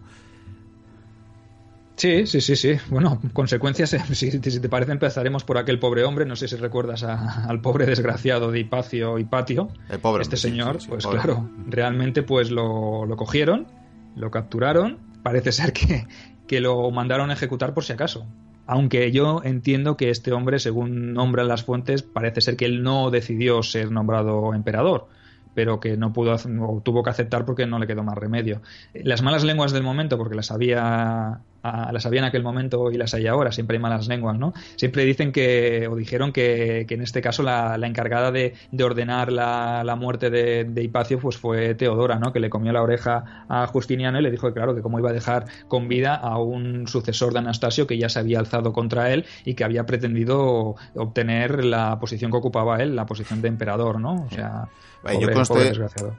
Sí, 1.96 2.26
sí, 2.26 2.40
sí, 2.40 2.56
sí. 2.56 2.76
Bueno, 2.88 3.20
consecuencias, 3.32 3.90
si, 4.12 4.38
te 4.38 4.68
parece, 4.68 4.92
empezaremos 4.92 5.44
por 5.44 5.58
aquel 5.58 5.78
pobre 5.78 6.04
hombre. 6.04 6.26
No 6.26 6.36
sé 6.36 6.48
si 6.48 6.56
recuerdas 6.56 7.04
al 7.04 7.60
pobre 7.60 7.86
desgraciado 7.86 8.50
de 8.50 8.60
Hipacio 8.60 9.18
Hipatio. 9.18 9.68
El 9.88 10.00
pobre. 10.00 10.22
Este 10.22 10.36
señor, 10.36 10.78
pues 10.88 11.06
claro, 11.06 11.48
realmente 11.68 12.22
pues 12.22 12.50
lo, 12.50 13.06
lo 13.06 13.16
cogieron 13.16 13.66
lo 14.16 14.30
capturaron, 14.30 14.98
parece 15.22 15.52
ser 15.52 15.72
que, 15.72 16.06
que 16.46 16.60
lo 16.60 16.90
mandaron 16.90 17.30
a 17.30 17.34
ejecutar 17.34 17.74
por 17.74 17.84
si 17.84 17.92
acaso. 17.92 18.26
Aunque 18.66 19.12
yo 19.12 19.42
entiendo 19.44 19.96
que 19.96 20.10
este 20.10 20.32
hombre, 20.32 20.58
según 20.58 21.12
nombran 21.12 21.48
las 21.48 21.64
fuentes, 21.64 22.02
parece 22.02 22.40
ser 22.40 22.56
que 22.56 22.64
él 22.64 22.82
no 22.82 23.10
decidió 23.10 23.62
ser 23.62 23.90
nombrado 23.90 24.54
emperador 24.54 25.08
pero 25.54 25.78
que 25.78 25.96
no 25.96 26.12
pudo 26.12 26.34
o 26.34 26.80
tuvo 26.80 27.04
que 27.04 27.10
aceptar 27.10 27.44
porque 27.44 27.64
no 27.64 27.78
le 27.78 27.86
quedó 27.86 28.02
más 28.02 28.18
remedio. 28.18 28.60
Las 28.92 29.22
malas 29.22 29.44
lenguas 29.44 29.72
del 29.72 29.84
momento, 29.84 30.18
porque 30.18 30.34
las 30.34 30.50
había 30.50 31.42
las 31.92 32.04
había 32.04 32.20
en 32.20 32.26
aquel 32.26 32.42
momento 32.42 32.90
y 32.90 32.96
las 32.96 33.14
hay 33.14 33.26
ahora, 33.26 33.50
siempre 33.50 33.76
hay 33.76 33.82
malas 33.82 34.06
lenguas, 34.06 34.38
¿no? 34.38 34.52
Siempre 34.76 35.04
dicen 35.04 35.32
que, 35.32 35.88
o 35.90 35.96
dijeron 35.96 36.32
que, 36.32 36.84
que 36.86 36.94
en 36.94 37.02
este 37.02 37.22
caso 37.22 37.42
la, 37.42 37.78
la 37.78 37.86
encargada 37.86 38.30
de, 38.30 38.54
de 38.70 38.84
ordenar 38.84 39.32
la, 39.32 39.82
la, 39.84 39.96
muerte 39.96 40.28
de, 40.30 40.64
de, 40.64 40.82
Hipacio 40.82 41.18
pues 41.18 41.38
fue 41.38 41.74
Teodora, 41.74 42.18
¿no? 42.18 42.32
Que 42.32 42.40
le 42.40 42.50
comió 42.50 42.72
la 42.72 42.82
oreja 42.82 43.46
a 43.48 43.66
Justiniano 43.66 44.18
y 44.18 44.22
le 44.22 44.30
dijo 44.30 44.48
que 44.48 44.54
claro, 44.54 44.74
que 44.74 44.82
cómo 44.82 44.98
iba 44.98 45.10
a 45.10 45.14
dejar 45.14 45.46
con 45.68 45.88
vida 45.88 46.14
a 46.14 46.38
un 46.38 46.86
sucesor 46.86 47.32
de 47.32 47.38
Anastasio 47.38 47.86
que 47.86 47.96
ya 47.96 48.08
se 48.08 48.18
había 48.18 48.38
alzado 48.38 48.72
contra 48.72 49.12
él 49.12 49.24
y 49.44 49.54
que 49.54 49.64
había 49.64 49.86
pretendido 49.86 50.76
obtener 50.94 51.64
la 51.64 51.98
posición 51.98 52.30
que 52.30 52.36
ocupaba 52.36 52.82
él, 52.82 52.94
la 52.94 53.06
posición 53.06 53.40
de 53.40 53.48
emperador, 53.48 54.00
¿no? 54.00 54.26
O 54.26 54.30
sea 54.30 54.68
yo, 55.12 55.32
conste, 55.32 55.72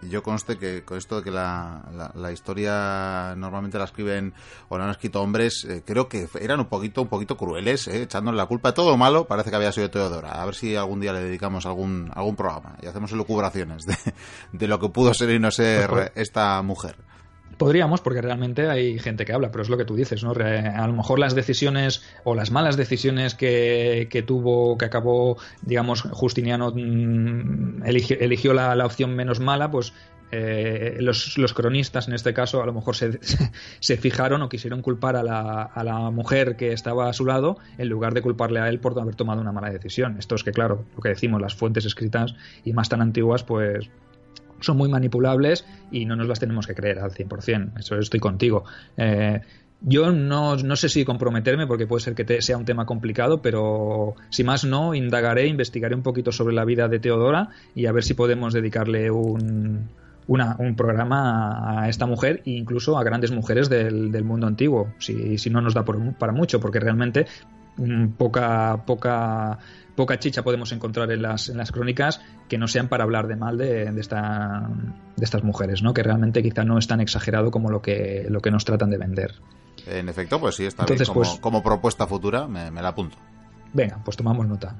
yo 0.03 0.23
conste 0.23 0.57
que 0.57 0.83
con 0.83 0.97
esto 0.97 1.17
de 1.17 1.23
que 1.23 1.31
la, 1.31 2.11
la, 2.13 2.31
historia 2.31 3.33
normalmente 3.35 3.77
la 3.77 3.85
escriben 3.85 4.33
o 4.69 4.77
la 4.77 4.85
han 4.85 4.91
escrito 4.91 5.21
hombres, 5.21 5.34
eh, 5.41 5.83
creo 5.85 6.07
que 6.07 6.27
eran 6.39 6.59
un 6.59 6.67
poquito, 6.67 7.01
un 7.01 7.07
poquito 7.07 7.37
crueles, 7.37 7.87
eh, 7.87 8.03
echándole 8.03 8.37
la 8.37 8.45
culpa 8.45 8.69
de 8.69 8.75
todo 8.75 8.91
lo 8.91 8.97
malo, 8.97 9.25
parece 9.25 9.49
que 9.49 9.55
había 9.55 9.71
sido 9.71 9.89
Teodora. 9.89 10.41
A 10.41 10.45
ver 10.45 10.55
si 10.55 10.75
algún 10.75 10.99
día 10.99 11.13
le 11.13 11.21
dedicamos 11.21 11.65
algún, 11.65 12.11
algún 12.13 12.35
programa 12.35 12.77
y 12.81 12.87
hacemos 12.87 13.11
elucubraciones 13.11 13.85
de, 13.85 13.95
de 14.51 14.67
lo 14.67 14.79
que 14.79 14.89
pudo 14.89 15.13
ser 15.13 15.29
y 15.31 15.39
no 15.39 15.51
ser 15.51 15.89
pues 15.89 16.11
esta 16.15 16.61
mujer. 16.61 16.95
Podríamos, 17.57 18.01
porque 18.01 18.21
realmente 18.21 18.69
hay 18.69 18.99
gente 18.99 19.23
que 19.23 19.31
habla, 19.31 19.49
pero 19.49 19.63
es 19.63 19.69
lo 19.69 19.77
que 19.77 19.85
tú 19.85 19.95
dices, 19.95 20.23
¿no? 20.23 20.31
A 20.31 20.87
lo 20.87 20.93
mejor 20.93 21.19
las 21.19 21.35
decisiones 21.35 22.03
o 22.25 22.35
las 22.35 22.51
malas 22.51 22.75
decisiones 22.75 23.33
que, 23.33 24.09
que 24.11 24.23
tuvo, 24.23 24.77
que 24.77 24.85
acabó, 24.85 25.37
digamos, 25.61 26.01
Justiniano 26.01 26.71
mm, 26.75 27.83
eligió, 27.85 28.53
la, 28.53 28.75
la, 28.75 28.85
opción 28.85 29.15
menos 29.15 29.39
mala, 29.39 29.71
pues 29.71 29.93
eh, 30.31 30.97
los, 30.99 31.53
cronistas 31.53 32.07
en 32.07 32.13
este 32.13 32.33
caso 32.33 32.61
a 32.61 32.65
lo 32.65 32.73
mejor 32.73 32.95
se, 32.95 33.19
se 33.79 33.97
fijaron 33.97 34.41
o 34.41 34.49
quisieron 34.49 34.81
culpar 34.81 35.15
a 35.15 35.23
la, 35.23 35.63
a 35.63 35.83
la, 35.83 36.11
mujer 36.11 36.55
que 36.55 36.73
estaba 36.73 37.09
a 37.09 37.13
su 37.13 37.25
lado 37.25 37.57
en 37.77 37.89
lugar 37.89 38.13
de 38.13 38.21
culparle 38.21 38.59
a 38.59 38.69
él 38.69 38.79
por 38.79 38.99
haber 38.99 39.15
tomado 39.15 39.41
una 39.41 39.51
mala 39.51 39.69
decisión. 39.69 40.17
Esto 40.17 40.35
es 40.35 40.43
que, 40.43 40.51
claro, 40.51 40.85
lo 40.95 41.01
que 41.01 41.09
decimos, 41.09 41.41
las 41.41 41.55
fuentes 41.55 41.85
escritas 41.85 42.35
y 42.63 42.73
más 42.73 42.89
tan 42.89 43.01
antiguas, 43.01 43.43
pues 43.43 43.89
son 44.61 44.77
muy 44.77 44.89
manipulables 44.89 45.65
y 45.91 46.05
no 46.05 46.15
nos 46.15 46.27
las 46.27 46.39
tenemos 46.39 46.67
que 46.67 46.75
creer 46.75 46.99
al 46.99 47.11
100%. 47.11 47.79
Eso 47.79 47.97
estoy 47.97 48.19
contigo. 48.19 48.63
Eh, 48.97 49.41
yo 49.81 50.11
no, 50.11 50.55
no, 50.55 50.75
sé 50.75 50.89
si 50.89 51.05
comprometerme 51.05 51.67
porque 51.67 51.85
puede 51.85 52.01
ser 52.01 52.15
que 52.15 52.41
sea 52.41 52.57
un 52.57 52.65
tema 52.65 52.85
complicado, 52.85 53.41
pero 53.41 54.15
si 54.29 54.43
más 54.43 54.63
no, 54.65 54.95
indagaré, 54.95 55.47
investigaré 55.47 55.95
un 55.95 56.01
poquito 56.01 56.31
sobre 56.31 56.55
la 56.55 56.65
vida 56.65 56.87
de 56.87 56.99
Teodora 56.99 57.49
y 57.75 57.85
a 57.85 57.91
ver 57.91 58.03
si 58.03 58.13
podemos 58.13 58.53
dedicarle 58.53 59.11
un, 59.11 59.89
un 60.27 60.75
programa 60.75 61.81
a 61.81 61.89
esta 61.89 62.05
mujer 62.05 62.41
e 62.45 62.51
incluso 62.51 62.97
a 62.97 63.03
grandes 63.03 63.31
mujeres 63.31 63.69
del, 63.69 64.11
del 64.11 64.23
mundo 64.23 64.47
antiguo, 64.47 64.93
si, 64.99 65.37
si, 65.37 65.49
no 65.49 65.61
nos 65.61 65.73
da 65.73 65.85
para 65.85 66.31
mucho, 66.31 66.59
porque 66.59 66.79
realmente 66.79 67.27
mm, 67.77 68.07
poca, 68.17 68.83
poca 68.85 69.59
poca 69.95 70.19
chicha 70.19 70.43
podemos 70.43 70.71
encontrar 70.71 71.11
en 71.11 71.21
las, 71.21 71.49
en 71.49 71.57
las 71.57 71.71
crónicas 71.71 72.21
que 72.47 72.57
no 72.57 72.67
sean 72.67 72.89
para 72.89 73.03
hablar 73.03 73.27
de 73.27 73.35
mal 73.35 73.57
de, 73.57 73.91
de, 73.91 74.01
esta, 74.01 74.69
de 75.15 75.23
estas 75.23 75.43
mujeres, 75.43 75.81
¿no? 75.81 75.93
que 75.93 76.03
realmente 76.03 76.43
quizá 76.43 76.63
no 76.63 76.77
es 76.77 76.87
tan 76.87 77.01
exagerado 77.01 77.49
como 77.49 77.69
lo 77.69 77.81
que, 77.81 78.27
lo 78.29 78.41
que 78.41 78.51
nos 78.51 78.65
tratan 78.65 78.89
de 78.89 78.97
vender. 78.97 79.35
En 79.87 80.09
efecto, 80.09 80.39
pues 80.39 80.55
sí, 80.55 80.65
está 80.65 80.85
bien. 80.85 80.99
Como, 81.05 81.13
pues, 81.13 81.39
como 81.39 81.63
propuesta 81.63 82.07
futura, 82.07 82.47
me, 82.47 82.71
me 82.71 82.81
la 82.81 82.89
apunto. 82.89 83.17
Venga, 83.73 83.99
pues 84.03 84.17
tomamos 84.17 84.47
nota. 84.47 84.75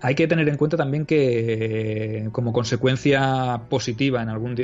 Hay 0.00 0.14
que 0.14 0.26
tener 0.26 0.48
en 0.48 0.56
cuenta 0.56 0.76
también 0.76 1.06
que 1.06 2.28
como 2.32 2.52
consecuencia 2.52 3.62
positiva 3.68 4.22
en 4.22 4.28
algún 4.28 4.54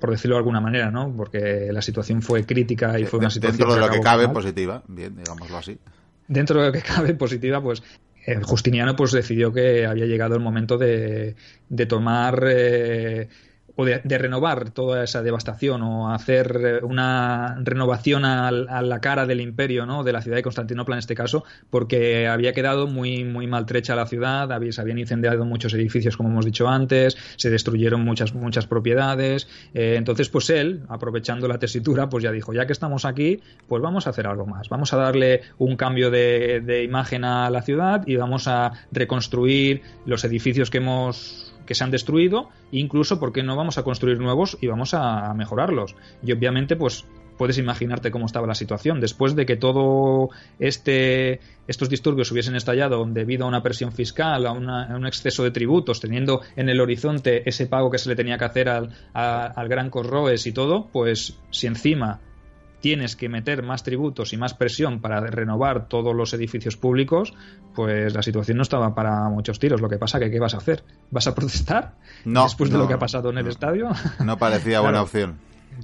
por 0.00 0.10
decirlo 0.10 0.36
de 0.36 0.38
alguna 0.38 0.60
manera 0.60 0.90
no 0.90 1.12
porque 1.16 1.68
la 1.70 1.82
situación 1.82 2.22
fue 2.22 2.44
crítica 2.44 2.98
y 2.98 3.04
fue 3.04 3.20
una 3.20 3.30
situación 3.30 3.68
dentro 3.68 3.74
de 3.74 3.80
lo 3.80 3.92
que 3.92 4.00
cabe 4.00 4.28
positiva. 4.28 4.82
Bien 4.88 5.16
digámoslo 5.16 5.58
así. 5.58 5.78
Dentro 6.26 6.60
de 6.60 6.66
lo 6.66 6.72
que 6.72 6.82
cabe 6.82 7.14
positiva 7.14 7.62
pues 7.62 7.82
eh, 8.26 8.40
Justiniano 8.42 8.96
pues 8.96 9.12
decidió 9.12 9.52
que 9.52 9.86
había 9.86 10.06
llegado 10.06 10.34
el 10.34 10.40
momento 10.40 10.78
de, 10.78 11.36
de 11.68 11.86
tomar 11.86 12.44
eh, 12.48 13.28
o 13.76 13.84
de, 13.84 14.00
renovar 14.18 14.70
toda 14.70 15.04
esa 15.04 15.22
devastación 15.22 15.82
o 15.82 16.12
hacer 16.12 16.60
eh, 16.64 16.84
una 16.84 17.56
renovación 17.62 18.24
a, 18.24 18.50
la 18.50 19.00
cara 19.00 19.26
del 19.26 19.40
imperio, 19.40 19.86
¿no? 19.86 20.04
de 20.04 20.12
la 20.12 20.22
ciudad 20.22 20.36
de 20.36 20.42
Constantinopla 20.42 20.94
en 20.94 21.00
este 21.00 21.14
caso, 21.14 21.44
porque 21.70 22.28
había 22.28 22.52
quedado 22.52 22.86
muy, 22.86 23.24
muy 23.24 23.46
maltrecha 23.46 23.96
la 23.96 24.06
ciudad, 24.06 24.52
había, 24.52 24.72
se 24.72 24.80
habían 24.80 24.98
incendiado 24.98 25.44
muchos 25.44 25.74
edificios, 25.74 26.16
como 26.16 26.28
hemos 26.28 26.44
dicho 26.44 26.68
antes, 26.68 27.16
se 27.36 27.50
destruyeron 27.50 28.02
muchas, 28.02 28.34
muchas 28.34 28.66
propiedades. 28.66 29.48
Eh, 29.74 29.94
entonces, 29.96 30.28
pues 30.28 30.50
él, 30.50 30.82
aprovechando 30.88 31.48
la 31.48 31.58
tesitura, 31.58 32.08
pues 32.08 32.22
ya 32.22 32.30
dijo, 32.30 32.52
ya 32.52 32.66
que 32.66 32.72
estamos 32.72 33.04
aquí, 33.04 33.40
pues 33.68 33.82
vamos 33.82 34.06
a 34.06 34.10
hacer 34.10 34.26
algo 34.26 34.46
más. 34.46 34.68
Vamos 34.68 34.92
a 34.92 34.96
darle 34.96 35.42
un 35.58 35.76
cambio 35.76 36.10
de 36.10 36.82
imagen 36.84 37.24
a 37.24 37.50
la 37.50 37.62
ciudad 37.62 38.06
y 38.06 38.16
vamos 38.16 38.46
a 38.48 38.72
reconstruir 38.92 39.82
los 40.06 40.24
edificios 40.24 40.70
que 40.70 40.78
hemos 40.78 41.53
que 41.66 41.74
se 41.74 41.84
han 41.84 41.90
destruido, 41.90 42.48
incluso 42.72 43.18
porque 43.20 43.42
no 43.42 43.56
vamos 43.56 43.78
a 43.78 43.82
construir 43.82 44.18
nuevos 44.18 44.56
y 44.60 44.66
vamos 44.66 44.94
a 44.94 45.32
mejorarlos. 45.34 45.96
Y 46.22 46.32
obviamente, 46.32 46.76
pues 46.76 47.04
puedes 47.36 47.58
imaginarte 47.58 48.10
cómo 48.10 48.26
estaba 48.26 48.46
la 48.46 48.54
situación. 48.54 49.00
Después 49.00 49.34
de 49.34 49.46
que 49.46 49.56
todo 49.56 50.30
este, 50.58 51.40
estos 51.66 51.88
disturbios 51.88 52.30
hubiesen 52.32 52.56
estallado 52.56 53.04
debido 53.06 53.44
a 53.44 53.48
una 53.48 53.62
presión 53.62 53.92
fiscal, 53.92 54.46
a, 54.46 54.52
un 54.52 55.06
exceso 55.06 55.42
de 55.44 55.50
tributos, 55.50 56.00
teniendo 56.00 56.40
en 56.56 56.68
el 56.68 56.80
horizonte 56.80 57.48
ese 57.48 57.66
pago 57.66 57.90
que 57.90 57.98
se 57.98 58.08
le 58.08 58.16
tenía 58.16 58.38
que 58.38 58.44
hacer 58.44 58.68
al, 58.68 58.90
al 59.12 59.68
gran 59.68 59.90
Corroes 59.90 60.46
y 60.46 60.52
todo, 60.52 60.88
pues 60.92 61.38
si 61.50 61.66
encima 61.66 62.20
tienes 62.84 63.16
que 63.16 63.30
meter 63.30 63.62
más 63.62 63.82
tributos 63.82 64.34
y 64.34 64.36
más 64.36 64.52
presión 64.52 65.00
para 65.00 65.18
renovar 65.18 65.88
todos 65.88 66.14
los 66.14 66.34
edificios 66.34 66.76
públicos, 66.76 67.32
pues 67.74 68.12
la 68.12 68.22
situación 68.22 68.58
no 68.58 68.62
estaba 68.62 68.94
para 68.94 69.26
muchos 69.30 69.58
tiros. 69.58 69.80
Lo 69.80 69.88
que 69.88 69.96
pasa 69.96 70.20
que 70.20 70.30
¿qué 70.30 70.38
vas 70.38 70.52
a 70.52 70.58
hacer? 70.58 70.84
¿Vas 71.10 71.26
a 71.26 71.34
protestar 71.34 71.94
no, 72.26 72.42
después 72.42 72.70
de 72.70 72.76
lo 72.76 72.86
que 72.86 72.92
ha 72.92 72.98
pasado 72.98 73.30
en 73.30 73.38
el 73.38 73.46
estadio? 73.46 73.88
No 74.22 74.36
parecía 74.36 74.80
buena 74.80 75.00
opción 75.00 75.38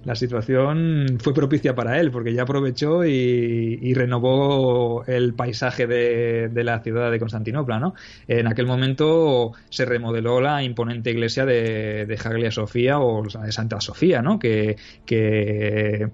la 0.04 0.14
situación 0.14 1.18
fue 1.18 1.34
propicia 1.34 1.74
para 1.74 1.98
él, 1.98 2.12
porque 2.12 2.32
ya 2.32 2.42
aprovechó 2.42 3.04
y, 3.04 3.92
renovó 3.92 5.04
el 5.06 5.34
paisaje 5.34 5.88
de, 5.88 6.62
la 6.62 6.78
ciudad 6.78 7.10
de 7.10 7.18
Constantinopla. 7.18 7.80
¿no? 7.80 7.94
En 8.28 8.46
aquel 8.46 8.66
momento 8.66 9.52
se 9.68 9.84
remodeló 9.84 10.40
la 10.40 10.62
imponente 10.62 11.10
iglesia 11.10 11.44
de, 11.44 12.06
de 12.06 12.14
Hagia 12.14 12.52
Sofía 12.52 13.00
o 13.00 13.24
de 13.24 13.50
Santa 13.50 13.80
Sofía, 13.80 14.22
¿no? 14.22 14.38
que, 14.38 14.76
que 15.04 16.08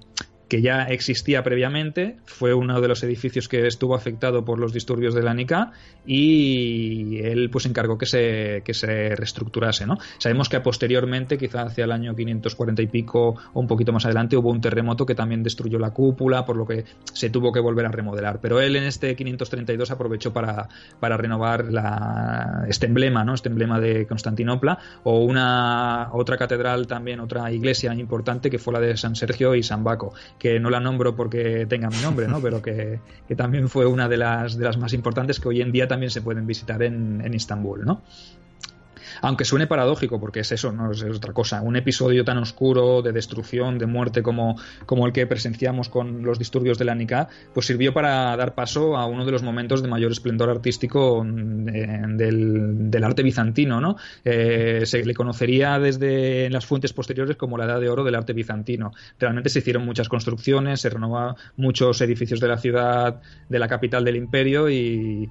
que 0.49 0.63
ya 0.63 0.85
existía 0.85 1.43
previamente, 1.43 2.17
fue 2.25 2.55
uno 2.55 2.81
de 2.81 2.89
los 2.89 3.03
edificios 3.03 3.49
que 3.49 3.67
estuvo 3.67 3.95
afectado 3.95 4.45
por 4.45 4.61
los 4.61 4.73
disturbios 4.73 5.15
de 5.15 5.23
la 5.23 5.35
NICA 5.35 5.73
y 6.07 7.19
él 7.19 7.51
pues 7.51 7.67
encargó 7.67 7.99
que 7.99 8.07
se, 8.07 8.63
que 8.65 8.73
se 8.73 9.17
reestructurase. 9.17 9.87
¿no? 9.87 9.99
Sabemos 10.19 10.49
que 10.49 10.61
posteriormente, 10.61 11.37
quizá 11.37 11.63
hacia 11.63 11.85
el 11.85 11.93
año 11.93 12.15
540 12.15 12.83
y 12.83 12.87
pico 12.87 13.35
o 13.53 13.61
un 13.61 13.67
poquito 13.67 13.93
más 13.93 14.05
adelante, 14.05 14.37
hubo 14.37 14.51
un 14.51 14.61
terremoto 14.61 15.05
que 15.05 15.17
también 15.17 15.43
destruyó 15.43 15.81
la 15.81 15.91
cúpula, 15.91 16.45
por 16.45 16.57
lo 16.57 16.67
que 16.67 16.85
se 17.13 17.31
tuvo 17.31 17.53
que 17.53 17.59
volver 17.59 17.87
a 17.87 17.91
remodelar. 17.91 18.41
Pero 18.41 18.61
él 18.61 18.77
en 18.77 18.85
este 18.85 19.17
532 19.17 19.91
aprovechó 19.91 20.33
para, 20.33 20.69
para 21.01 21.17
renovar 21.17 21.67
este 22.69 22.87
emblema, 22.87 23.25
¿no? 23.25 23.35
este 23.35 23.49
emblema 23.49 23.81
de 23.81 24.07
Constantinopla, 24.07 24.79
o 25.03 25.25
una 25.25 26.11
otra 26.13 26.37
catedral 26.37 26.87
también, 26.87 27.19
otra 27.19 27.51
iglesia 27.51 27.93
importante 27.95 28.49
que 28.51 28.59
fue 28.59 28.75
la 28.75 28.81
de 28.81 28.97
San 28.97 29.17
Sergio 29.17 29.55
y 29.55 29.63
San 29.63 29.83
Baco 29.83 30.15
que 30.39 30.61
no 30.61 30.71
la 30.71 30.81
nombro 30.81 31.17
porque 31.17 31.67
tenga 31.67 31.89
mi 31.89 31.99
nombre, 31.99 32.29
¿no? 32.29 32.41
pero 32.41 32.63
que, 32.63 33.01
también 33.37 33.69
fue 33.69 33.87
una 33.87 34.09
de 34.09 34.17
las, 34.17 34.57
de 34.57 34.65
las 34.65 34.77
más 34.77 34.93
importantes 34.93 35.41
que 35.41 35.49
hoy 35.49 35.61
en 35.61 35.73
día 35.73 35.89
también 35.89 36.11
se 36.11 36.23
pueden 36.23 36.47
visitar 36.47 36.83
en, 36.83 37.23
en 37.25 37.35
Istambul. 37.35 37.85
¿no? 37.85 38.03
Aunque 39.23 39.45
suene 39.45 39.67
paradójico, 39.67 40.21
porque 40.21 40.41
es 40.41 40.53
eso, 40.53 40.73
no 40.73 40.93
es 40.93 41.03
otra 41.03 41.33
cosa. 41.33 41.63
Un 41.63 41.77
episodio 41.77 42.25
tan 42.25 42.39
oscuro 42.39 43.03
de 43.03 43.13
destrucción, 43.13 43.79
de 43.79 43.87
muerte 43.87 44.23
como, 44.23 44.57
como 44.87 45.07
el 45.07 45.13
que 45.13 45.27
presenciamos 45.27 45.89
con 45.89 46.23
los 46.23 46.39
disturbios 46.39 46.79
de 46.79 46.85
la 46.85 46.95
Nika, 46.95 47.29
pues 47.55 47.67
sirvió 47.67 47.93
para 47.93 48.37
dar 48.37 48.55
paso 48.55 48.97
a 48.97 49.07
uno 49.07 49.25
de 49.25 49.33
los 49.33 49.43
momentos 49.43 49.83
de 49.83 49.89
mayor 49.89 50.13
esplendor 50.13 50.51
artístico 50.51 51.25
eh, 51.25 52.03
del, 52.09 53.05
arte 53.05 53.23
bizantino, 53.23 53.81
¿no? 53.81 53.97
Eh, 54.25 54.83
se 54.85 55.05
le 55.05 55.15
conocería 55.15 55.79
desde 55.79 56.51
las 56.51 56.67
fuentes 56.67 56.93
posteriores 56.93 57.37
como 57.37 57.57
la 57.57 57.65
edad 57.67 57.81
de 57.81 57.89
oro 57.89 58.05
del 58.05 58.15
arte 58.15 58.33
bizantino. 58.33 58.93
Realmente 59.19 59.49
se 59.49 59.61
hicieron 59.61 59.85
muchas 59.85 60.09
construcciones, 60.09 60.81
se 60.81 60.91
renovaron 60.91 61.37
muchos 61.57 62.01
edificios 62.01 62.41
de 62.41 62.49
la 62.49 62.59
ciudad, 62.59 63.21
de 63.49 63.59
la 63.59 63.69
capital 63.69 64.05
del 64.05 64.17
imperio 64.17 64.69
y, 64.69 65.29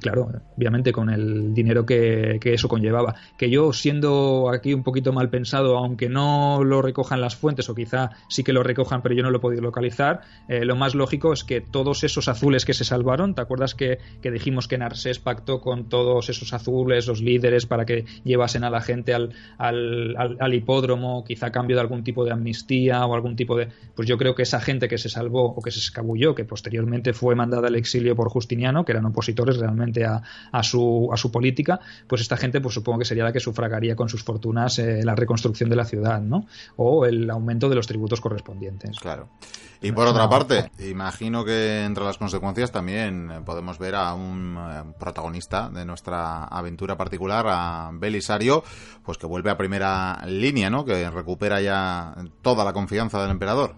claro, 0.00 0.30
obviamente 0.56 0.92
con 0.92 1.10
el 1.10 1.52
dinero 1.54 1.84
que, 1.84 2.38
que 2.40 2.54
eso 2.54 2.68
llevaba. 2.80 3.14
Que 3.36 3.50
yo, 3.50 3.72
siendo 3.72 4.50
aquí 4.50 4.74
un 4.74 4.82
poquito 4.82 5.12
mal 5.12 5.30
pensado, 5.30 5.76
aunque 5.76 6.08
no 6.08 6.62
lo 6.64 6.82
recojan 6.82 7.20
las 7.20 7.36
fuentes, 7.36 7.68
o 7.68 7.74
quizá 7.74 8.10
sí 8.28 8.44
que 8.44 8.52
lo 8.52 8.62
recojan, 8.62 9.02
pero 9.02 9.14
yo 9.14 9.22
no 9.22 9.30
lo 9.30 9.38
he 9.38 9.40
podido 9.40 9.62
localizar, 9.62 10.22
eh, 10.48 10.64
lo 10.64 10.76
más 10.76 10.94
lógico 10.94 11.32
es 11.32 11.44
que 11.44 11.60
todos 11.60 12.04
esos 12.04 12.28
azules 12.28 12.64
que 12.64 12.74
se 12.74 12.84
salvaron, 12.84 13.34
¿te 13.34 13.40
acuerdas 13.40 13.74
que, 13.74 13.98
dijimos 14.22 14.68
que 14.68 14.78
Narsés 14.78 15.18
pactó 15.18 15.60
con 15.60 15.88
todos 15.88 16.28
esos 16.28 16.52
azules, 16.52 17.06
los 17.06 17.20
líderes, 17.20 17.66
para 17.66 17.84
que 17.84 18.04
llevasen 18.24 18.64
a 18.64 18.70
la 18.70 18.80
gente 18.80 19.14
al, 19.14 19.34
al, 19.58 20.54
hipódromo, 20.54 21.24
quizá 21.24 21.46
a 21.46 21.52
cambio 21.52 21.76
de 21.76 21.82
algún 21.82 22.04
tipo 22.04 22.24
de 22.24 22.32
amnistía 22.32 23.04
o 23.06 23.14
algún 23.14 23.36
tipo 23.36 23.56
de. 23.56 23.68
Pues 23.94 24.08
yo 24.08 24.16
creo 24.18 24.34
que 24.34 24.42
esa 24.42 24.60
gente 24.60 24.88
que 24.88 24.98
se 24.98 25.08
salvó 25.08 25.44
o 25.44 25.62
que 25.62 25.70
se 25.70 25.78
escabulló, 25.78 26.34
que 26.34 26.44
posteriormente 26.44 27.12
fue 27.12 27.34
mandada 27.34 27.68
al 27.68 27.76
exilio 27.76 28.14
por 28.14 28.28
Justiniano, 28.28 28.84
que 28.84 28.92
eran 28.92 29.06
opositores 29.06 29.58
realmente 29.58 30.04
a, 30.04 30.22
a, 30.52 30.62
su, 30.62 31.10
a 31.12 31.16
su 31.16 31.30
política, 31.30 31.80
pues 32.06 32.20
esta 32.20 32.36
gente 32.36 32.60
pues 32.60 32.69
supongo 32.70 33.00
que 33.00 33.04
sería 33.04 33.24
la 33.24 33.32
que 33.32 33.40
sufragaría 33.40 33.96
con 33.96 34.08
sus 34.08 34.22
fortunas 34.22 34.78
eh, 34.78 35.00
la 35.04 35.14
reconstrucción 35.14 35.70
de 35.70 35.76
la 35.76 35.84
ciudad, 35.84 36.20
¿no? 36.20 36.46
O 36.76 37.04
el 37.06 37.28
aumento 37.30 37.68
de 37.68 37.74
los 37.76 37.86
tributos 37.86 38.20
correspondientes. 38.20 38.98
Claro. 38.98 39.28
Y 39.82 39.92
por 39.92 40.06
otra 40.06 40.28
parte, 40.28 40.70
imagino 40.78 41.44
que 41.44 41.84
entre 41.84 42.04
las 42.04 42.18
consecuencias 42.18 42.70
también 42.70 43.30
eh, 43.30 43.40
podemos 43.44 43.78
ver 43.78 43.94
a 43.94 44.12
un 44.14 44.58
eh, 44.58 44.92
protagonista 44.98 45.70
de 45.70 45.84
nuestra 45.86 46.44
aventura 46.44 46.96
particular, 46.96 47.46
a 47.48 47.90
Belisario, 47.92 48.62
pues 49.02 49.16
que 49.16 49.26
vuelve 49.26 49.50
a 49.50 49.56
primera 49.56 50.22
línea, 50.26 50.68
¿no? 50.68 50.84
Que 50.84 51.08
recupera 51.10 51.60
ya 51.62 52.14
toda 52.42 52.64
la 52.64 52.74
confianza 52.74 53.22
del 53.22 53.30
emperador. 53.30 53.74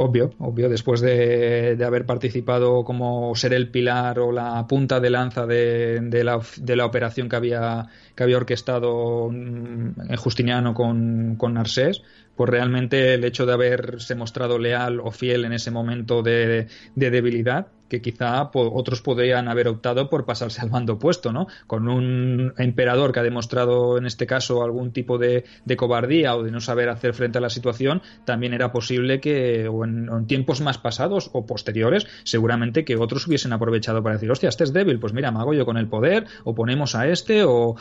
Obvio, 0.00 0.30
obvio, 0.38 0.68
después 0.68 1.00
de, 1.00 1.76
haber 1.84 2.06
participado 2.06 2.84
como 2.84 3.34
ser 3.34 3.52
el 3.52 3.68
pilar 3.68 4.20
o 4.20 4.30
la 4.30 4.64
punta 4.68 5.00
de 5.00 5.10
lanza 5.10 5.44
de, 5.44 6.00
la, 6.22 6.40
de 6.56 6.76
la, 6.76 6.86
operación 6.86 7.28
que 7.28 7.34
había, 7.34 7.88
que 8.14 8.22
había 8.22 8.36
orquestado 8.36 9.28
mm, 9.28 10.14
Justiniano 10.14 10.72
con, 10.72 11.34
con 11.34 11.54
Narsés, 11.54 12.02
pues 12.36 12.48
realmente 12.48 13.14
el 13.14 13.24
hecho 13.24 13.44
de 13.44 13.54
haberse 13.54 14.14
mostrado 14.14 14.56
leal 14.60 15.00
o 15.00 15.10
fiel 15.10 15.44
en 15.44 15.52
ese 15.52 15.72
momento 15.72 16.22
de, 16.22 16.68
de 16.94 17.10
debilidad 17.10 17.66
que 17.88 18.00
quizá 18.02 18.50
otros 18.52 19.02
podrían 19.02 19.48
haber 19.48 19.68
optado 19.68 20.08
por 20.08 20.24
pasarse 20.24 20.60
al 20.60 20.70
mando 20.70 20.94
opuesto, 20.94 21.32
¿no? 21.32 21.46
Con 21.66 21.88
un 21.88 22.52
emperador 22.58 23.12
que 23.12 23.20
ha 23.20 23.22
demostrado 23.22 23.98
en 23.98 24.06
este 24.06 24.26
caso 24.26 24.62
algún 24.62 24.92
tipo 24.92 25.18
de, 25.18 25.44
cobardía 25.76 26.36
o 26.36 26.42
de 26.42 26.50
no 26.50 26.60
saber 26.60 26.88
hacer 26.88 27.14
frente 27.14 27.38
a 27.38 27.40
la 27.40 27.50
situación, 27.50 28.02
también 28.24 28.52
era 28.52 28.72
posible 28.72 29.20
que, 29.20 29.68
o 29.68 29.84
en, 29.84 30.26
tiempos 30.26 30.60
más 30.60 30.78
pasados 30.78 31.30
o 31.32 31.46
posteriores, 31.46 32.06
seguramente 32.24 32.84
que 32.84 32.96
otros 32.96 33.26
hubiesen 33.26 33.52
aprovechado 33.52 34.02
para 34.02 34.16
decir, 34.16 34.30
hostia, 34.30 34.48
este 34.48 34.64
es 34.64 34.72
débil, 34.72 34.98
pues 34.98 35.12
mira, 35.12 35.30
me 35.30 35.38
hago 35.38 35.54
yo 35.54 35.64
con 35.64 35.76
el 35.76 35.88
poder, 35.88 36.26
o 36.44 36.54
ponemos 36.54 36.94
a 36.94 37.08
este, 37.08 37.44
o, 37.44 37.76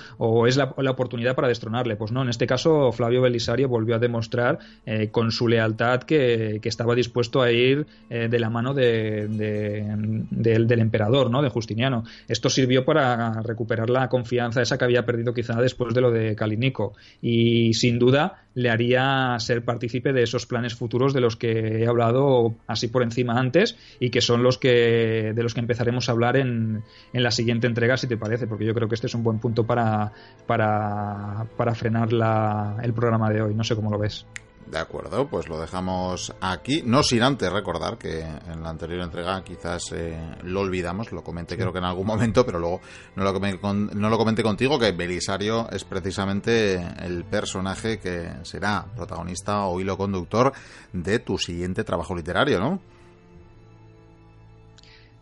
es 0.48 0.58
la, 0.58 0.74
oportunidad 0.88 1.36
para 1.36 1.48
destronarle. 1.48 1.96
Pues 1.96 2.12
no, 2.12 2.22
en 2.22 2.30
este 2.30 2.48
caso 2.48 2.92
Flavio 2.92 3.22
Belisario 3.22 3.68
volvió 3.68 3.96
a 3.96 4.00
demostrar 4.00 4.60
eh, 4.86 5.10
con 5.10 5.32
su 5.32 5.48
lealtad 5.48 6.04
que, 6.04 6.62
estaba 6.68 6.96
dispuesto 6.96 7.42
a 7.42 7.50
ir 7.50 7.88
eh, 8.10 8.28
de 8.30 8.40
la 8.40 8.50
mano 8.50 8.74
de 8.74 9.26
del, 9.98 10.72
emperador, 10.80 11.30
¿no? 11.30 11.42
De 11.42 11.50
Justiniano. 11.50 12.04
Esto 12.28 12.50
sirvió 12.50 12.86
para 12.86 13.42
recuperar 13.42 13.90
la 13.90 14.10
confianza 14.10 14.62
esa 14.62 14.78
que 14.78 14.86
había 14.86 15.06
perdido 15.06 15.34
quizá 15.34 15.60
después 15.62 15.94
de 15.94 16.02
lo 16.02 16.12
de 16.12 16.36
Calinico 16.36 16.94
y 17.22 17.74
sin 17.74 18.00
duda 18.00 18.44
le 18.54 18.70
haría 18.70 19.36
ser 19.40 19.64
partícipe 19.64 20.14
de 20.14 20.24
esos 20.24 20.46
planes 20.46 20.74
futuros 20.74 21.14
de 21.14 21.22
los 21.22 21.36
que 21.36 21.84
he 21.84 21.88
hablado 21.88 22.56
así 22.66 22.88
por 22.88 23.04
encima 23.04 23.40
antes 23.40 23.78
y 24.00 24.10
que 24.10 24.22
son 24.22 24.42
los 24.42 24.58
que 24.58 25.34
de 25.36 25.44
los 25.44 25.54
que 25.54 25.60
empezaremos 25.60 26.10
a 26.10 26.14
hablar 26.14 26.38
en, 26.38 26.84
en 27.14 27.24
la 27.24 27.32
siguiente 27.32 27.68
entrega 27.68 27.98
si 27.98 28.08
te 28.08 28.18
parece 28.18 28.48
porque 28.48 28.66
yo 28.66 28.74
creo 28.74 28.88
que 28.88 28.96
este 28.96 29.08
es 29.08 29.14
un 29.14 29.24
buen 29.24 29.40
punto 29.40 29.66
para 29.66 30.12
para, 30.48 31.46
para 31.56 31.76
frenar 31.76 32.14
la, 32.14 32.78
el 32.82 32.94
programa 32.94 33.30
de 33.30 33.44
hoy 33.44 33.54
no 33.54 33.64
sé 33.64 33.76
cómo 33.76 33.92
lo 33.92 34.00
ves 34.00 34.26
De 34.70 34.80
acuerdo, 34.80 35.28
pues 35.30 35.48
lo 35.48 35.60
dejamos 35.60 36.34
aquí. 36.42 36.82
No 36.84 37.02
sin 37.02 37.24
antes 37.24 37.52
recordar 37.52 37.98
que 37.98 38.20
en 38.20 38.62
la 38.62 38.70
anterior 38.70 39.02
entrega 39.02 39.42
quizás 39.42 39.94
eh, 39.94 40.20
lo 40.44 40.60
olvidamos, 40.60 41.14
lo 41.14 41.24
comenté 41.24 41.56
creo 41.56 41.72
que 41.72 41.80
en 41.80 41.86
algún 41.86 42.06
momento, 42.06 42.46
pero 42.46 42.60
luego 42.60 42.82
no 43.16 43.24
lo, 43.24 43.34
comenté, 43.34 43.60
no 43.64 44.10
lo 44.10 44.18
comenté 44.18 44.44
contigo, 44.44 44.78
que 44.78 44.92
Belisario 44.92 45.70
es 45.72 45.86
precisamente 45.86 46.76
el 47.00 47.24
personaje 47.24 48.00
que 48.00 48.30
será 48.44 48.86
protagonista 48.94 49.66
o 49.68 49.80
hilo 49.80 49.98
conductor 49.98 50.52
de 50.92 51.20
tu 51.20 51.38
siguiente 51.38 51.86
trabajo 51.86 52.14
literario, 52.14 52.60
¿no? 52.60 52.82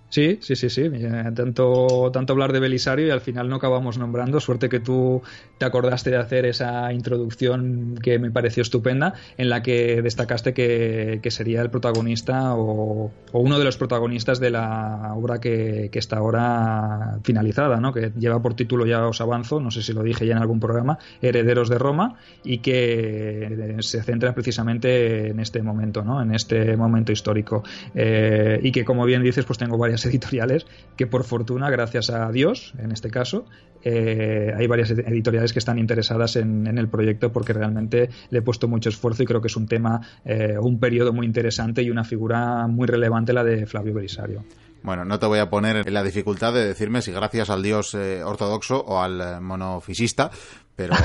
Sí, 0.10 0.38
sí, 0.42 0.56
sí, 0.56 0.70
sí. 0.70 0.82
Eh, 0.84 1.32
tanto, 1.36 2.10
tanto 2.14 2.34
hablar 2.34 2.54
de 2.54 2.60
Belisario 2.60 3.08
y 3.08 3.10
al 3.10 3.22
final 3.22 3.50
no 3.50 3.56
acabamos 3.56 3.98
nombrando. 3.98 4.40
Suerte 4.40 4.70
que 4.70 4.80
tú 4.80 5.22
te 5.58 5.66
acordaste 5.66 6.12
de 6.12 6.18
hacer 6.18 6.46
esa 6.46 6.94
introducción 6.94 7.96
que 8.02 8.20
me 8.20 8.32
pareció 8.32 8.62
estupenda, 8.62 9.14
en 9.38 9.50
la 9.50 9.62
que 9.64 10.02
destacaste 10.02 10.54
que, 10.54 11.20
sería 11.30 11.62
el 11.62 11.70
protagonista 11.70 12.56
o, 12.56 13.12
uno 13.34 13.60
de 13.60 13.66
los 13.66 13.78
protagonistas 13.78 14.40
de 14.40 14.52
la 14.52 15.14
obra 15.16 15.40
que, 15.40 15.90
está 15.96 16.18
ahora 16.18 17.20
finalizada, 17.24 17.80
¿no? 17.80 17.94
que 17.94 18.12
lleva 18.18 18.42
por 18.42 18.54
título, 18.54 18.86
ya 18.86 19.08
os 19.08 19.22
avanzo, 19.22 19.60
no 19.60 19.72
sé 19.72 19.82
si 19.82 19.92
lo 19.92 20.04
dije 20.04 20.26
ya 20.26 20.34
en 20.34 20.40
algún 20.40 20.60
programa, 20.60 21.00
Herederos 21.22 21.68
de 21.70 21.80
Roma, 21.80 22.16
y 22.44 22.60
que 22.60 23.76
se 23.80 24.04
centra 24.04 24.34
precisamente 24.36 25.30
en 25.30 25.40
este 25.40 25.62
momento, 25.64 26.04
¿no? 26.04 26.22
en 26.22 26.34
este 26.34 26.78
momento 26.78 27.12
histórico. 27.12 27.64
Eh, 27.96 28.60
y 28.62 28.72
que, 28.72 28.86
como 28.86 29.06
bien 29.06 29.24
dices, 29.24 29.46
pues 29.46 29.58
tengo 29.58 29.78
varias 29.78 29.95
editoriales 30.06 30.66
que 30.98 31.08
por 31.08 31.24
fortuna, 31.24 31.70
gracias 31.70 32.10
a 32.10 32.30
Dios, 32.32 32.74
en 32.78 32.92
este 32.92 33.10
caso, 33.10 33.46
eh, 33.84 34.52
hay 34.58 34.66
varias 34.66 34.90
editoriales 34.90 35.54
que 35.54 35.60
están 35.60 35.78
interesadas 35.78 36.36
en, 36.38 36.66
el 36.66 36.90
proyecto 36.90 37.32
porque 37.32 37.54
realmente 37.54 38.10
le 38.32 38.40
he 38.40 38.42
puesto 38.42 38.68
mucho 38.68 38.90
esfuerzo 38.90 39.22
y 39.22 39.26
creo 39.28 39.42
que 39.42 39.48
es 39.48 39.56
un 39.56 39.68
tema, 39.68 40.02
eh, 40.26 40.58
un 40.60 40.80
periodo 40.80 41.14
muy 41.14 41.28
interesante 41.28 41.84
y 41.84 41.92
una 41.92 42.04
figura 42.04 42.68
muy 42.68 42.88
relevante 42.88 43.32
la 43.32 43.44
de 43.44 43.68
Flavio 43.68 43.94
Belisario. 43.94 44.44
Bueno, 44.82 45.06
no 45.06 45.20
te 45.20 45.26
voy 45.26 45.40
a 45.40 45.50
poner 45.50 45.88
en 45.88 45.94
la 45.94 46.04
dificultad 46.04 46.54
de 46.54 46.66
decirme 46.66 47.02
si 47.02 47.12
gracias 47.12 47.50
al 47.50 47.64
dios 47.64 47.94
eh, 47.94 48.24
ortodoxo 48.24 48.80
o 48.80 49.02
al 49.02 49.42
monofisista, 49.42 50.32
pero 50.76 50.96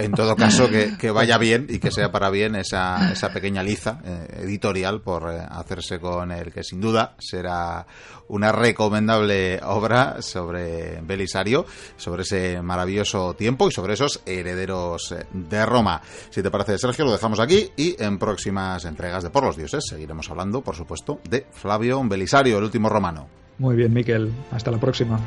en 0.00 0.12
todo 0.12 0.36
caso 0.36 0.68
que, 0.68 1.10
vaya 1.10 1.38
bien 1.38 1.66
y 1.68 1.78
que 1.78 1.90
sea 1.90 2.10
para 2.10 2.30
bien 2.30 2.56
esa, 2.56 3.12
esa 3.12 3.32
pequeña 3.32 3.62
liza 3.62 4.00
eh, 4.04 4.40
editorial 4.42 5.00
por 5.00 5.30
eh, 5.30 5.40
hacerse 5.48 6.00
con 6.00 6.32
el 6.32 6.52
que 6.52 6.62
sin 6.64 6.80
duda 6.80 7.14
será 7.18 7.86
una 8.28 8.52
recomendable 8.52 9.60
obra 9.64 10.20
sobre 10.20 11.00
Belisario, 11.00 11.64
sobre 11.96 12.22
ese 12.22 12.60
maravilloso 12.60 13.34
tiempo 13.34 13.68
y 13.68 13.72
sobre 13.72 13.94
esos 13.94 14.20
herederos 14.26 15.12
eh, 15.12 15.26
de 15.32 15.64
Roma. 15.64 16.02
Si 16.30 16.42
te 16.42 16.50
parece, 16.50 16.78
Sergio, 16.78 17.04
lo 17.04 17.12
dejamos 17.12 17.40
aquí 17.40 17.70
y 17.76 17.96
en 18.02 18.18
próximas 18.18 18.84
entregas 18.84 19.22
de 19.22 19.30
Por 19.30 19.44
los 19.44 19.56
Dioses 19.56 19.84
seguiremos 19.88 20.30
hablando, 20.30 20.60
por 20.60 20.74
supuesto, 20.74 21.20
de 21.28 21.46
Flavio 21.52 22.02
Belisario, 22.04 22.58
el 22.58 22.64
último 22.64 22.88
romano. 22.88 23.28
Muy 23.58 23.76
bien, 23.76 23.92
Miquel. 23.92 24.32
Hasta 24.52 24.70
la 24.70 24.78
próxima. 24.78 25.18